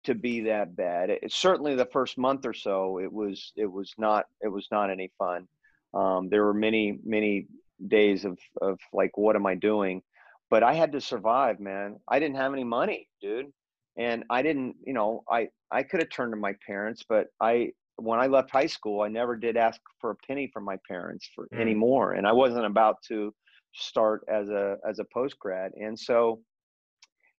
to 0.06 0.14
be 0.14 0.40
that 0.42 0.76
bad. 0.76 1.10
It, 1.10 1.32
certainly 1.32 1.74
the 1.74 1.86
first 1.86 2.18
month 2.18 2.46
or 2.46 2.54
so, 2.54 2.98
it 2.98 3.12
was 3.12 3.52
it 3.56 3.70
was 3.70 3.92
not 3.98 4.26
it 4.40 4.48
was 4.48 4.68
not 4.70 4.90
any 4.90 5.10
fun. 5.18 5.46
Um, 5.94 6.28
there 6.28 6.44
were 6.44 6.54
many 6.54 6.98
many 7.04 7.46
days 7.88 8.24
of 8.24 8.38
of 8.60 8.78
like, 8.92 9.16
what 9.16 9.36
am 9.36 9.46
I 9.46 9.54
doing? 9.54 10.02
But 10.48 10.62
I 10.62 10.74
had 10.74 10.92
to 10.92 11.00
survive, 11.00 11.58
man. 11.60 11.96
I 12.08 12.18
didn't 12.18 12.36
have 12.36 12.52
any 12.52 12.64
money, 12.64 13.08
dude, 13.20 13.52
and 13.96 14.24
I 14.30 14.42
didn't. 14.42 14.76
You 14.84 14.94
know, 14.94 15.22
I 15.30 15.48
I 15.70 15.82
could 15.82 16.00
have 16.00 16.10
turned 16.10 16.32
to 16.32 16.36
my 16.36 16.54
parents, 16.66 17.04
but 17.08 17.26
I 17.40 17.72
when 17.96 18.20
I 18.20 18.26
left 18.26 18.50
high 18.50 18.66
school, 18.66 19.02
I 19.02 19.08
never 19.08 19.36
did 19.36 19.56
ask 19.56 19.80
for 20.00 20.10
a 20.10 20.16
penny 20.26 20.50
from 20.52 20.64
my 20.64 20.78
parents 20.88 21.28
for 21.34 21.48
mm. 21.48 21.60
anymore, 21.60 22.12
and 22.12 22.26
I 22.26 22.32
wasn't 22.32 22.66
about 22.66 22.96
to 23.08 23.34
start 23.74 24.24
as 24.28 24.48
a 24.48 24.76
as 24.88 24.98
a 24.98 25.04
post 25.12 25.38
grad, 25.38 25.72
and 25.80 25.98
so 25.98 26.40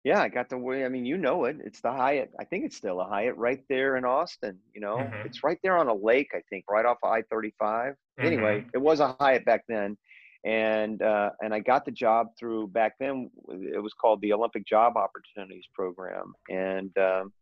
yeah, 0.07 0.21
I 0.21 0.29
got 0.29 0.47
the 0.47 0.57
way. 0.57 0.85
I 0.85 0.89
mean, 0.89 1.05
you 1.05 1.17
know 1.17 1.43
it. 1.43 1.57
It's 1.65 1.81
the 1.81 1.91
Hyatt. 1.91 2.31
I 2.39 2.45
think 2.45 2.63
it's 2.63 2.77
still 2.77 3.01
a 3.01 3.03
Hyatt 3.03 3.35
right 3.35 3.61
there 3.67 3.97
in 3.97 4.05
Austin. 4.05 4.57
You 4.73 4.79
know, 4.79 4.99
mm-hmm. 4.99 5.27
it's 5.27 5.43
right 5.43 5.59
there 5.63 5.77
on 5.77 5.89
a 5.89 5.93
lake. 5.93 6.29
I 6.33 6.39
think 6.49 6.63
right 6.69 6.85
off 6.85 6.99
of 7.03 7.11
I 7.11 7.23
thirty 7.23 7.53
five. 7.59 7.93
Anyway, 8.17 8.59
mm-hmm. 8.59 8.69
it 8.73 8.81
was 8.81 9.01
a 9.01 9.17
Hyatt 9.19 9.43
back 9.43 9.65
then, 9.67 9.97
and 10.45 11.01
uh, 11.01 11.31
and 11.41 11.53
I 11.53 11.59
got 11.59 11.83
the 11.83 11.91
job 11.91 12.27
through 12.39 12.69
back 12.69 12.93
then. 13.01 13.29
It 13.49 13.83
was 13.83 13.93
called 13.93 14.21
the 14.21 14.31
Olympic 14.31 14.65
Job 14.65 14.93
Opportunities 14.95 15.65
Program, 15.75 16.33
and 16.49 16.97
um, 16.97 17.33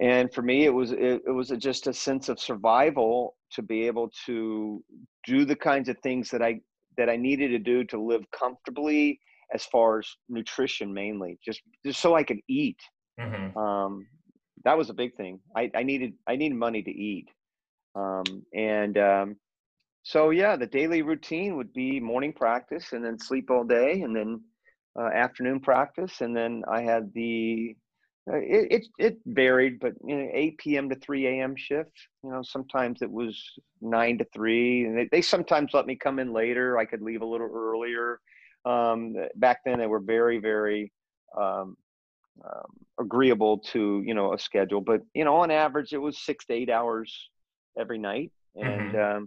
and 0.00 0.32
for 0.32 0.40
me, 0.40 0.64
it 0.64 0.72
was 0.72 0.92
it, 0.92 1.20
it 1.26 1.34
was 1.34 1.50
a, 1.50 1.58
just 1.58 1.88
a 1.88 1.92
sense 1.92 2.30
of 2.30 2.40
survival 2.40 3.36
to 3.52 3.60
be 3.60 3.86
able 3.86 4.10
to 4.24 4.82
do 5.26 5.44
the 5.44 5.56
kinds 5.56 5.90
of 5.90 5.98
things 5.98 6.30
that 6.30 6.40
I 6.40 6.60
that 6.96 7.10
I 7.10 7.16
needed 7.16 7.48
to 7.48 7.58
do 7.58 7.84
to 7.84 8.00
live 8.00 8.24
comfortably 8.30 9.20
as 9.54 9.64
far 9.64 10.00
as 10.00 10.08
nutrition 10.28 10.92
mainly, 10.92 11.38
just 11.44 11.62
just 11.84 12.00
so 12.00 12.14
I 12.14 12.24
could 12.24 12.40
eat. 12.48 12.78
Mm-hmm. 13.18 13.56
Um, 13.56 14.06
that 14.64 14.76
was 14.76 14.90
a 14.90 14.94
big 14.94 15.14
thing. 15.16 15.40
I, 15.56 15.70
I 15.74 15.82
needed 15.82 16.14
I 16.26 16.36
needed 16.36 16.58
money 16.58 16.82
to 16.82 16.90
eat, 16.90 17.28
um, 17.94 18.24
and 18.52 18.98
um, 18.98 19.36
so 20.02 20.30
yeah, 20.30 20.56
the 20.56 20.66
daily 20.66 21.02
routine 21.02 21.56
would 21.56 21.72
be 21.72 22.00
morning 22.00 22.32
practice 22.32 22.92
and 22.92 23.04
then 23.04 23.18
sleep 23.18 23.50
all 23.50 23.64
day, 23.64 24.02
and 24.02 24.14
then 24.14 24.42
uh, 24.98 25.08
afternoon 25.14 25.60
practice, 25.60 26.20
and 26.20 26.36
then 26.36 26.62
I 26.70 26.82
had 26.82 27.12
the 27.14 27.76
uh, 28.30 28.36
it, 28.36 28.72
it, 28.72 28.86
it 28.98 29.18
varied, 29.26 29.78
but 29.80 29.92
you 30.02 30.16
know, 30.16 30.28
8 30.32 30.58
p.m. 30.58 30.88
to 30.88 30.96
3 30.96 31.26
a.m. 31.26 31.54
shift. 31.56 31.92
You 32.22 32.30
know, 32.30 32.42
sometimes 32.42 33.02
it 33.02 33.10
was 33.10 33.38
nine 33.82 34.16
to 34.18 34.26
three, 34.32 34.86
and 34.86 34.96
they, 34.96 35.08
they 35.12 35.20
sometimes 35.20 35.74
let 35.74 35.84
me 35.86 35.94
come 35.94 36.18
in 36.18 36.32
later. 36.32 36.78
I 36.78 36.86
could 36.86 37.02
leave 37.02 37.20
a 37.20 37.26
little 37.26 37.50
earlier. 37.54 38.20
Um, 38.64 39.14
back 39.36 39.60
then, 39.64 39.78
they 39.78 39.86
were 39.86 40.00
very, 40.00 40.38
very 40.38 40.92
um, 41.36 41.76
um, 42.44 42.72
agreeable 42.98 43.58
to 43.58 44.02
you 44.04 44.14
know 44.14 44.34
a 44.34 44.38
schedule, 44.38 44.80
but 44.80 45.02
you 45.14 45.24
know, 45.24 45.36
on 45.36 45.50
average, 45.50 45.92
it 45.92 45.98
was 45.98 46.18
six 46.18 46.44
to 46.46 46.54
eight 46.54 46.70
hours 46.70 47.30
every 47.78 47.98
night, 47.98 48.32
and 48.56 48.92
mm-hmm. 48.92 49.16
um, 49.16 49.26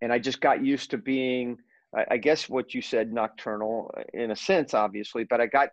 and 0.00 0.12
I 0.12 0.18
just 0.18 0.40
got 0.40 0.64
used 0.64 0.90
to 0.90 0.98
being. 0.98 1.58
I, 1.94 2.04
I 2.12 2.16
guess 2.16 2.48
what 2.48 2.74
you 2.74 2.82
said, 2.82 3.12
nocturnal, 3.12 3.90
uh, 3.96 4.02
in 4.14 4.30
a 4.30 4.36
sense, 4.36 4.74
obviously, 4.74 5.24
but 5.24 5.40
I 5.40 5.46
got 5.46 5.68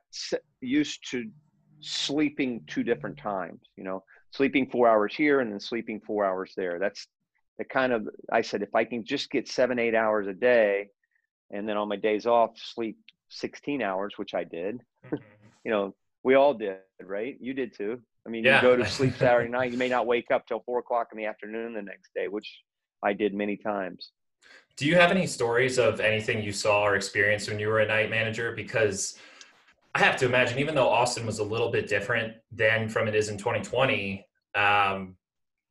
used 0.62 1.10
to 1.12 1.26
sleeping 1.80 2.62
two 2.68 2.84
different 2.84 3.18
times. 3.18 3.62
You 3.78 3.84
know, 3.84 4.04
sleeping 4.32 4.70
four 4.70 4.88
hours 4.88 5.16
here 5.16 5.40
and 5.40 5.52
then 5.52 5.60
sleeping 5.60 6.02
four 6.06 6.26
hours 6.26 6.54
there. 6.56 6.80
That's 6.80 7.08
the 7.58 7.66
kind 7.66 7.94
of 7.94 8.08
I 8.32 8.42
said 8.42 8.62
if 8.62 8.74
I 8.76 8.86
can 8.86 9.04
just 9.04 9.30
get 9.32 9.48
seven, 9.48 9.80
eight 9.80 9.96
hours 9.96 10.28
a 10.28 10.34
day, 10.34 10.90
and 11.52 11.68
then 11.68 11.78
on 11.78 11.88
my 11.88 11.96
days 11.96 12.26
off 12.26 12.52
sleep 12.56 12.98
16 13.30 13.82
hours 13.82 14.14
which 14.18 14.34
i 14.34 14.44
did. 14.44 14.82
Mm-hmm. 15.06 15.16
you 15.66 15.72
know 15.72 15.96
we 16.24 16.36
all 16.36 16.54
did 16.54 16.78
right? 17.02 17.38
You 17.40 17.54
did 17.54 17.74
too. 17.76 18.00
I 18.26 18.30
mean 18.30 18.44
yeah. 18.44 18.58
you 18.58 18.62
go 18.62 18.76
to 18.76 18.86
sleep 18.90 19.16
saturday 19.18 19.50
night 19.50 19.72
you 19.72 19.78
may 19.78 19.90
not 19.90 20.08
wake 20.08 20.32
up 20.32 20.46
till 20.48 20.62
four 20.66 20.80
o'clock 20.80 21.08
in 21.12 21.18
the 21.18 21.26
afternoon 21.26 21.74
the 21.74 21.82
next 21.82 22.10
day 22.16 22.28
which 22.28 22.62
i 23.04 23.14
did 23.14 23.34
many 23.34 23.58
times. 23.58 24.12
Do 24.78 24.86
you 24.86 24.96
have 24.96 25.12
any 25.12 25.28
stories 25.28 25.78
of 25.78 26.00
anything 26.00 26.42
you 26.42 26.54
saw 26.54 26.84
or 26.84 26.96
experienced 26.96 27.50
when 27.50 27.60
you 27.60 27.68
were 27.68 27.80
a 27.80 27.88
night 27.88 28.10
manager? 28.10 28.54
Because 28.54 29.18
i 29.96 30.00
have 30.00 30.18
to 30.18 30.26
imagine 30.26 30.60
even 30.60 30.76
though 30.76 30.88
austin 30.88 31.26
was 31.26 31.40
a 31.40 31.44
little 31.44 31.72
bit 31.72 31.88
different 31.88 32.36
then 32.52 32.88
from 32.88 33.08
it 33.08 33.16
is 33.16 33.30
in 33.30 33.38
2020 33.38 34.24
um, 34.56 35.16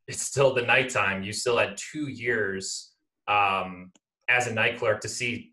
it's 0.06 0.22
still 0.22 0.54
the 0.54 0.62
nighttime. 0.62 1.22
You 1.22 1.32
still 1.32 1.58
had 1.58 1.76
two 1.76 2.08
years 2.08 2.92
um, 3.28 3.92
as 4.28 4.46
a 4.46 4.54
night 4.54 4.78
clerk 4.78 5.00
to 5.02 5.08
see 5.08 5.52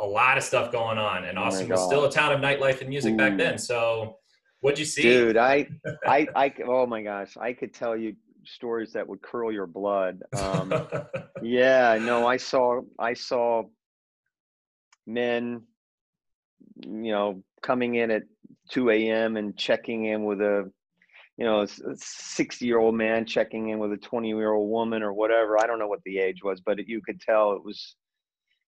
a 0.00 0.06
lot 0.06 0.38
of 0.38 0.42
stuff 0.44 0.72
going 0.72 0.98
on, 0.98 1.24
and 1.24 1.38
oh 1.38 1.42
Austin 1.42 1.70
oh 1.70 1.74
was 1.74 1.84
still 1.84 2.04
a 2.04 2.10
town 2.10 2.32
of 2.32 2.40
nightlife 2.40 2.80
and 2.80 2.88
music 2.88 3.14
Ooh. 3.14 3.18
back 3.18 3.36
then. 3.36 3.58
So, 3.58 4.16
what'd 4.60 4.78
you 4.78 4.84
see, 4.84 5.02
dude? 5.02 5.36
I, 5.36 5.68
I, 6.06 6.26
I, 6.34 6.54
oh 6.66 6.86
my 6.86 7.02
gosh, 7.02 7.36
I 7.36 7.52
could 7.52 7.74
tell 7.74 7.96
you 7.96 8.16
stories 8.44 8.94
that 8.94 9.06
would 9.06 9.22
curl 9.22 9.52
your 9.52 9.66
blood. 9.66 10.22
Um, 10.36 10.72
yeah, 11.42 11.98
no, 12.00 12.26
I 12.26 12.38
saw, 12.38 12.80
I 12.98 13.14
saw 13.14 13.64
men, 15.06 15.62
you 16.82 17.12
know, 17.12 17.42
coming 17.62 17.96
in 17.96 18.10
at 18.10 18.22
2 18.70 18.90
a.m. 18.90 19.36
and 19.36 19.56
checking 19.56 20.06
in 20.06 20.24
with 20.24 20.40
a, 20.40 20.70
you 21.36 21.44
know, 21.44 21.62
a 21.62 21.68
60 21.94 22.64
year 22.64 22.78
old 22.78 22.94
man 22.94 23.26
checking 23.26 23.68
in 23.68 23.78
with 23.78 23.92
a 23.92 23.96
20 23.98 24.28
year 24.28 24.52
old 24.52 24.70
woman 24.70 25.02
or 25.02 25.12
whatever. 25.12 25.60
I 25.60 25.66
don't 25.66 25.78
know 25.78 25.88
what 25.88 26.02
the 26.04 26.18
age 26.18 26.42
was, 26.42 26.60
but 26.60 26.78
it, 26.80 26.88
you 26.88 27.02
could 27.02 27.20
tell 27.20 27.52
it 27.52 27.64
was, 27.64 27.96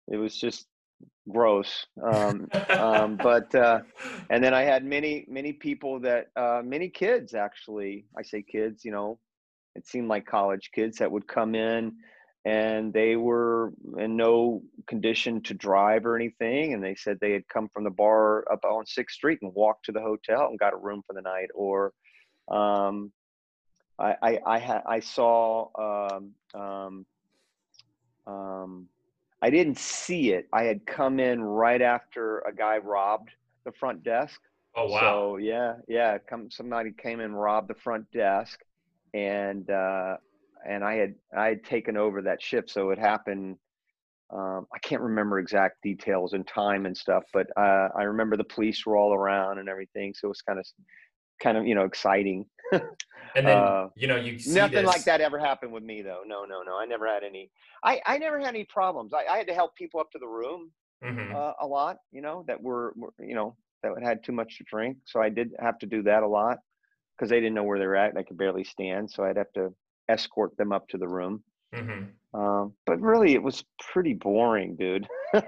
it 0.09 0.17
was 0.17 0.37
just 0.37 0.67
gross. 1.29 1.87
Um, 2.03 2.49
um, 2.79 3.17
but 3.17 3.55
uh, 3.55 3.81
and 4.31 4.43
then 4.43 4.55
I 4.55 4.63
had 4.63 4.85
many 4.85 5.25
many 5.29 5.53
people 5.53 6.01
that 6.01 6.29
uh, 6.37 6.63
many 6.65 6.89
kids 6.89 7.35
actually. 7.35 8.07
I 8.17 8.23
say 8.23 8.43
kids, 8.43 8.85
you 8.85 8.93
know, 8.93 9.19
it 9.75 9.87
seemed 9.87 10.09
like 10.09 10.27
college 10.27 10.71
kids 10.75 10.99
that 10.99 11.11
would 11.11 11.27
come 11.27 11.55
in 11.55 11.95
and 12.45 12.93
they 12.93 13.15
were 13.17 13.73
in 13.99 14.17
no 14.17 14.63
condition 14.87 15.41
to 15.43 15.55
drive 15.55 16.05
or 16.05 16.17
anything 16.17 16.75
and 16.75 16.83
they 16.83 16.95
said 16.95 17.19
they 17.21 17.33
had 17.33 17.47
come 17.49 17.69
from 17.69 17.85
the 17.85 17.91
bar 17.91 18.45
up 18.53 18.65
on 18.65 18.85
sixth 18.85 19.15
street 19.15 19.39
and 19.43 19.53
walked 19.55 19.85
to 19.85 19.93
the 19.93 20.01
hotel 20.01 20.49
and 20.49 20.59
got 20.59 20.73
a 20.73 20.77
room 20.77 21.03
for 21.07 21.13
the 21.13 21.23
night 21.23 21.49
or 21.55 21.93
um, 22.51 23.13
I, 23.99 24.17
I, 24.23 24.39
I, 24.45 24.59
ha- 24.59 24.83
I 24.87 25.01
saw 25.01 26.09
um, 26.11 26.33
um, 26.61 27.07
um 28.27 28.89
I 29.43 29.51
didn't 29.51 29.77
see 29.77 30.33
it. 30.33 30.47
I 30.53 30.63
had 30.63 30.87
come 30.87 31.19
in 31.19 31.43
right 31.43 31.83
after 31.83 32.39
a 32.41 32.55
guy 32.55 32.79
robbed 32.79 33.31
the 33.65 33.73
front 33.73 34.05
desk. 34.05 34.41
Oh 34.77 34.89
wow! 34.89 35.01
So 35.01 35.37
yeah, 35.39 35.75
yeah. 35.89 36.19
Come 36.19 36.49
somebody 36.51 36.93
came 36.93 37.21
and 37.21 37.39
robbed 37.39 37.69
the 37.69 37.75
front 37.75 38.11
desk, 38.13 38.61
and 39.13 39.69
uh, 39.69 40.17
and 40.67 40.85
I 40.85 40.95
had 40.95 41.15
I 41.37 41.47
had 41.49 41.65
taken 41.65 41.97
over 41.97 42.23
that 42.23 42.41
shift, 42.41 42.71
so 42.71 42.91
it 42.91 42.99
happened. 42.99 43.57
Um, 44.33 44.67
I 44.75 44.79
can't 44.79 45.03
remember 45.03 45.41
exact 45.41 45.83
details 45.83 46.33
and 46.33 46.47
time 46.47 46.87
and 46.87 46.97
stuff, 46.97 47.25
but 47.35 47.49
uh, 47.57 47.89
I 47.95 48.05
remember 48.05 48.37
the 48.37 48.45
police 48.45 48.87
were 48.87 48.97
all 48.97 49.13
around 49.13 49.59
and 49.59 49.69
everything, 49.69 50.15
so 50.15 50.29
it 50.29 50.29
was 50.29 50.41
kind 50.41 50.59
of 50.59 50.65
kind 51.43 51.59
of 51.59 51.67
you 51.67 51.75
know 51.75 51.85
exciting. 51.85 52.47
and 53.37 53.47
then 53.47 53.57
uh, 53.57 53.89
you 53.95 54.07
know 54.07 54.17
you 54.17 54.39
nothing 54.53 54.79
this. 54.79 54.87
like 54.87 55.05
that 55.05 55.21
ever 55.21 55.39
happened 55.39 55.73
with 55.73 55.83
me 55.83 56.03
though. 56.03 56.23
No, 56.27 56.45
no, 56.45 56.63
no. 56.63 56.77
I 56.77 56.87
never 56.87 57.07
had 57.07 57.23
any. 57.25 57.51
I 57.85 58.01
I 58.07 58.19
never 58.19 58.39
had 58.39 58.49
any 58.49 58.65
problems. 58.65 59.13
I, 59.13 59.33
I 59.33 59.37
had 59.39 59.47
to 59.49 59.55
help 59.55 59.75
people 59.77 60.01
up 60.01 60.11
to 60.13 60.19
the 60.19 60.27
room 60.27 60.71
mm-hmm. 61.05 61.35
uh, 61.35 61.53
a 61.61 61.67
lot. 61.67 61.99
You 62.13 62.23
know 62.23 62.45
that 62.49 62.61
were, 62.61 62.93
were 62.97 63.13
you 63.21 63.35
know 63.35 63.57
that 63.83 63.93
had 64.03 64.25
too 64.25 64.33
much 64.33 64.59
to 64.59 64.65
drink, 64.65 64.99
so 65.05 65.21
I 65.21 65.29
did 65.29 65.53
have 65.61 65.79
to 65.81 65.87
do 65.87 66.03
that 66.05 66.23
a 66.23 66.29
lot 66.29 66.59
because 67.17 67.31
they 67.31 67.41
didn't 67.41 67.55
know 67.55 67.65
where 67.65 67.79
they're 67.79 67.97
at. 67.97 68.15
They 68.15 68.25
could 68.25 68.39
barely 68.39 68.65
stand, 68.65 69.11
so 69.11 69.25
I'd 69.25 69.37
have 69.37 69.53
to 69.55 69.75
escort 70.09 70.57
them 70.57 70.73
up 70.73 70.89
to 70.89 70.99
the 70.99 71.09
room. 71.09 71.43
Mm-hmm. 71.75 72.41
Um, 72.41 72.73
but 72.87 73.01
really, 73.01 73.35
it 73.35 73.43
was 73.43 73.65
pretty 73.93 74.15
boring, 74.15 74.77
dude. 74.77 75.07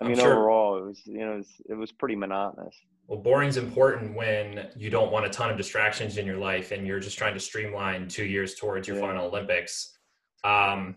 I 0.00 0.08
mean, 0.08 0.16
sure. 0.16 0.32
overall, 0.32 0.78
it 0.78 0.84
was 0.84 1.02
you 1.06 1.18
know 1.18 1.34
it 1.34 1.36
was, 1.36 1.48
it 1.70 1.74
was 1.74 1.92
pretty 1.92 2.16
monotonous. 2.16 2.74
Well, 3.06 3.20
boring's 3.20 3.58
important 3.58 4.16
when 4.16 4.68
you 4.76 4.88
don't 4.88 5.12
want 5.12 5.26
a 5.26 5.28
ton 5.28 5.50
of 5.50 5.58
distractions 5.58 6.16
in 6.16 6.24
your 6.24 6.38
life 6.38 6.72
and 6.72 6.86
you're 6.86 7.00
just 7.00 7.18
trying 7.18 7.34
to 7.34 7.40
streamline 7.40 8.08
two 8.08 8.24
years 8.24 8.54
towards 8.54 8.88
your 8.88 8.96
yeah. 8.96 9.06
final 9.06 9.26
Olympics. 9.26 9.98
Um, 10.42 10.96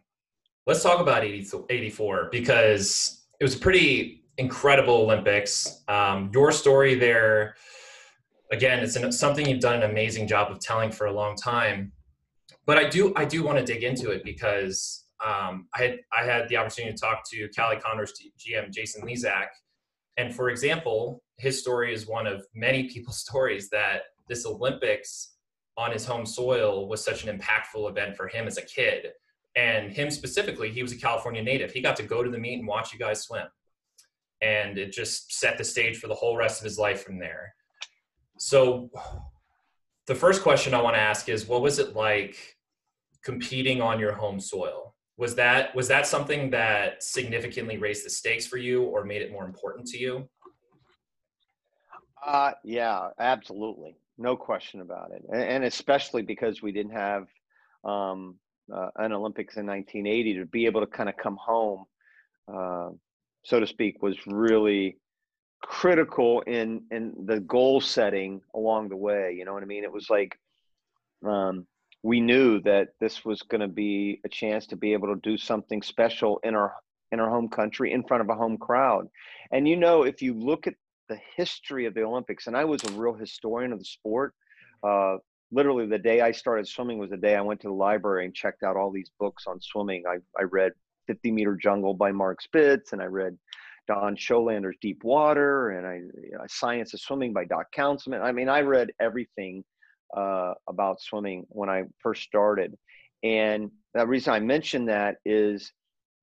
let's 0.65 0.81
talk 0.81 1.01
about 1.01 1.25
80, 1.25 1.65
84 1.69 2.29
because 2.31 3.25
it 3.41 3.43
was 3.43 3.55
a 3.55 3.59
pretty 3.59 4.23
incredible 4.37 4.95
Olympics. 4.95 5.83
Um, 5.89 6.31
your 6.33 6.53
story 6.53 6.95
there, 6.95 7.55
again, 8.53 8.79
it's 8.79 8.95
an, 8.95 9.11
something 9.11 9.45
you've 9.45 9.59
done 9.59 9.83
an 9.83 9.89
amazing 9.89 10.27
job 10.27 10.49
of 10.49 10.59
telling 10.59 10.91
for 10.91 11.07
a 11.07 11.11
long 11.11 11.35
time. 11.35 11.91
But 12.65 12.77
I 12.77 12.87
do, 12.87 13.11
I 13.17 13.25
do 13.25 13.43
want 13.43 13.57
to 13.57 13.65
dig 13.65 13.83
into 13.83 14.11
it 14.11 14.23
because 14.23 15.06
um, 15.25 15.67
I 15.75 15.83
had 15.83 15.99
I 16.17 16.23
had 16.25 16.49
the 16.49 16.57
opportunity 16.57 16.93
to 16.93 16.99
talk 16.99 17.23
to 17.31 17.49
Cali 17.49 17.77
Condors 17.77 18.13
GM 18.39 18.71
Jason 18.71 19.03
Lezak, 19.03 19.47
and 20.17 20.33
for 20.33 20.49
example, 20.49 21.23
his 21.37 21.59
story 21.59 21.93
is 21.93 22.07
one 22.07 22.27
of 22.27 22.45
many 22.53 22.89
people's 22.89 23.19
stories 23.27 23.69
that 23.69 24.01
this 24.27 24.45
Olympics 24.45 25.33
on 25.77 25.91
his 25.91 26.05
home 26.05 26.25
soil 26.25 26.87
was 26.87 27.03
such 27.03 27.23
an 27.23 27.37
impactful 27.37 27.89
event 27.89 28.17
for 28.17 28.27
him 28.27 28.47
as 28.47 28.57
a 28.57 28.63
kid. 28.63 29.09
And 29.55 29.91
him 29.91 30.11
specifically, 30.11 30.71
he 30.71 30.81
was 30.81 30.91
a 30.91 30.97
California 30.97 31.41
native. 31.41 31.71
He 31.71 31.81
got 31.81 31.95
to 31.97 32.03
go 32.03 32.23
to 32.23 32.29
the 32.29 32.37
meet 32.37 32.59
and 32.59 32.67
watch 32.67 32.93
you 32.93 32.99
guys 32.99 33.23
swim. 33.23 33.45
And 34.41 34.77
it 34.77 34.91
just 34.91 35.39
set 35.39 35.57
the 35.57 35.63
stage 35.63 35.97
for 35.97 36.07
the 36.07 36.15
whole 36.15 36.35
rest 36.35 36.59
of 36.61 36.65
his 36.65 36.77
life 36.77 37.03
from 37.03 37.17
there. 37.17 37.53
So, 38.37 38.89
the 40.05 40.15
first 40.15 40.43
question 40.43 40.73
I 40.73 40.81
want 40.81 40.95
to 40.95 41.01
ask 41.01 41.27
is 41.27 41.47
what 41.47 41.61
was 41.61 41.79
it 41.79 41.95
like 41.95 42.37
competing 43.23 43.81
on 43.81 43.99
your 43.99 44.13
home 44.13 44.39
soil? 44.39 44.95
Was 45.17 45.33
that 45.35 45.75
was 45.75 45.87
that 45.87 46.05
something 46.05 46.51
that 46.51 47.01
significantly 47.01 47.77
raised 47.77 48.05
the 48.05 48.09
stakes 48.09 48.45
for 48.45 48.57
you 48.57 48.83
or 48.83 49.03
made 49.03 49.23
it 49.23 49.31
more 49.31 49.45
important 49.45 49.87
to 49.87 49.97
you? 49.97 50.29
Uh, 52.23 52.51
yeah, 52.63 53.09
absolutely. 53.19 53.95
No 54.17 54.35
question 54.35 54.81
about 54.81 55.11
it. 55.11 55.23
And, 55.31 55.41
and 55.41 55.63
especially 55.63 56.21
because 56.21 56.61
we 56.61 56.71
didn't 56.71 56.93
have 56.93 57.27
um, 57.83 58.35
uh, 58.73 58.89
an 58.97 59.11
Olympics 59.11 59.57
in 59.57 59.65
1980 59.65 60.35
to 60.35 60.45
be 60.45 60.65
able 60.65 60.81
to 60.81 60.87
kind 60.87 61.09
of 61.09 61.17
come 61.17 61.37
home, 61.39 61.85
uh, 62.53 62.89
so 63.43 63.59
to 63.59 63.67
speak, 63.67 64.01
was 64.03 64.17
really 64.27 64.97
critical 65.63 66.41
in 66.41 66.83
in 66.91 67.13
the 67.25 67.39
goal 67.39 67.81
setting 67.81 68.41
along 68.53 68.89
the 68.89 68.95
way. 68.95 69.35
You 69.37 69.45
know 69.45 69.53
what 69.53 69.63
I 69.63 69.65
mean? 69.65 69.83
It 69.83 69.91
was 69.91 70.09
like 70.09 70.37
um, 71.25 71.65
we 72.07 72.21
knew 72.21 72.61
that 72.61 72.87
this 73.01 73.25
was 73.25 73.41
going 73.41 73.59
to 73.59 73.67
be 73.67 74.21
a 74.25 74.29
chance 74.29 74.65
to 74.65 74.77
be 74.77 74.93
able 74.93 75.13
to 75.13 75.19
do 75.29 75.37
something 75.37 75.81
special 75.81 76.39
in 76.41 76.55
our 76.55 76.73
in 77.11 77.19
our 77.19 77.29
home 77.29 77.49
country 77.49 77.91
in 77.91 78.01
front 78.01 78.21
of 78.21 78.29
a 78.29 78.33
home 78.33 78.57
crowd. 78.57 79.07
And 79.51 79.67
you 79.67 79.75
know, 79.75 80.03
if 80.03 80.21
you 80.21 80.33
look 80.33 80.67
at 80.67 80.75
the 81.09 81.19
history 81.35 81.85
of 81.85 81.93
the 81.93 82.03
Olympics, 82.03 82.47
and 82.47 82.55
I 82.55 82.63
was 82.63 82.81
a 82.85 82.91
real 82.93 83.13
historian 83.13 83.73
of 83.73 83.79
the 83.79 83.85
sport. 83.85 84.33
Uh, 84.83 85.17
literally, 85.51 85.85
the 85.85 85.99
day 85.99 86.21
I 86.21 86.31
started 86.31 86.65
swimming 86.65 86.97
was 86.97 87.09
the 87.09 87.17
day 87.17 87.35
I 87.35 87.41
went 87.41 87.59
to 87.61 87.67
the 87.67 87.73
library 87.73 88.23
and 88.23 88.33
checked 88.33 88.63
out 88.63 88.77
all 88.77 88.91
these 88.91 89.11
books 89.19 89.43
on 89.45 89.59
swimming. 89.59 90.03
I, 90.07 90.17
I 90.39 90.43
read 90.43 90.71
50 91.07 91.29
Meter 91.31 91.57
Jungle 91.57 91.93
by 91.93 92.13
Mark 92.13 92.41
Spitz, 92.41 92.93
and 92.93 93.01
I 93.01 93.05
read 93.05 93.37
Don 93.85 94.15
Schollander's 94.15 94.77
Deep 94.81 95.03
Water, 95.03 95.71
and 95.71 95.85
I 95.85 95.95
you 95.95 96.37
know, 96.37 96.45
Science 96.47 96.93
of 96.93 97.01
Swimming 97.01 97.33
by 97.33 97.43
Doc 97.43 97.67
Counsilman. 97.75 98.21
I 98.21 98.31
mean, 98.31 98.47
I 98.47 98.61
read 98.61 98.91
everything 99.01 99.65
uh, 100.15 100.53
about 100.67 101.01
swimming 101.01 101.45
when 101.49 101.69
I 101.69 101.83
first 101.99 102.23
started. 102.23 102.77
And 103.23 103.71
the 103.93 104.05
reason 104.05 104.33
I 104.33 104.39
mention 104.39 104.85
that 104.85 105.17
is 105.25 105.71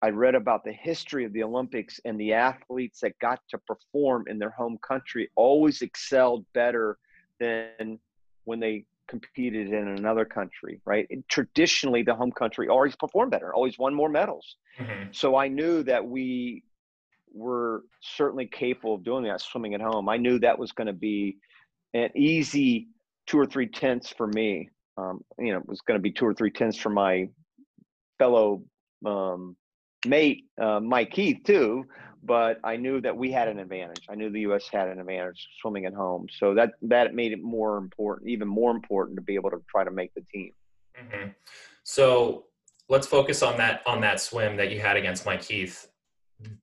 I 0.03 0.11
read 0.11 0.35
about 0.35 0.65
the 0.65 0.73
history 0.73 1.25
of 1.25 1.33
the 1.33 1.43
Olympics 1.43 1.99
and 2.05 2.21
the 2.21 2.35
athletes 2.35 3.01
that 3.01 3.19
got 3.19 3.41
to 3.51 3.59
perform 3.59 4.25
in 4.29 4.39
their 4.39 4.51
home 4.51 4.79
country 4.87 5.31
always 5.35 5.83
excelled 5.83 6.45
better 6.53 6.99
than 7.41 7.99
when 8.45 8.61
they 8.61 8.85
competed 9.09 9.69
in 9.69 9.89
another 9.89 10.25
country, 10.25 10.81
right? 10.85 11.07
And 11.11 11.25
traditionally, 11.29 12.03
the 12.03 12.15
home 12.15 12.33
country 12.33 12.69
always 12.69 12.97
performed 12.97 13.31
better, 13.31 13.55
always 13.55 13.79
won 13.79 13.95
more 13.95 14.09
medals. 14.09 14.57
Mm-hmm. 14.79 15.11
So 15.13 15.37
I 15.37 15.49
knew 15.49 15.83
that 15.85 16.07
we 16.07 16.65
were 17.33 17.85
certainly 18.01 18.47
capable 18.47 18.95
of 18.95 19.05
doing 19.05 19.25
that 19.25 19.41
swimming 19.41 19.75
at 19.75 19.81
home. 19.81 20.09
I 20.09 20.17
knew 20.17 20.39
that 20.41 20.59
was 20.59 20.73
going 20.73 20.87
to 20.87 20.93
be 20.93 21.39
an 21.93 22.11
easy 22.15 22.89
two 23.27 23.39
or 23.39 23.47
three 23.47 23.67
tenths 23.67 24.13
for 24.17 24.27
me. 24.27 24.71
Um, 24.97 25.21
you 25.39 25.53
know, 25.53 25.59
it 25.59 25.69
was 25.69 25.81
going 25.81 25.99
to 25.99 26.03
be 26.03 26.13
two 26.13 26.27
or 26.27 26.35
three 26.35 26.51
tenths 26.51 26.79
for 26.79 26.91
my 26.91 27.29
fellow 28.19 28.63
um, 29.05 29.57
mate 30.07 30.45
uh, 30.61 30.81
Mike 30.81 31.13
Heath 31.13 31.41
too, 31.45 31.85
but 32.23 32.59
I 32.65 32.77
knew 32.77 33.01
that 33.01 33.17
we 33.17 33.31
had 33.31 33.49
an 33.49 33.59
advantage. 33.59 34.05
I 34.09 34.15
knew 34.15 34.31
the 34.31 34.41
U.S. 34.41 34.69
had 34.73 34.89
an 34.89 35.01
advantage 35.01 35.47
swimming 35.61 35.87
at 35.87 35.95
home, 35.95 36.27
so 36.39 36.55
that 36.55 36.71
that 36.83 37.15
made 37.15 37.33
it 37.33 37.43
more 37.43 37.77
important, 37.77 38.31
even 38.31 38.49
more 38.49 38.71
important, 38.71 39.17
to 39.17 39.23
be 39.23 39.35
able 39.35 39.51
to 39.51 39.63
try 39.69 39.85
to 39.85 39.91
make 39.91 40.13
the 40.15 40.23
team. 40.33 40.51
Mm-hmm. 40.99 41.29
So 41.83 42.45
let's 42.89 43.07
focus 43.07 43.43
on 43.43 43.57
that 43.59 43.83
on 43.87 44.01
that 44.03 44.21
swim 44.21 44.57
that 44.57 44.71
you 44.71 44.81
had 44.81 44.97
against 44.97 45.27
Mike 45.27 45.43
Heath. 45.43 45.89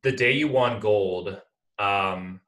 The 0.04 0.12
day 0.12 0.34
you 0.34 0.48
won 0.48 0.80
gold, 0.80 1.42
um, 1.80 2.40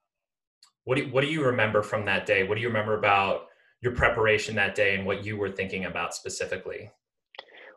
what 0.85 0.97
do 0.97 1.07
what 1.09 1.21
do 1.21 1.27
you 1.27 1.43
remember 1.43 1.81
from 1.83 2.05
that 2.05 2.25
day? 2.25 2.43
What 2.43 2.55
do 2.55 2.61
you 2.61 2.67
remember 2.67 2.97
about 2.97 3.47
your 3.83 3.93
preparation 3.93 4.55
that 4.55 4.73
day 4.73 4.95
and 4.95 5.05
what 5.05 5.23
you 5.23 5.37
were 5.37 5.51
thinking 5.51 5.85
about 5.85 6.15
specifically? 6.15 6.89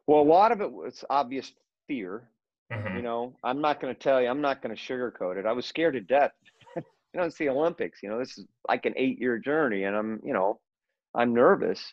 Well, 0.07 0.23
a 0.23 0.23
lot 0.23 0.53
of 0.53 0.61
it 0.61 0.73
was 0.73 1.05
obvious 1.11 1.53
fear 1.89 2.31
Mm-hmm. 2.73 2.97
You 2.97 3.03
know, 3.03 3.37
I'm 3.45 3.61
not 3.61 3.81
going 3.81 3.95
to 3.95 4.01
tell 4.01 4.21
you, 4.21 4.29
I'm 4.29 4.41
not 4.41 4.63
going 4.63 4.75
to 4.75 4.81
sugarcoat 4.81 5.37
it. 5.37 5.47
I 5.47 5.53
was 5.53 5.67
scared 5.67 5.95
to 5.95 6.01
death. 6.01 6.33
you 6.77 6.83
know, 7.15 7.23
it's 7.23 7.39
the 7.39 7.49
Olympics. 7.49 8.03
You 8.03 8.09
know, 8.09 8.19
this 8.19 8.39
is 8.39 8.47
like 8.69 8.87
an 8.87 8.95
eight 8.97 9.21
year 9.21 9.39
journey, 9.39 9.85
and 9.85 9.97
I'm, 9.97 10.21
you 10.25 10.33
know, 10.33 10.61
I'm 11.15 11.33
nervous, 11.33 11.93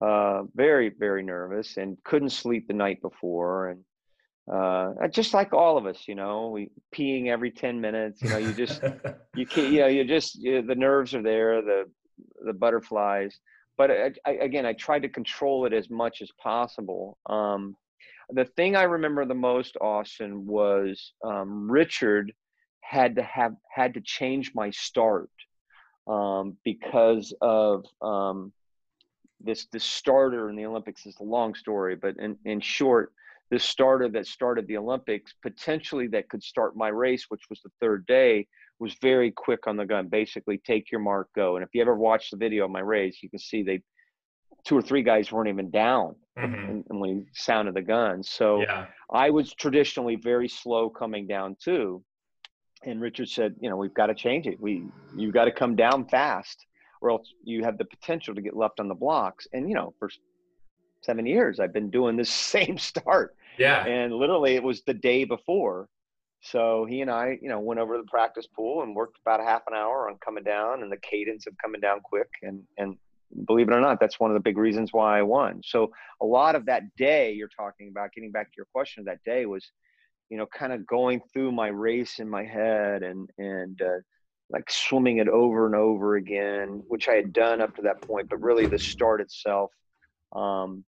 uh, 0.00 0.42
very, 0.54 0.92
very 0.96 1.22
nervous, 1.22 1.76
and 1.76 1.98
couldn't 2.04 2.30
sleep 2.30 2.68
the 2.68 2.74
night 2.74 3.02
before. 3.02 3.70
And 3.70 3.84
uh, 4.52 5.08
just 5.08 5.34
like 5.34 5.52
all 5.52 5.76
of 5.76 5.86
us, 5.86 6.06
you 6.06 6.14
know, 6.14 6.50
we 6.50 6.70
peeing 6.94 7.26
every 7.26 7.50
10 7.50 7.80
minutes. 7.80 8.22
You 8.22 8.30
know, 8.30 8.38
you 8.38 8.52
just, 8.52 8.80
you 9.34 9.46
can't, 9.46 9.72
you 9.72 9.80
know, 9.80 9.88
you 9.88 10.04
just, 10.04 10.36
you, 10.36 10.62
the 10.62 10.76
nerves 10.76 11.14
are 11.14 11.22
there, 11.22 11.62
the, 11.62 11.90
the 12.46 12.52
butterflies. 12.52 13.36
But 13.76 13.90
I, 13.90 14.12
I, 14.24 14.30
again, 14.32 14.66
I 14.66 14.74
tried 14.74 15.02
to 15.02 15.08
control 15.08 15.66
it 15.66 15.72
as 15.72 15.90
much 15.90 16.22
as 16.22 16.30
possible. 16.42 17.18
Um, 17.26 17.76
the 18.30 18.44
thing 18.44 18.76
I 18.76 18.84
remember 18.84 19.24
the 19.24 19.34
most, 19.34 19.76
Austin, 19.80 20.46
was 20.46 21.12
um, 21.24 21.70
Richard 21.70 22.32
had 22.80 23.16
to 23.16 23.22
have 23.22 23.54
had 23.70 23.94
to 23.94 24.00
change 24.00 24.52
my 24.54 24.70
start 24.70 25.30
um, 26.06 26.56
because 26.64 27.34
of 27.40 27.84
um, 28.00 28.52
this 29.40 29.66
this 29.72 29.84
starter 29.84 30.50
in 30.50 30.56
the 30.56 30.66
Olympics 30.66 31.06
is 31.06 31.16
a 31.20 31.24
long 31.24 31.54
story, 31.54 31.96
but 31.96 32.16
in, 32.18 32.36
in 32.44 32.60
short, 32.60 33.12
this 33.50 33.64
starter 33.64 34.08
that 34.08 34.26
started 34.26 34.66
the 34.66 34.76
Olympics 34.76 35.34
potentially 35.42 36.06
that 36.08 36.28
could 36.28 36.42
start 36.42 36.76
my 36.76 36.88
race, 36.88 37.26
which 37.28 37.42
was 37.50 37.60
the 37.62 37.70
third 37.80 38.06
day, 38.06 38.46
was 38.82 38.94
very 39.00 39.30
quick 39.30 39.68
on 39.68 39.76
the 39.76 39.86
gun. 39.86 40.08
Basically, 40.08 40.58
take 40.58 40.90
your 40.90 41.00
mark, 41.00 41.28
go. 41.36 41.54
And 41.54 41.64
if 41.64 41.70
you 41.72 41.80
ever 41.80 41.94
watch 41.94 42.30
the 42.30 42.36
video 42.36 42.64
of 42.64 42.72
my 42.72 42.80
race, 42.80 43.22
you 43.22 43.30
can 43.30 43.38
see 43.38 43.62
they 43.62 43.80
two 44.64 44.76
or 44.76 44.82
three 44.82 45.04
guys 45.04 45.30
weren't 45.30 45.48
even 45.48 45.70
down 45.70 46.16
mm-hmm. 46.36 46.80
when 46.88 47.00
we 47.00 47.24
sounded 47.32 47.74
the 47.74 47.82
gun. 47.82 48.24
So 48.24 48.62
yeah. 48.62 48.86
I 49.12 49.30
was 49.30 49.54
traditionally 49.54 50.16
very 50.16 50.48
slow 50.48 50.90
coming 50.90 51.28
down 51.28 51.56
too. 51.62 52.02
And 52.84 53.00
Richard 53.00 53.28
said, 53.28 53.54
you 53.60 53.70
know, 53.70 53.76
we've 53.76 53.94
got 53.94 54.06
to 54.06 54.14
change 54.14 54.48
it. 54.48 54.60
We 54.60 54.82
you've 55.16 55.32
got 55.32 55.44
to 55.44 55.52
come 55.52 55.76
down 55.76 56.08
fast, 56.08 56.66
or 57.00 57.12
else 57.12 57.32
you 57.44 57.62
have 57.62 57.78
the 57.78 57.84
potential 57.84 58.34
to 58.34 58.42
get 58.42 58.56
left 58.56 58.80
on 58.80 58.88
the 58.88 58.96
blocks. 58.96 59.46
And 59.52 59.68
you 59.68 59.76
know, 59.76 59.94
for 60.00 60.10
seven 61.02 61.24
years, 61.24 61.60
I've 61.60 61.72
been 61.72 61.88
doing 61.88 62.16
this 62.16 62.30
same 62.56 62.78
start. 62.78 63.36
Yeah. 63.58 63.86
And 63.86 64.12
literally, 64.12 64.56
it 64.56 64.62
was 64.62 64.82
the 64.82 64.94
day 64.94 65.22
before. 65.22 65.88
So 66.42 66.84
he 66.84 67.00
and 67.00 67.10
I, 67.10 67.38
you 67.40 67.48
know, 67.48 67.60
went 67.60 67.78
over 67.80 67.96
to 67.96 68.02
the 68.02 68.08
practice 68.08 68.46
pool 68.46 68.82
and 68.82 68.96
worked 68.96 69.18
about 69.24 69.40
a 69.40 69.44
half 69.44 69.62
an 69.68 69.74
hour 69.74 70.10
on 70.10 70.18
coming 70.24 70.42
down 70.42 70.82
and 70.82 70.90
the 70.90 70.96
cadence 70.96 71.46
of 71.46 71.54
coming 71.62 71.80
down 71.80 72.00
quick 72.00 72.28
and 72.42 72.62
and 72.76 72.98
believe 73.46 73.68
it 73.68 73.74
or 73.74 73.80
not, 73.80 74.00
that's 74.00 74.20
one 74.20 74.30
of 74.30 74.34
the 74.34 74.40
big 74.40 74.58
reasons 74.58 74.92
why 74.92 75.18
I 75.18 75.22
won. 75.22 75.62
So 75.64 75.92
a 76.20 76.26
lot 76.26 76.54
of 76.54 76.66
that 76.66 76.82
day 76.96 77.32
you're 77.32 77.48
talking 77.48 77.88
about, 77.88 78.12
getting 78.12 78.30
back 78.30 78.46
to 78.46 78.56
your 78.56 78.66
question 78.74 79.04
that 79.04 79.22
day 79.24 79.46
was, 79.46 79.70
you 80.30 80.36
know, 80.36 80.46
kind 80.46 80.72
of 80.72 80.86
going 80.86 81.20
through 81.32 81.52
my 81.52 81.68
race 81.68 82.18
in 82.18 82.28
my 82.28 82.44
head 82.44 83.02
and 83.02 83.30
and 83.38 83.80
uh, 83.80 84.00
like 84.50 84.70
swimming 84.70 85.18
it 85.18 85.28
over 85.28 85.66
and 85.66 85.74
over 85.74 86.16
again, 86.16 86.82
which 86.88 87.08
I 87.08 87.14
had 87.14 87.32
done 87.32 87.60
up 87.60 87.76
to 87.76 87.82
that 87.82 88.02
point, 88.02 88.28
but 88.28 88.42
really 88.42 88.66
the 88.66 88.78
start 88.78 89.20
itself. 89.20 89.70
Um, 90.34 90.84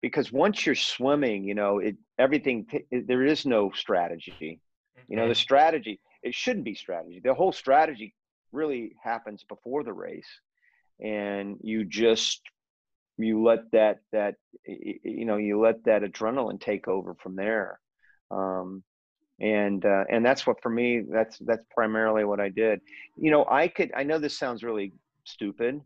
because 0.00 0.32
once 0.32 0.66
you're 0.66 0.74
swimming, 0.74 1.44
you 1.44 1.54
know, 1.54 1.78
it 1.78 1.96
everything 2.18 2.66
there 2.90 3.24
is 3.24 3.46
no 3.46 3.70
strategy. 3.74 4.60
You 5.08 5.16
know, 5.16 5.28
the 5.28 5.34
strategy 5.34 6.00
it 6.24 6.34
shouldn't 6.34 6.64
be 6.64 6.74
strategy. 6.74 7.20
The 7.22 7.34
whole 7.34 7.52
strategy 7.52 8.14
really 8.50 8.96
happens 9.02 9.44
before 9.44 9.84
the 9.84 9.92
race, 9.92 10.28
and 11.00 11.58
you 11.60 11.84
just 11.84 12.40
you 13.18 13.44
let 13.44 13.70
that 13.72 13.98
that 14.12 14.36
you 14.66 15.26
know 15.26 15.36
you 15.36 15.60
let 15.60 15.84
that 15.84 16.02
adrenaline 16.02 16.60
take 16.60 16.88
over 16.88 17.14
from 17.14 17.36
there. 17.36 17.78
Um, 18.30 18.82
and 19.40 19.84
uh, 19.84 20.04
and 20.10 20.24
that's 20.24 20.46
what 20.46 20.62
for 20.62 20.70
me 20.70 21.02
that's 21.08 21.38
that's 21.40 21.64
primarily 21.74 22.24
what 22.24 22.40
I 22.40 22.48
did. 22.48 22.80
You 23.16 23.30
know, 23.30 23.46
I 23.48 23.68
could 23.68 23.92
I 23.94 24.02
know 24.02 24.18
this 24.18 24.38
sounds 24.38 24.62
really 24.62 24.92
stupid, 25.24 25.80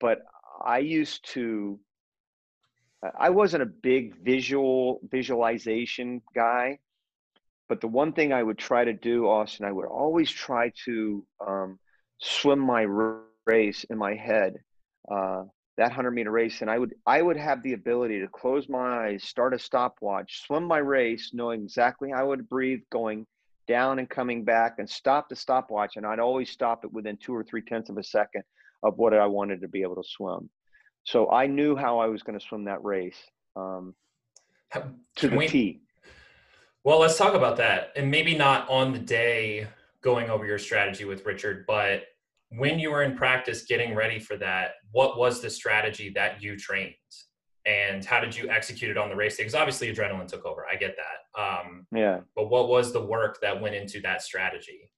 but 0.00 0.20
I 0.64 0.78
used 0.78 1.28
to 1.34 1.78
I 3.18 3.30
wasn't 3.30 3.64
a 3.64 3.66
big 3.66 4.16
visual 4.24 5.00
visualization 5.10 6.22
guy, 6.34 6.78
but 7.72 7.80
the 7.80 7.88
one 7.88 8.12
thing 8.12 8.34
I 8.34 8.42
would 8.42 8.58
try 8.58 8.84
to 8.84 8.92
do, 8.92 9.26
Austin, 9.30 9.64
I 9.64 9.72
would 9.72 9.86
always 9.86 10.30
try 10.30 10.72
to 10.84 11.24
um, 11.40 11.78
swim 12.20 12.58
my 12.58 12.82
race 13.46 13.84
in 13.84 13.96
my 13.96 14.14
head, 14.14 14.56
uh, 15.10 15.44
that 15.78 15.90
hundred 15.90 16.10
meter 16.10 16.30
race, 16.30 16.60
and 16.60 16.70
I 16.70 16.78
would 16.78 16.94
I 17.06 17.22
would 17.22 17.38
have 17.38 17.62
the 17.62 17.72
ability 17.72 18.20
to 18.20 18.28
close 18.28 18.68
my 18.68 19.06
eyes, 19.06 19.24
start 19.24 19.54
a 19.54 19.58
stopwatch, 19.58 20.42
swim 20.46 20.64
my 20.64 20.76
race, 20.76 21.30
knowing 21.32 21.62
exactly 21.62 22.10
how 22.10 22.18
I 22.18 22.24
would 22.24 22.46
breathe, 22.46 22.80
going 22.92 23.26
down 23.66 23.98
and 23.98 24.10
coming 24.10 24.44
back, 24.44 24.74
and 24.76 24.86
stop 24.86 25.30
the 25.30 25.36
stopwatch, 25.36 25.96
and 25.96 26.04
I'd 26.04 26.20
always 26.20 26.50
stop 26.50 26.84
it 26.84 26.92
within 26.92 27.16
two 27.16 27.34
or 27.34 27.42
three 27.42 27.62
tenths 27.62 27.88
of 27.88 27.96
a 27.96 28.04
second 28.04 28.42
of 28.82 28.98
what 28.98 29.14
I 29.14 29.24
wanted 29.24 29.62
to 29.62 29.68
be 29.68 29.80
able 29.80 29.96
to 29.96 30.06
swim. 30.06 30.50
So 31.04 31.30
I 31.30 31.46
knew 31.46 31.74
how 31.74 32.00
I 32.00 32.08
was 32.08 32.22
going 32.22 32.38
to 32.38 32.44
swim 32.44 32.64
that 32.64 32.84
race 32.84 33.16
um, 33.56 33.94
to 35.16 35.28
the 35.30 35.36
we, 35.38 35.48
T. 35.48 35.80
Well, 36.84 36.98
let's 36.98 37.16
talk 37.16 37.34
about 37.34 37.56
that, 37.58 37.92
and 37.94 38.10
maybe 38.10 38.36
not 38.36 38.68
on 38.68 38.92
the 38.92 38.98
day 38.98 39.68
going 40.02 40.30
over 40.30 40.44
your 40.44 40.58
strategy 40.58 41.04
with 41.04 41.24
Richard, 41.24 41.64
but 41.66 42.02
when 42.50 42.78
you 42.78 42.90
were 42.90 43.02
in 43.04 43.16
practice 43.16 43.62
getting 43.62 43.94
ready 43.94 44.18
for 44.18 44.36
that, 44.36 44.72
what 44.90 45.16
was 45.16 45.40
the 45.40 45.48
strategy 45.48 46.10
that 46.16 46.42
you 46.42 46.56
trained? 46.56 46.94
And 47.64 48.04
how 48.04 48.18
did 48.18 48.36
you 48.36 48.50
execute 48.50 48.90
it 48.90 48.98
on 48.98 49.08
the 49.08 49.14
race 49.14 49.36
day? 49.36 49.44
Because 49.44 49.54
obviously 49.54 49.94
adrenaline 49.94 50.26
took 50.26 50.44
over. 50.44 50.66
I 50.70 50.74
get 50.74 50.96
that. 50.96 51.40
Um, 51.40 51.86
yeah. 51.94 52.20
But 52.34 52.50
what 52.50 52.68
was 52.68 52.92
the 52.92 53.00
work 53.00 53.40
that 53.40 53.60
went 53.60 53.76
into 53.76 54.00
that 54.00 54.20
strategy? 54.20 54.90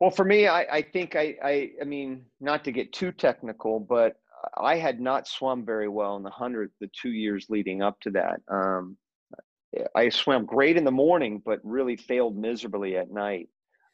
Well, 0.00 0.10
for 0.10 0.24
me, 0.24 0.48
I, 0.48 0.62
I 0.62 0.82
think 0.82 1.14
I, 1.14 1.36
I, 1.44 1.70
I 1.80 1.84
mean, 1.84 2.24
not 2.40 2.64
to 2.64 2.72
get 2.72 2.92
too 2.92 3.12
technical, 3.12 3.78
but 3.78 4.16
I 4.56 4.76
had 4.76 5.00
not 5.00 5.28
swum 5.28 5.64
very 5.64 5.88
well 5.88 6.16
in 6.16 6.22
the 6.22 6.30
hundred 6.30 6.70
the 6.80 6.90
two 7.00 7.12
years 7.12 7.46
leading 7.48 7.82
up 7.82 8.00
to 8.00 8.10
that. 8.12 8.40
Um, 8.48 8.96
I 9.94 10.08
swam 10.08 10.44
great 10.46 10.76
in 10.76 10.84
the 10.84 10.90
morning, 10.90 11.42
but 11.44 11.60
really 11.62 11.96
failed 11.96 12.36
miserably 12.36 12.96
at 12.96 13.10
night 13.10 13.48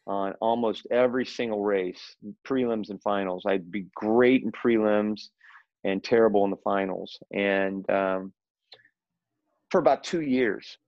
on 0.07 0.35
almost 0.41 0.87
every 0.91 1.25
single 1.25 1.63
race, 1.63 2.17
prelims 2.47 2.91
and 2.91 3.01
finals. 3.03 3.45
I'd 3.47 3.71
be 3.71 3.87
great 3.95 4.43
in 4.43 4.53
prelims 4.53 5.29
and 5.85 6.03
terrible 6.03 6.45
in 6.45 6.51
the 6.51 6.57
finals, 6.59 7.19
and 7.33 7.89
um, 7.91 8.33
for 9.71 9.79
about 9.79 10.05
two 10.05 10.23
years. 10.23 10.79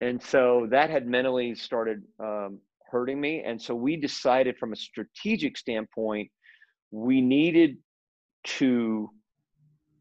And 0.00 0.22
so 0.22 0.66
that 0.70 0.90
had 0.90 1.06
mentally 1.06 1.54
started 1.54 2.02
um, 2.20 2.58
hurting 2.90 3.20
me. 3.20 3.42
And 3.42 3.60
so 3.60 3.74
we 3.74 3.96
decided, 3.96 4.58
from 4.58 4.72
a 4.72 4.76
strategic 4.76 5.56
standpoint, 5.56 6.30
we 6.90 7.20
needed 7.20 7.78
to 8.44 9.10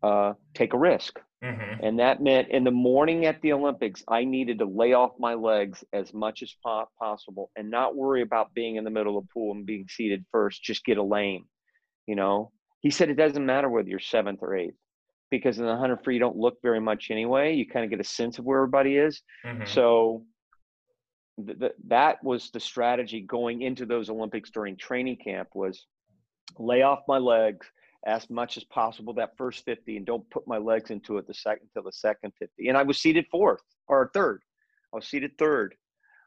uh, 0.04 0.34
take 0.54 0.74
a 0.74 0.78
risk. 0.78 1.20
Mm-hmm. 1.46 1.84
And 1.84 2.00
that 2.00 2.22
meant 2.22 2.50
in 2.50 2.64
the 2.64 2.72
morning 2.72 3.26
at 3.26 3.42
the 3.42 3.54
Olympics, 3.54 4.04
I 4.08 4.24
needed 4.24 4.60
to 4.60 4.66
lay 4.66 4.94
off 4.94 5.12
my 5.20 5.34
legs 5.36 5.84
as 5.94 6.14
much 6.14 6.42
as 6.42 6.56
po- 6.66 6.90
possible 7.00 7.52
and 7.56 7.70
not 7.70 7.96
worry 7.96 8.22
about 8.22 8.54
being 8.54 8.78
in 8.78 8.84
the 8.84 8.90
middle 8.90 9.18
of 9.18 9.26
the 9.26 9.30
pool 9.34 9.54
and 9.54 9.66
being 9.66 9.86
seated 9.90 10.26
first. 10.32 10.64
Just 10.64 10.86
get 10.86 10.98
a 10.98 11.04
lane. 11.04 11.46
You 12.08 12.16
know, 12.16 12.52
he 12.82 12.90
said 12.90 13.10
it 13.10 13.16
doesn't 13.16 13.46
matter 13.46 13.70
whether 13.70 13.90
you're 13.90 14.00
seventh 14.00 14.40
or 14.42 14.56
eighth 14.56 14.76
because 15.32 15.58
in 15.58 15.66
the 15.66 15.72
100 15.72 16.04
free, 16.04 16.16
you 16.16 16.20
don't 16.20 16.38
look 16.38 16.58
very 16.62 16.80
much 16.80 17.12
anyway. 17.12 17.54
You 17.54 17.68
kind 17.68 17.84
of 17.84 17.92
get 17.92 18.00
a 18.00 18.04
sense 18.04 18.40
of 18.40 18.46
where 18.46 18.60
everybody 18.60 18.98
is. 18.98 19.22
Mm-hmm. 19.46 19.66
So 19.66 20.26
th- 21.46 21.60
th- 21.60 21.72
that 21.88 22.24
was 22.24 22.52
the 22.52 22.60
strategy 22.60 23.22
going 23.22 23.62
into 23.62 23.86
those 23.86 24.10
Olympics 24.10 24.50
during 24.50 24.78
training 24.78 25.18
camp 25.24 25.50
was 25.54 25.86
lay 26.58 26.84
off 26.84 27.00
my 27.08 27.18
legs 27.18 27.68
as 28.06 28.30
much 28.30 28.58
as 28.58 28.64
possible 28.66 29.14
that 29.14 29.38
first 29.38 29.66
50 29.66 29.98
and 29.98 30.06
don't 30.06 30.30
put 30.30 30.48
my 30.48 30.58
legs 30.58 30.92
into 30.92 31.18
it 31.18 31.28
the 31.28 31.34
second 31.34 31.68
till 31.74 31.84
the 31.84 31.92
second 31.92 32.32
50 32.40 32.70
and 32.70 32.78
i 32.78 32.84
was 32.84 33.00
seated 33.00 33.26
fourth 33.32 33.62
or 33.88 34.10
third. 34.14 34.42
I 34.94 34.98
was 34.98 35.08
seated 35.08 35.38
third. 35.38 35.76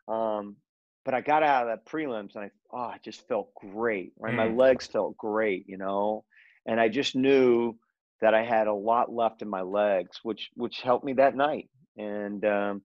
Um, 0.09 0.57
but 1.05 1.15
i 1.15 1.21
got 1.21 1.43
out 1.43 1.69
of 1.69 1.69
that 1.69 1.91
prelims 1.91 2.35
and 2.35 2.45
i 2.45 2.51
oh 2.73 2.79
i 2.79 2.99
just 3.05 3.27
felt 3.29 3.55
great 3.55 4.13
right? 4.19 4.35
Mm. 4.35 4.37
my 4.37 4.49
legs 4.49 4.87
felt 4.87 5.17
great 5.17 5.65
you 5.69 5.79
know? 5.79 6.25
And 6.67 6.81
i 6.81 6.89
just 6.89 7.15
knew 7.15 7.77
that 8.21 8.35
i 8.35 8.43
had 8.43 8.67
a 8.67 8.75
lot 8.75 9.13
left 9.13 9.43
in 9.43 9.49
my 9.49 9.63
legs 9.63 10.21
which 10.23 10.51
which 10.55 10.81
helped 10.81 11.05
me 11.05 11.15
that 11.15 11.37
night. 11.37 11.69
And 11.97 12.45
um, 12.45 12.83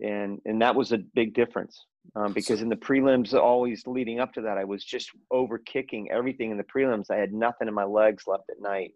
and 0.00 0.40
and 0.44 0.60
that 0.60 0.74
was 0.74 0.92
a 0.92 0.98
big 0.98 1.34
difference 1.34 1.86
um, 2.14 2.32
because 2.32 2.62
in 2.62 2.68
the 2.68 2.76
prelims, 2.76 3.34
always 3.34 3.86
leading 3.86 4.20
up 4.20 4.32
to 4.34 4.40
that, 4.42 4.58
I 4.58 4.64
was 4.64 4.84
just 4.84 5.10
over 5.30 5.58
kicking 5.58 6.10
everything 6.10 6.50
in 6.50 6.56
the 6.56 6.64
prelims. 6.64 7.10
I 7.10 7.16
had 7.16 7.32
nothing 7.32 7.68
in 7.68 7.74
my 7.74 7.84
legs 7.84 8.24
left 8.26 8.44
at 8.50 8.60
night. 8.60 8.92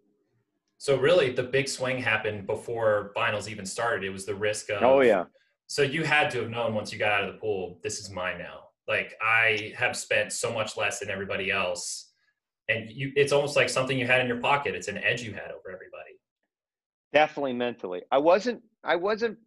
So 0.77 0.97
really, 0.97 1.31
the 1.31 1.43
big 1.43 1.67
swing 1.67 2.01
happened 2.01 2.47
before 2.47 3.11
finals 3.13 3.49
even 3.49 3.65
started. 3.65 4.03
It 4.03 4.09
was 4.09 4.25
the 4.25 4.35
risk 4.35 4.69
of. 4.69 4.81
Oh 4.81 5.01
yeah. 5.01 5.25
So 5.67 5.83
you 5.83 6.03
had 6.03 6.29
to 6.31 6.39
have 6.39 6.49
known 6.49 6.73
once 6.73 6.91
you 6.91 6.99
got 6.99 7.11
out 7.11 7.23
of 7.27 7.33
the 7.33 7.39
pool, 7.39 7.79
this 7.83 7.99
is 7.99 8.09
mine 8.09 8.39
now. 8.39 8.61
Like 8.87 9.13
I 9.21 9.73
have 9.77 9.95
spent 9.95 10.33
so 10.33 10.53
much 10.53 10.75
less 10.77 10.99
than 10.99 11.09
everybody 11.09 11.51
else, 11.51 12.11
and 12.67 12.89
you, 12.89 13.11
it's 13.15 13.31
almost 13.31 13.55
like 13.55 13.69
something 13.69 13.97
you 13.97 14.07
had 14.07 14.21
in 14.21 14.27
your 14.27 14.39
pocket. 14.39 14.75
It's 14.75 14.87
an 14.87 14.97
edge 14.97 15.21
you 15.21 15.33
had 15.33 15.51
over 15.51 15.67
everybody. 15.67 16.17
Definitely 17.13 17.53
mentally, 17.53 18.01
I 18.11 18.17
wasn't. 18.17 18.61
I 18.83 18.95
wasn't 18.95 19.37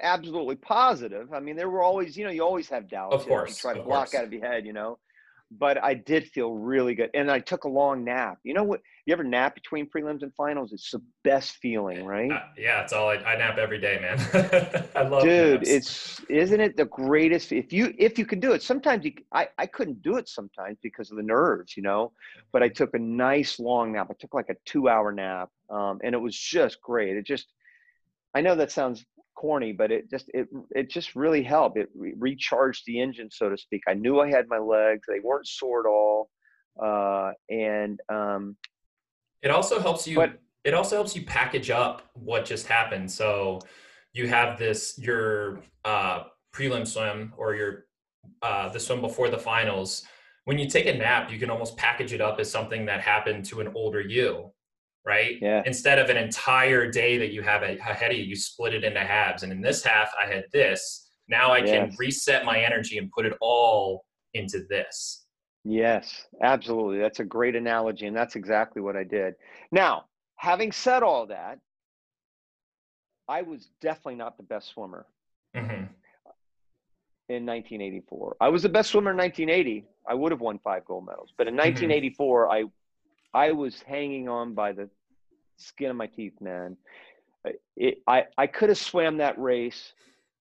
absolutely 0.00 0.56
positive. 0.56 1.32
I 1.32 1.40
mean, 1.40 1.56
there 1.56 1.70
were 1.70 1.82
always, 1.82 2.16
you 2.16 2.24
know, 2.24 2.30
you 2.30 2.42
always 2.42 2.68
have 2.68 2.88
doubts. 2.88 3.14
Of 3.14 3.26
course. 3.26 3.50
You 3.50 3.56
try 3.56 3.74
to 3.74 3.82
block 3.82 4.10
course. 4.10 4.14
out 4.14 4.24
of 4.24 4.32
your 4.32 4.42
head, 4.42 4.66
you 4.66 4.72
know. 4.72 4.98
But 5.52 5.82
I 5.82 5.94
did 5.94 6.26
feel 6.26 6.54
really 6.54 6.96
good. 6.96 7.10
And 7.14 7.30
I 7.30 7.38
took 7.38 7.64
a 7.64 7.68
long 7.68 8.02
nap. 8.02 8.38
You 8.42 8.52
know 8.52 8.64
what? 8.64 8.80
You 9.04 9.12
ever 9.12 9.22
nap 9.22 9.54
between 9.54 9.88
prelims 9.88 10.22
and 10.22 10.34
finals? 10.34 10.72
It's 10.72 10.90
the 10.90 11.00
best 11.22 11.58
feeling, 11.62 12.04
right? 12.04 12.32
Uh, 12.32 12.40
yeah, 12.58 12.82
it's 12.82 12.92
all 12.92 13.10
I, 13.10 13.14
I, 13.14 13.36
nap 13.36 13.56
every 13.56 13.78
day, 13.78 14.00
man. 14.00 14.18
I 14.96 15.02
love 15.02 15.22
it. 15.22 15.28
Dude, 15.28 15.60
naps. 15.60 15.70
it's 15.70 16.20
isn't 16.28 16.60
it 16.60 16.76
the 16.76 16.86
greatest 16.86 17.52
if 17.52 17.72
you 17.72 17.94
if 17.96 18.18
you 18.18 18.26
can 18.26 18.40
do 18.40 18.54
it. 18.54 18.62
Sometimes 18.64 19.04
you 19.04 19.12
I, 19.30 19.48
I 19.56 19.66
couldn't 19.66 20.02
do 20.02 20.16
it 20.16 20.28
sometimes 20.28 20.78
because 20.82 21.12
of 21.12 21.16
the 21.16 21.22
nerves, 21.22 21.76
you 21.76 21.84
know. 21.84 22.10
But 22.52 22.64
I 22.64 22.68
took 22.68 22.94
a 22.94 22.98
nice 22.98 23.60
long 23.60 23.92
nap. 23.92 24.08
I 24.10 24.14
took 24.18 24.34
like 24.34 24.48
a 24.50 24.56
two 24.64 24.88
hour 24.88 25.12
nap. 25.12 25.48
Um, 25.70 26.00
and 26.02 26.12
it 26.12 26.18
was 26.18 26.36
just 26.36 26.80
great. 26.80 27.16
It 27.16 27.24
just 27.24 27.46
I 28.36 28.42
know 28.42 28.54
that 28.56 28.70
sounds 28.70 29.06
corny, 29.36 29.72
but 29.72 29.92
it 29.92 30.10
just 30.10 30.28
it 30.34 30.48
it 30.70 30.90
just 30.90 31.14
really 31.14 31.42
helped. 31.42 31.78
It 31.78 31.88
re- 31.94 32.14
recharged 32.18 32.84
the 32.86 33.00
engine, 33.00 33.30
so 33.30 33.48
to 33.48 33.56
speak. 33.56 33.82
I 33.86 33.94
knew 33.94 34.20
I 34.20 34.28
had 34.28 34.48
my 34.48 34.58
legs; 34.58 35.02
they 35.06 35.20
weren't 35.20 35.46
sore 35.46 35.80
at 35.80 35.88
all, 35.88 36.30
uh, 36.82 37.32
and 37.48 38.00
um, 38.08 38.56
it 39.42 39.50
also 39.50 39.78
helps 39.78 40.08
you. 40.08 40.16
But, 40.16 40.40
it 40.64 40.74
also 40.74 40.96
helps 40.96 41.14
you 41.14 41.22
package 41.24 41.70
up 41.70 42.02
what 42.14 42.44
just 42.44 42.66
happened. 42.66 43.08
So 43.08 43.60
you 44.12 44.26
have 44.26 44.58
this 44.58 44.98
your 44.98 45.60
uh, 45.84 46.24
prelim 46.52 46.86
swim 46.86 47.32
or 47.36 47.54
your 47.54 47.86
uh, 48.42 48.68
the 48.70 48.80
swim 48.80 49.00
before 49.00 49.30
the 49.30 49.38
finals. 49.38 50.02
When 50.44 50.58
you 50.58 50.68
take 50.68 50.86
a 50.86 50.94
nap, 50.94 51.30
you 51.30 51.38
can 51.38 51.50
almost 51.50 51.76
package 51.76 52.12
it 52.12 52.20
up 52.20 52.40
as 52.40 52.50
something 52.50 52.86
that 52.86 53.00
happened 53.00 53.44
to 53.46 53.60
an 53.60 53.72
older 53.74 54.00
you 54.00 54.52
right? 55.06 55.36
Yeah. 55.40 55.62
Instead 55.64 55.98
of 55.98 56.10
an 56.10 56.16
entire 56.16 56.90
day 56.90 57.16
that 57.16 57.32
you 57.32 57.40
have 57.42 57.62
ahead 57.62 58.10
of 58.10 58.16
you, 58.16 58.24
you 58.24 58.36
split 58.36 58.74
it 58.74 58.84
into 58.84 59.00
halves. 59.00 59.44
And 59.44 59.52
in 59.52 59.60
this 59.60 59.84
half, 59.84 60.10
I 60.20 60.26
had 60.26 60.44
this. 60.52 61.10
Now 61.28 61.52
I 61.52 61.62
can 61.62 61.94
reset 61.98 62.44
my 62.44 62.58
energy 62.58 62.98
and 62.98 63.10
put 63.10 63.24
it 63.24 63.32
all 63.40 64.04
into 64.34 64.64
this. 64.68 65.24
Yes, 65.64 66.26
absolutely. 66.42 66.98
That's 66.98 67.20
a 67.20 67.24
great 67.24 67.56
analogy. 67.56 68.06
And 68.06 68.16
that's 68.16 68.36
exactly 68.36 68.82
what 68.82 68.96
I 68.96 69.04
did. 69.04 69.34
Now, 69.72 70.04
having 70.36 70.70
said 70.70 71.02
all 71.02 71.26
that, 71.26 71.58
I 73.28 73.42
was 73.42 73.68
definitely 73.80 74.16
not 74.16 74.36
the 74.36 74.44
best 74.44 74.68
swimmer 74.68 75.06
mm-hmm. 75.56 75.86
in 77.28 77.46
1984. 77.46 78.36
I 78.40 78.48
was 78.48 78.62
the 78.62 78.68
best 78.68 78.90
swimmer 78.90 79.10
in 79.10 79.16
1980. 79.16 79.84
I 80.08 80.14
would 80.14 80.30
have 80.30 80.40
won 80.40 80.60
five 80.60 80.84
gold 80.84 81.06
medals. 81.06 81.32
But 81.36 81.48
in 81.48 81.54
1984, 81.54 82.44
mm-hmm. 82.44 82.52
I 82.52 82.70
I 83.36 83.52
was 83.52 83.82
hanging 83.82 84.28
on 84.30 84.54
by 84.54 84.72
the 84.72 84.88
skin 85.56 85.90
of 85.90 85.96
my 85.96 86.06
teeth, 86.06 86.40
man. 86.40 86.76
It, 87.76 87.98
I 88.06 88.24
I 88.36 88.46
could 88.46 88.68
have 88.68 88.78
swam 88.78 89.18
that 89.18 89.38
race 89.38 89.92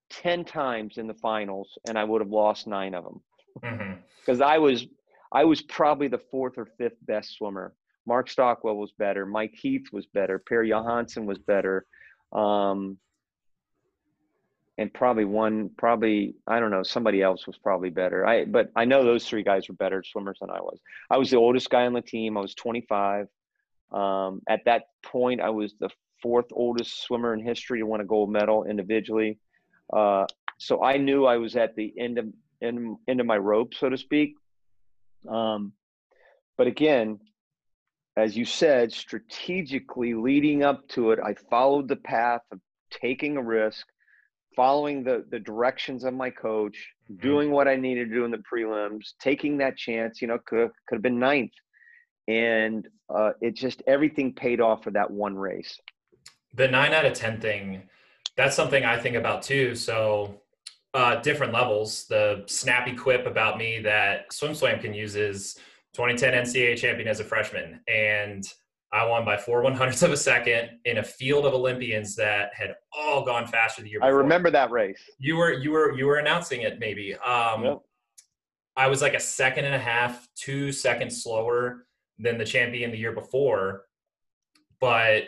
ten 0.10 0.44
times 0.46 0.98
in 0.98 1.08
the 1.08 1.14
finals, 1.14 1.78
and 1.88 1.98
I 1.98 2.04
would 2.04 2.22
have 2.22 2.32
lost 2.32 2.68
nine 2.68 2.94
of 2.94 3.04
them 3.04 3.22
because 3.54 4.40
mm-hmm. 4.40 4.44
I 4.44 4.58
was 4.58 4.88
I 5.32 5.44
was 5.44 5.62
probably 5.62 6.08
the 6.08 6.22
fourth 6.32 6.58
or 6.58 6.68
fifth 6.78 6.98
best 7.06 7.36
swimmer. 7.38 7.74
Mark 8.08 8.30
Stockwell 8.30 8.78
was 8.78 8.92
better. 8.98 9.26
Mike 9.26 9.54
Heath 9.54 9.88
was 9.92 10.06
better. 10.08 10.40
Per 10.40 10.64
Johansson 10.64 11.26
was 11.26 11.40
better. 11.40 11.86
Um, 12.32 12.98
and 14.78 14.94
probably 14.94 15.26
one, 15.26 15.70
probably 15.78 16.36
I 16.48 16.60
don't 16.60 16.72
know, 16.72 16.84
somebody 16.84 17.22
else 17.22 17.48
was 17.48 17.58
probably 17.58 17.90
better. 17.90 18.26
I 18.26 18.46
but 18.46 18.72
I 18.76 18.86
know 18.86 19.04
those 19.04 19.26
three 19.28 19.44
guys 19.44 19.70
were 19.70 19.76
better 19.76 20.04
swimmers 20.04 20.38
than 20.42 20.50
I 20.50 20.60
was. 20.60 20.80
I 21.10 21.18
was 21.18 21.30
the 21.30 21.38
oldest 21.38 21.70
guy 21.70 21.86
on 21.86 21.94
the 21.94 22.02
team. 22.02 22.38
I 22.38 22.42
was 22.42 22.56
25. 22.56 23.28
Um, 23.96 24.42
at 24.50 24.62
that 24.66 24.84
point, 25.04 25.42
I 25.42 25.50
was 25.50 25.74
the 25.80 25.90
fourth 26.22 26.48
oldest 26.52 27.04
swimmer 27.04 27.34
in 27.34 27.40
history 27.40 27.80
to 27.80 27.86
win 27.86 28.02
a 28.02 28.06
gold 28.06 28.30
medal 28.30 28.66
individually. 28.66 29.40
Uh, 29.92 30.26
so 30.58 30.84
I 30.84 30.98
knew 30.98 31.26
I 31.26 31.38
was 31.38 31.56
at 31.56 31.76
the 31.76 31.94
end 31.98 32.18
of 32.18 32.26
end, 32.62 32.98
end 33.08 33.20
of 33.20 33.26
my 33.26 33.38
rope, 33.38 33.74
so 33.74 33.90
to 33.90 33.98
speak. 33.98 34.36
Um, 35.30 35.74
but 36.58 36.68
again, 36.68 37.20
as 38.18 38.36
you 38.36 38.46
said, 38.46 38.92
strategically 38.92 40.14
leading 40.14 40.64
up 40.64 40.88
to 40.90 41.12
it, 41.12 41.20
I 41.24 41.36
followed 41.50 41.88
the 41.88 41.98
path 41.98 42.42
of 42.52 42.60
taking 42.90 43.38
a 43.38 43.44
risk, 43.44 43.86
following 44.56 45.04
the 45.04 45.26
the 45.30 45.40
directions 45.40 46.04
of 46.04 46.14
my 46.14 46.30
coach, 46.30 46.78
mm-hmm. 47.10 47.22
doing 47.22 47.52
what 47.52 47.68
I 47.68 47.76
needed 47.76 48.10
to 48.10 48.16
do 48.16 48.26
in 48.26 48.32
the 48.32 48.44
prelims, 48.52 49.14
taking 49.20 49.58
that 49.58 49.78
chance. 49.78 50.22
You 50.22 50.28
know, 50.28 50.40
could 50.46 50.70
could 50.88 50.96
have 50.96 51.02
been 51.02 51.20
ninth, 51.20 51.52
and 52.28 52.88
uh, 53.14 53.32
it 53.42 53.56
just 53.56 53.84
everything 53.88 54.34
paid 54.34 54.62
off 54.62 54.84
for 54.84 54.92
that 54.92 55.10
one 55.10 55.36
race. 55.36 55.80
The 56.54 56.68
nine 56.68 56.94
out 56.94 57.06
of 57.06 57.14
ten 57.14 57.40
thing, 57.40 57.84
that's 58.36 58.56
something 58.56 58.84
I 58.84 58.98
think 58.98 59.16
about 59.16 59.42
too. 59.42 59.76
So. 59.76 60.42
Uh, 60.94 61.20
different 61.20 61.52
levels. 61.52 62.06
The 62.08 62.46
snappy 62.48 62.96
quip 62.96 63.28
about 63.28 63.58
me 63.58 63.80
that 63.80 64.32
SwimSwam 64.32 64.80
can 64.80 64.94
use 64.94 65.18
is 65.18 65.56
2010 65.94 66.46
NCAA 66.46 66.78
champion 66.78 67.10
as 67.10 67.20
a 67.20 67.26
freshman, 67.26 67.82
and 67.90 68.46
I 68.96 69.06
won 69.06 69.26
by 69.26 69.36
four 69.36 69.62
one 69.62 69.74
hundredths 69.74 70.04
of 70.04 70.12
a 70.12 70.18
second 70.18 70.70
in 70.86 71.00
a 71.00 71.04
field 71.04 71.46
of 71.46 71.54
Olympians 71.54 72.16
that 72.16 72.52
had 72.54 72.76
all 72.94 73.26
gone 73.26 73.46
faster 73.46 73.82
the 73.82 73.90
year 73.90 74.00
before. 74.00 74.10
I 74.10 74.14
remember 74.14 74.50
that 74.52 74.72
race. 74.72 75.02
You 75.20 75.36
were 75.36 75.52
you 75.52 75.72
were 75.72 75.98
you 75.98 76.06
were 76.06 76.18
announcing 76.18 76.62
it 76.62 76.80
maybe. 76.80 77.14
Um, 77.16 77.64
yep. 77.64 77.82
I 78.78 78.88
was 78.88 79.02
like 79.02 79.14
a 79.14 79.20
second 79.20 79.66
and 79.66 79.76
a 79.76 79.80
half, 79.80 80.28
two 80.36 80.72
seconds 80.72 81.24
slower 81.24 81.88
than 82.20 82.38
the 82.38 82.46
champion 82.46 82.92
the 82.92 82.98
year 82.98 83.12
before, 83.12 83.84
but 84.80 85.24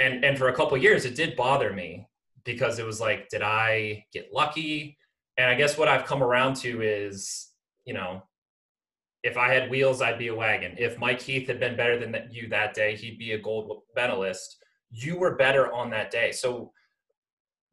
and 0.00 0.24
and 0.24 0.36
for 0.36 0.48
a 0.48 0.54
couple 0.54 0.76
years 0.76 1.04
it 1.04 1.14
did 1.14 1.36
bother 1.36 1.72
me 1.72 2.08
because 2.44 2.78
it 2.78 2.86
was 2.86 3.00
like, 3.00 3.28
did 3.28 3.42
I 3.42 4.04
get 4.12 4.32
lucky? 4.32 4.98
And 5.36 5.50
I 5.50 5.54
guess 5.54 5.78
what 5.78 5.88
I've 5.88 6.04
come 6.04 6.22
around 6.22 6.56
to 6.56 6.82
is, 6.82 7.50
you 7.84 7.94
know, 7.94 8.22
if 9.22 9.36
I 9.38 9.52
had 9.52 9.70
wheels, 9.70 10.02
I'd 10.02 10.18
be 10.18 10.28
a 10.28 10.34
wagon. 10.34 10.74
If 10.78 10.98
Mike 10.98 11.22
Heath 11.22 11.48
had 11.48 11.58
been 11.58 11.76
better 11.76 11.98
than 11.98 12.28
you 12.30 12.48
that 12.50 12.74
day, 12.74 12.94
he'd 12.94 13.18
be 13.18 13.32
a 13.32 13.38
gold 13.38 13.82
medalist. 13.96 14.58
You 14.90 15.18
were 15.18 15.34
better 15.36 15.72
on 15.72 15.90
that 15.90 16.10
day. 16.10 16.30
So 16.30 16.72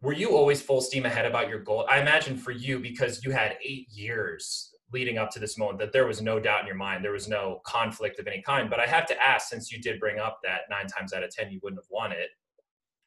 were 0.02 0.14
you 0.14 0.36
always 0.36 0.62
full 0.62 0.82
steam 0.82 1.06
ahead 1.06 1.26
about 1.26 1.50
your 1.50 1.60
goal? 1.60 1.86
I 1.90 2.00
imagine 2.00 2.38
for 2.38 2.52
you, 2.52 2.80
because 2.80 3.24
you 3.24 3.32
had 3.32 3.58
eight 3.64 3.88
years 3.92 4.71
leading 4.94 5.18
up 5.18 5.30
to 5.32 5.40
this 5.40 5.58
moment, 5.58 5.80
that 5.80 5.94
there 5.94 6.08
was 6.08 6.22
no 6.22 6.40
doubt 6.40 6.62
in 6.62 6.68
your 6.68 6.76
mind. 6.76 7.04
There 7.04 7.12
was 7.12 7.28
no 7.28 7.62
conflict 7.66 8.20
of 8.20 8.28
any 8.28 8.42
kind. 8.42 8.70
But 8.70 8.80
I 8.80 8.86
have 8.86 9.06
to 9.08 9.24
ask, 9.24 9.50
since 9.50 9.72
you 9.72 9.82
did 9.82 10.00
bring 10.00 10.20
up 10.20 10.40
that 10.44 10.62
nine 10.70 10.88
times 10.88 11.14
out 11.14 11.24
of 11.24 11.30
10, 11.30 11.52
you 11.52 11.60
wouldn't 11.64 11.82
have 11.82 11.90
won 11.90 12.12
it. 12.12 12.30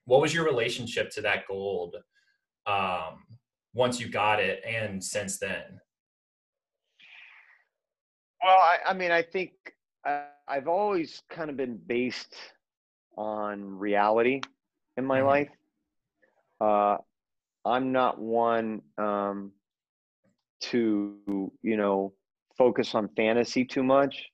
What 0.06 0.20
was 0.20 0.34
your 0.34 0.44
relationship 0.44 1.10
to 1.10 1.20
that 1.22 1.46
gold 1.48 1.96
um, 2.66 3.24
once 3.72 4.00
you 4.00 4.08
got 4.08 4.40
it 4.40 4.62
and 4.66 5.02
since 5.02 5.38
then? 5.38 5.80
Well, 8.42 8.58
I, 8.58 8.78
I 8.86 8.94
mean, 8.94 9.10
I 9.10 9.22
think 9.22 9.52
I, 10.04 10.24
I've 10.46 10.68
always 10.68 11.22
kind 11.30 11.48
of 11.48 11.56
been 11.56 11.78
based 11.86 12.34
on 13.16 13.64
reality 13.64 14.40
in 14.96 15.04
my 15.04 15.18
mm-hmm. 15.18 15.26
life. 15.26 15.48
Uh, 16.60 16.96
I'm 17.64 17.92
not 17.92 18.18
one 18.20 18.82
um, 18.98 19.52
to, 20.70 21.50
you 21.62 21.76
know, 21.76 22.12
focus 22.56 22.94
on 22.94 23.08
fantasy 23.16 23.64
too 23.64 23.82
much. 23.82 24.26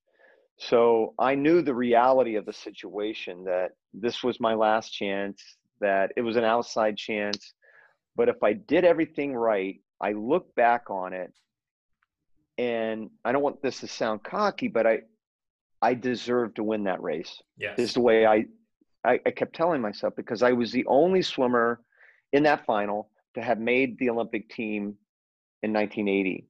So 0.59 1.15
I 1.19 1.35
knew 1.35 1.63
the 1.63 1.75
reality 1.75 2.37
of 2.37 2.45
the 2.45 2.53
situation 2.53 3.45
that 3.45 3.71
this 3.95 4.23
was 4.23 4.41
my 4.41 4.55
last 4.55 4.91
chance, 4.91 5.43
that 5.81 6.13
it 6.17 6.23
was 6.23 6.37
an 6.37 6.45
outside 6.45 6.97
chance. 6.97 7.55
But 8.15 8.29
if 8.29 8.43
I 8.43 8.53
did 8.53 8.85
everything 8.85 9.35
right, 9.35 9.81
I 10.01 10.13
look 10.13 10.55
back 10.55 10.91
on 10.91 11.13
it 11.13 11.33
and 12.59 13.11
I 13.25 13.33
don't 13.33 13.43
want 13.43 13.63
this 13.63 13.81
to 13.81 13.87
sound 13.87 14.23
cocky, 14.23 14.69
but 14.69 14.87
I 14.87 15.01
I 15.83 15.95
deserve 15.95 16.55
to 16.55 16.63
win 16.63 16.85
that 16.85 17.03
race. 17.03 17.41
Yes. 17.57 17.79
Is 17.79 17.95
the 17.95 18.03
way 18.03 18.27
I, 18.27 18.45
I, 19.05 19.19
I 19.25 19.31
kept 19.31 19.55
telling 19.55 19.81
myself 19.81 20.15
because 20.15 20.43
I 20.43 20.53
was 20.53 20.73
the 20.73 20.85
only 20.87 21.23
swimmer 21.23 21.81
in 22.33 22.43
that 22.43 22.67
final 22.67 23.09
to 23.35 23.43
have 23.43 23.59
made 23.59 23.99
the 23.99 24.11
Olympic 24.11 24.51
team 24.51 24.97
in 25.63 25.73
1980 25.73 26.47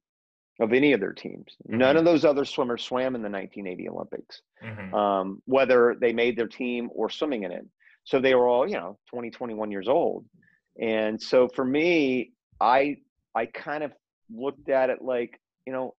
of 0.59 0.73
any 0.73 0.93
of 0.93 0.99
their 0.99 1.13
teams. 1.13 1.55
Mm-hmm. 1.67 1.77
None 1.77 1.97
of 1.97 2.05
those 2.05 2.23
other 2.23 2.45
swimmers 2.45 2.83
swam 2.83 3.15
in 3.15 3.21
the 3.21 3.29
1980 3.29 3.89
Olympics, 3.89 4.41
mm-hmm. 4.63 4.93
um, 4.93 5.41
whether 5.45 5.95
they 5.99 6.13
made 6.13 6.37
their 6.37 6.47
team 6.47 6.89
or 6.93 7.09
swimming 7.09 7.43
in 7.43 7.51
it. 7.51 7.65
So 8.03 8.19
they 8.19 8.35
were 8.35 8.47
all, 8.47 8.67
you 8.67 8.75
know, 8.75 8.97
20, 9.09 9.31
21 9.31 9.71
years 9.71 9.87
old. 9.87 10.25
And 10.79 11.21
so 11.21 11.47
for 11.47 11.65
me, 11.65 12.31
I 12.59 12.97
I 13.35 13.45
kind 13.47 13.83
of 13.83 13.91
looked 14.33 14.69
at 14.69 14.89
it 14.89 15.01
like, 15.01 15.39
you 15.65 15.73
know, 15.73 15.95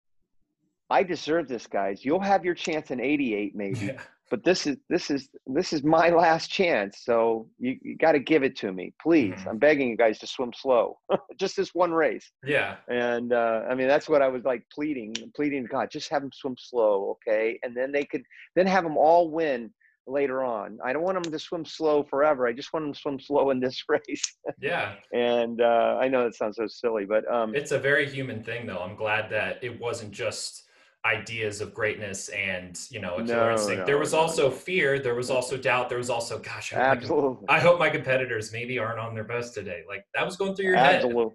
I 0.90 1.04
deserve 1.04 1.48
this, 1.48 1.68
guys. 1.68 2.04
You'll 2.04 2.20
have 2.20 2.46
your 2.46 2.56
chance 2.56 2.92
in 2.92 3.00
88 3.00 3.56
maybe. 3.56 3.80
Yeah. 3.88 4.02
But 4.32 4.46
this 4.46 4.66
is 4.66 4.78
this 4.90 5.12
is 5.12 5.30
this 5.46 5.74
is 5.74 5.84
my 5.84 6.10
last 6.26 6.50
chance. 6.50 7.02
So 7.04 7.48
you, 7.60 7.78
you 7.84 7.98
got 7.98 8.14
to 8.14 8.20
give 8.20 8.44
it 8.44 8.56
to 8.60 8.72
me, 8.72 8.94
please. 9.00 9.36
Mm-hmm. 9.36 9.50
I'm 9.50 9.58
begging 9.60 9.90
you 9.90 9.98
guys 9.98 10.18
to 10.20 10.28
swim 10.28 10.52
slow, 10.56 10.98
just 11.40 11.58
this 11.58 11.76
one 11.76 11.92
race. 11.92 12.32
Yeah. 12.44 12.78
And 12.88 13.34
uh, 13.34 13.64
I 13.70 13.76
mean, 13.76 13.90
that's 13.90 14.08
what 14.10 14.22
I 14.22 14.30
was 14.30 14.44
like 14.46 14.64
pleading, 14.74 15.14
pleading 15.36 15.68
God, 15.70 15.90
just 15.92 16.10
have 16.10 16.22
them 16.22 16.32
swim 16.34 16.56
slow, 16.58 17.18
okay? 17.28 17.60
And 17.62 17.76
then 17.76 17.92
they 17.92 18.06
could 18.06 18.24
then 18.56 18.66
have 18.66 18.84
them 18.86 18.98
all 18.98 19.30
win 19.30 19.70
later 20.08 20.44
on. 20.44 20.80
I 20.84 20.94
don't 20.94 21.04
want 21.04 21.22
them 21.22 21.32
to 21.32 21.40
swim 21.40 21.66
slow 21.66 22.04
forever. 22.04 22.48
I 22.48 22.54
just 22.54 22.74
want 22.74 22.86
them 22.86 22.94
to 22.94 23.00
swim 23.00 23.20
slow 23.20 23.50
in 23.52 23.60
this 23.60 23.84
race. 23.90 24.38
yeah. 24.60 24.96
And 25.14 25.62
uh, 25.62 25.98
I 26.02 26.08
know 26.08 26.24
that 26.24 26.36
sounds 26.36 26.56
so 26.56 26.68
silly, 26.68 27.06
but 27.06 27.30
um, 27.32 27.54
it's 27.54 27.72
a 27.72 27.80
very 27.80 28.10
human 28.10 28.44
thing, 28.44 28.66
though. 28.66 28.80
I'm 28.80 28.96
glad 28.96 29.30
that 29.32 29.60
it 29.62 29.80
wasn't 29.80 30.12
just 30.12 30.64
ideas 31.06 31.62
of 31.62 31.74
greatness 31.74 32.30
and 32.30 32.80
you 32.92 33.00
know 33.00 33.18
no. 33.18 33.56
No, 33.56 33.86
there 33.86 33.98
was 33.98 34.14
no. 34.14 34.20
also 34.20 34.52
fear. 34.52 35.00
There 35.00 35.16
was 35.16 35.30
also 35.32 35.58
doubt. 35.58 35.90
There 35.90 35.98
was 35.98 36.10
also, 36.10 36.38
gosh, 36.38 36.74
I 36.74 36.76
hope, 36.76 36.98
Absolutely. 36.98 37.46
My, 37.48 37.56
I 37.56 37.60
hope 37.60 37.80
my 37.80 37.90
competitors 37.90 38.52
maybe 38.52 38.78
aren't 38.78 39.00
on 39.00 39.16
their 39.16 39.24
best 39.24 39.54
today. 39.54 39.84
Like 39.88 40.06
that 40.14 40.26
was 40.26 40.38
going 40.38 40.56
through 40.56 40.66
your 40.66 40.76
Absolutely. 40.76 41.24
head. 41.24 41.34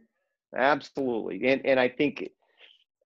Absolutely. 0.57 1.49
And 1.49 1.67
and 1.67 1.81
I 1.81 1.89
think 1.89 2.29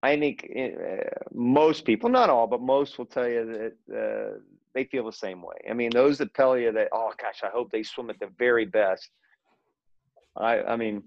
I 0.03 0.19
think 0.19 0.51
uh, 0.57 1.05
most 1.33 1.85
people, 1.85 2.11
not 2.11 2.31
all, 2.31 2.47
but 2.47 2.61
most 2.61 2.99
will 2.99 3.07
tell 3.07 3.29
you 3.29 3.73
that 3.89 3.97
uh, 3.97 4.39
they 4.75 4.85
feel 4.85 5.05
the 5.05 5.13
same 5.13 5.43
way. 5.43 5.57
I 5.69 5.73
mean, 5.73 5.91
those 5.93 6.19
that 6.19 6.33
tell 6.35 6.57
you 6.59 6.73
that, 6.73 6.89
oh 6.93 7.13
gosh, 7.21 7.41
I 7.43 7.49
hope 7.49 7.71
they 7.71 7.83
swim 7.83 8.11
at 8.11 8.19
the 8.21 8.31
very 8.39 8.67
best. 8.67 9.11
I 10.37 10.63
I 10.63 10.77
mean, 10.77 11.03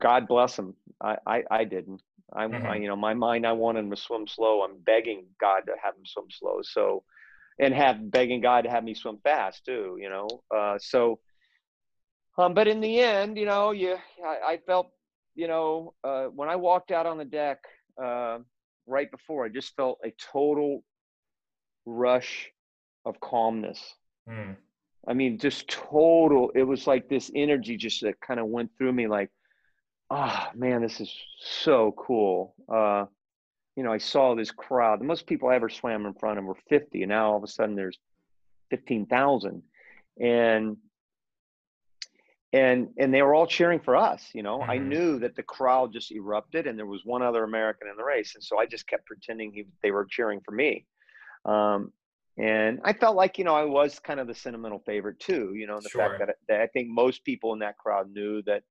God 0.00 0.28
bless 0.28 0.54
them. 0.54 0.74
I 1.00 1.16
I, 1.26 1.42
I 1.50 1.64
didn't. 1.64 2.00
I'm, 2.32 2.52
mm-hmm. 2.52 2.66
I, 2.66 2.76
you 2.76 2.88
know, 2.88 2.96
my 2.96 3.14
mind, 3.14 3.46
I 3.46 3.52
want 3.52 3.78
him 3.78 3.90
to 3.90 3.96
swim 3.96 4.26
slow. 4.26 4.62
I'm 4.62 4.78
begging 4.78 5.26
God 5.40 5.60
to 5.66 5.72
have 5.82 5.94
him 5.94 6.06
swim 6.06 6.26
slow. 6.30 6.60
So, 6.62 7.04
and 7.58 7.74
have 7.74 8.10
begging 8.10 8.40
God 8.40 8.64
to 8.64 8.70
have 8.70 8.82
me 8.82 8.94
swim 8.94 9.18
fast 9.22 9.64
too, 9.64 9.96
you 10.00 10.08
know? 10.08 10.28
Uh, 10.54 10.78
so, 10.78 11.20
um, 12.36 12.54
but 12.54 12.66
in 12.66 12.80
the 12.80 12.98
end, 12.98 13.38
you 13.38 13.46
know, 13.46 13.70
you, 13.70 13.96
I, 14.24 14.52
I 14.52 14.58
felt, 14.66 14.90
you 15.36 15.46
know, 15.46 15.94
uh, 16.02 16.24
when 16.24 16.48
I 16.48 16.56
walked 16.56 16.90
out 16.90 17.06
on 17.06 17.18
the 17.18 17.24
deck, 17.24 17.58
uh, 18.02 18.38
right 18.86 19.10
before, 19.10 19.44
I 19.44 19.48
just 19.48 19.76
felt 19.76 20.00
a 20.04 20.12
total 20.32 20.82
rush 21.86 22.50
of 23.04 23.20
calmness. 23.20 23.80
Mm. 24.28 24.56
I 25.06 25.12
mean, 25.12 25.38
just 25.38 25.68
total, 25.68 26.50
it 26.54 26.62
was 26.62 26.86
like 26.86 27.08
this 27.08 27.30
energy 27.34 27.76
just 27.76 28.00
that 28.00 28.20
kind 28.20 28.40
of 28.40 28.46
went 28.46 28.70
through 28.76 28.92
me 28.92 29.06
like, 29.06 29.30
oh 30.10 30.46
man, 30.54 30.82
this 30.82 31.00
is 31.00 31.12
so 31.38 31.94
cool. 31.96 32.54
Uh, 32.68 33.06
you 33.76 33.82
know, 33.82 33.92
I 33.92 33.98
saw 33.98 34.34
this 34.34 34.50
crowd. 34.50 35.00
The 35.00 35.04
most 35.04 35.26
people 35.26 35.48
I 35.48 35.56
ever 35.56 35.68
swam 35.68 36.06
in 36.06 36.14
front 36.14 36.38
of 36.38 36.44
were 36.44 36.56
50, 36.68 37.02
and 37.02 37.10
now 37.10 37.30
all 37.30 37.36
of 37.36 37.42
a 37.42 37.48
sudden 37.48 37.74
there's 37.74 37.98
15,000. 38.70 39.62
And 40.20 40.76
and 42.52 42.88
and 42.98 43.12
they 43.12 43.20
were 43.20 43.34
all 43.34 43.48
cheering 43.48 43.80
for 43.80 43.96
us 43.96 44.30
you 44.32 44.44
know 44.44 44.60
mm-hmm. 44.60 44.70
i 44.70 44.78
knew 44.78 45.18
that 45.18 45.34
the 45.34 45.42
crowd 45.42 45.92
just 45.92 46.12
erupted 46.12 46.68
and 46.68 46.78
there 46.78 46.86
was 46.86 47.04
one 47.04 47.20
other 47.20 47.42
american 47.42 47.88
in 47.88 47.96
the 47.96 48.04
race 48.04 48.36
and 48.36 48.44
so 48.44 48.56
i 48.60 48.64
just 48.64 48.86
kept 48.86 49.04
pretending 49.06 49.52
he, 49.52 49.64
they 49.82 49.90
were 49.90 50.06
cheering 50.08 50.40
for 50.44 50.52
me 50.52 50.86
um, 51.44 51.92
And 52.36 52.80
I 52.84 52.92
felt 52.92 53.14
like, 53.16 53.38
you 53.38 53.44
know, 53.44 53.54
I 53.54 53.64
was 53.64 54.00
kind 54.00 54.18
of 54.18 54.26
the 54.26 54.34
sentimental 54.34 54.80
favorite 54.80 55.20
too, 55.20 55.54
you 55.54 55.66
know, 55.66 55.80
the 55.80 55.88
Sure. 55.88 56.00
fact 56.00 56.18
that, 56.18 56.36
that 56.48 56.60
I 56.60 56.66
think 56.66 56.88
most 56.88 57.24
people 57.24 57.52
in 57.52 57.60
that 57.60 57.78
crowd 57.78 58.10
knew 58.10 58.42
that 58.42 58.62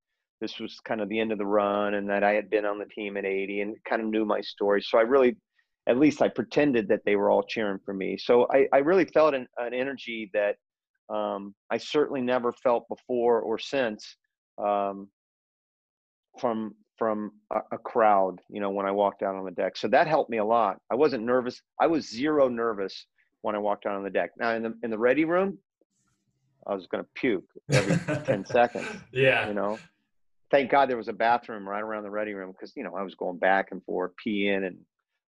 this 0.44 0.60
was 0.60 0.78
kind 0.82 1.00
of 1.00 1.08
the 1.08 1.22
end 1.22 1.32
of 1.32 1.38
the 1.38 1.46
run 1.46 1.94
and 1.94 2.10
that 2.10 2.22
I 2.22 2.34
had 2.34 2.50
been 2.50 2.66
on 2.66 2.78
the 2.78 2.86
team 2.86 3.16
at 3.16 3.24
80 3.24 3.62
and 3.62 3.78
kind 3.88 4.02
of 4.02 4.10
knew 4.10 4.26
my 4.26 4.41
story. 4.41 4.82
So 4.82 4.98
I 4.98 5.04
really, 5.04 5.38
at 5.88 5.98
least 5.98 6.22
I 6.22 6.28
pretended 6.28 6.89
that 6.89 7.00
they 7.06 7.16
were 7.16 7.30
all 7.30 7.44
cheering 7.44 7.80
for 7.86 7.94
me. 7.94 8.18
So 8.18 8.46
I, 8.54 8.68
I 8.74 8.80
really 8.80 9.06
felt 9.06 9.34
an, 9.34 9.48
an 9.58 9.74
energy 9.74 10.30
that 10.34 10.58
um, 11.10 11.56
I 11.72 11.78
certainly 11.78 12.22
never 12.22 12.52
felt 12.52 12.89
before 12.89 13.39
or 13.39 13.58
since 13.58 14.18
um, 14.62 15.08
from 16.39 16.76
from 16.98 17.32
a, 17.52 17.60
a 17.72 17.78
crowd. 17.78 18.39
You 18.50 18.60
know, 18.60 18.70
when 18.70 18.86
I 18.86 18.91
walked 18.91 19.24
out 19.24 19.36
on 19.36 19.46
the 19.46 19.52
deck, 19.52 19.78
so 19.78 19.88
that 19.89 20.08
helped 20.08 20.30
me 20.30 20.39
a 20.39 20.46
lot. 20.46 20.78
I 20.91 20.96
wasn't 20.96 21.24
nervous. 21.24 21.62
I 21.80 21.88
was 21.88 22.10
zero 22.10 22.50
nervous 22.50 23.06
when 23.44 23.56
I 23.56 23.60
walked 23.60 23.86
out 23.86 23.96
on 23.96 24.04
the 24.04 24.10
deck. 24.10 24.32
Now 24.38 24.56
in 24.56 24.64
the 24.64 24.74
in 24.84 24.91
the 24.91 25.00
ready 25.00 25.24
room, 25.24 25.58
I 26.68 26.76
was 26.76 26.86
going 26.88 27.04
to 27.04 27.10
puke 27.16 27.50
every 27.72 27.98
ten 28.26 28.46
seconds. 28.46 28.88
Yeah. 29.14 29.48
You 29.48 29.54
know, 29.54 29.80
thank 30.54 30.70
God 30.70 30.88
there 30.88 30.97
was 30.97 31.08
a 31.08 31.14
bathroom 31.14 31.68
right 31.68 31.82
around 31.82 32.04
the 32.04 32.12
ready 32.12 32.34
room 32.34 32.51
because 32.51 32.74
you 32.78 32.84
know 32.84 32.95
I 32.95 33.01
was 33.01 33.16
going 33.16 33.38
back 33.39 33.70
and 33.72 33.84
forth, 33.84 34.12
peeing 34.26 34.66
and 34.66 34.78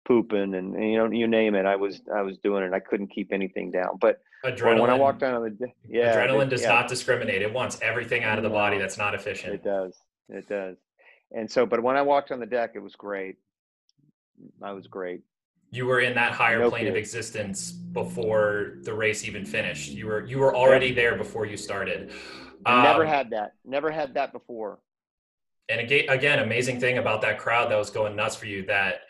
pooping 0.06 0.54
and, 0.54 0.76
and 0.76 0.92
you 0.92 0.98
know 0.98 1.10
you 1.10 1.28
name 1.28 1.56
it. 1.56 1.66
I 1.66 1.78
was 1.78 2.02
I 2.14 2.22
was 2.22 2.38
doing 2.40 2.64
it. 2.64 2.74
I 2.74 2.80
couldn't 2.80 3.08
keep 3.08 3.32
anything 3.32 3.72
down. 3.72 3.98
But 4.00 4.22
Adrenaline. 4.44 4.82
when 4.82 4.90
I 4.90 4.96
walked 4.96 5.24
out 5.24 5.34
on 5.34 5.44
the 5.44 5.68
yeah, 5.88 6.14
adrenaline 6.14 6.48
it- 6.48 6.50
does 6.50 6.62
yeah, 6.62 6.70
not 6.70 6.90
discriminate. 6.90 7.42
It 7.42 7.54
wants 7.54 7.80
everything 7.82 8.24
out 8.24 8.38
of 8.38 8.44
the 8.44 8.50
body 8.50 8.78
that's 8.78 8.98
not 8.98 9.16
efficient. 9.16 9.54
It 9.54 9.64
does. 9.64 9.98
It 10.30 10.48
does. 10.50 10.76
And 11.32 11.50
so, 11.50 11.66
but 11.66 11.82
when 11.82 11.96
I 11.96 12.02
walked 12.02 12.32
on 12.32 12.40
the 12.40 12.46
deck, 12.46 12.72
it 12.76 12.80
was 12.80 12.96
great. 12.96 13.38
I 14.62 14.74
was 14.74 14.88
great. 14.88 15.22
You 15.72 15.86
were 15.88 16.02
in 16.02 16.14
that 16.16 16.34
higher 16.34 16.60
No 16.60 16.70
plane 16.70 16.88
of 16.88 16.96
existence 16.96 17.72
before 17.72 18.76
the 18.84 18.94
race 18.94 19.26
even 19.26 19.46
finished. 19.46 19.92
You 19.92 20.06
were 20.08 20.26
you 20.26 20.38
were 20.40 20.54
already 20.54 20.94
there 20.94 21.16
before 21.16 21.46
you 21.46 21.56
started. 21.56 22.12
Never 22.66 23.04
Um, 23.04 23.08
had 23.08 23.30
that. 23.32 23.54
Never 23.66 23.90
had 23.90 24.14
that 24.16 24.34
before. 24.34 24.80
And 25.70 25.80
again, 25.80 26.40
amazing 26.40 26.80
thing 26.80 26.98
about 26.98 27.22
that 27.22 27.40
crowd 27.40 27.72
that 27.72 27.78
was 27.78 27.90
going 27.90 28.16
nuts 28.16 28.36
for 28.36 28.46
you. 28.46 28.66
That 28.66 29.02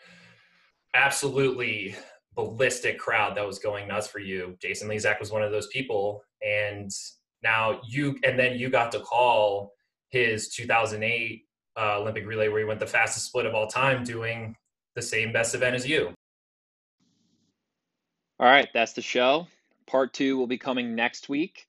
absolutely 0.94 1.96
ballistic 2.34 2.98
crowd 2.98 3.36
that 3.36 3.46
was 3.46 3.58
going 3.58 3.88
nuts 3.88 4.06
for 4.06 4.18
you. 4.18 4.56
Jason 4.60 4.88
Lezak 4.88 5.20
was 5.20 5.32
one 5.32 5.42
of 5.42 5.50
those 5.50 5.66
people, 5.68 6.22
and 6.42 6.90
now 7.42 7.80
you 7.88 8.16
and 8.24 8.38
then 8.38 8.58
you 8.58 8.70
got 8.70 8.92
to 8.92 9.00
call 9.00 9.72
his 10.10 10.48
2008 10.50 11.42
uh, 11.76 11.98
Olympic 11.98 12.26
relay 12.26 12.48
where 12.48 12.60
he 12.60 12.64
went 12.64 12.80
the 12.80 12.86
fastest 12.86 13.26
split 13.26 13.46
of 13.46 13.54
all 13.54 13.66
time, 13.66 14.04
doing 14.04 14.54
the 14.94 15.02
same 15.02 15.32
best 15.32 15.54
event 15.54 15.74
as 15.74 15.86
you. 15.86 16.14
All 18.38 18.46
right, 18.46 18.68
that's 18.72 18.92
the 18.92 19.02
show. 19.02 19.46
Part 19.86 20.12
two 20.12 20.36
will 20.38 20.46
be 20.46 20.58
coming 20.58 20.94
next 20.94 21.28
week. 21.28 21.66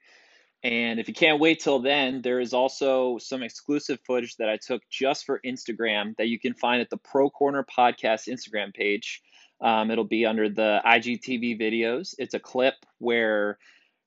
And 0.65 0.99
if 0.99 1.07
you 1.07 1.13
can't 1.13 1.39
wait 1.39 1.59
till 1.59 1.77
then, 1.77 2.23
there 2.23 2.39
is 2.39 2.51
also 2.51 3.19
some 3.19 3.43
exclusive 3.43 3.99
footage 4.03 4.35
that 4.37 4.49
I 4.49 4.57
took 4.57 4.81
just 4.89 5.23
for 5.23 5.39
Instagram 5.45 6.17
that 6.17 6.27
you 6.27 6.39
can 6.39 6.55
find 6.55 6.81
at 6.81 6.89
the 6.89 6.97
Pro 6.97 7.29
Corner 7.29 7.63
Podcast 7.63 8.27
Instagram 8.27 8.73
page. 8.73 9.21
Um, 9.61 9.91
it'll 9.91 10.05
be 10.05 10.25
under 10.25 10.49
the 10.49 10.81
IGTV 10.83 11.61
videos. 11.61 12.15
It's 12.17 12.33
a 12.33 12.39
clip 12.39 12.73
where 12.97 13.59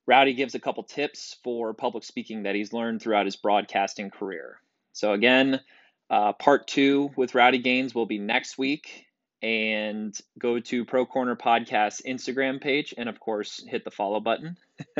Rowdy 0.05 0.33
gives 0.33 0.53
a 0.53 0.59
couple 0.59 0.83
tips 0.83 1.37
for 1.45 1.73
public 1.73 2.03
speaking 2.03 2.43
that 2.43 2.55
he's 2.55 2.73
learned 2.73 3.01
throughout 3.01 3.25
his 3.25 3.37
broadcasting 3.37 4.09
career. 4.09 4.59
So, 4.91 5.13
again, 5.13 5.61
uh, 6.09 6.33
part 6.33 6.67
two 6.67 7.11
with 7.15 7.35
Rowdy 7.35 7.59
Gaines 7.59 7.95
will 7.95 8.05
be 8.05 8.19
next 8.19 8.57
week 8.57 9.05
and 9.41 10.17
go 10.37 10.59
to 10.59 10.85
Pro 10.85 11.05
Corner 11.05 11.35
Podcast 11.35 12.05
Instagram 12.05 12.61
page 12.61 12.93
and, 12.97 13.07
of 13.07 13.19
course, 13.19 13.63
hit 13.67 13.83
the 13.83 13.91
follow 13.91 14.19
button 14.19 14.57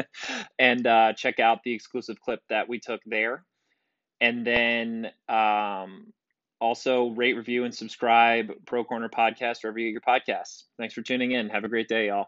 and 0.60 0.88
uh, 0.88 1.14
check 1.14 1.40
out 1.40 1.64
the 1.64 1.74
exclusive 1.74 2.20
clip 2.20 2.42
that 2.50 2.70
we 2.70 2.80
took 2.80 3.02
there. 3.06 3.44
And 4.22 4.46
then 4.46 5.12
um, 5.28 6.14
also 6.60 7.10
rate, 7.10 7.36
review, 7.36 7.64
and 7.66 7.74
subscribe 7.74 8.52
Pro 8.66 8.84
Corner 8.84 9.10
Podcast 9.10 9.64
wherever 9.64 9.80
you 9.80 9.92
get 9.92 10.02
your 10.06 10.36
podcasts. 10.36 10.64
Thanks 10.78 10.94
for 10.94 11.02
tuning 11.02 11.32
in. 11.32 11.50
Have 11.50 11.64
a 11.64 11.70
great 11.70 11.88
day, 11.88 12.08
y'all. 12.08 12.28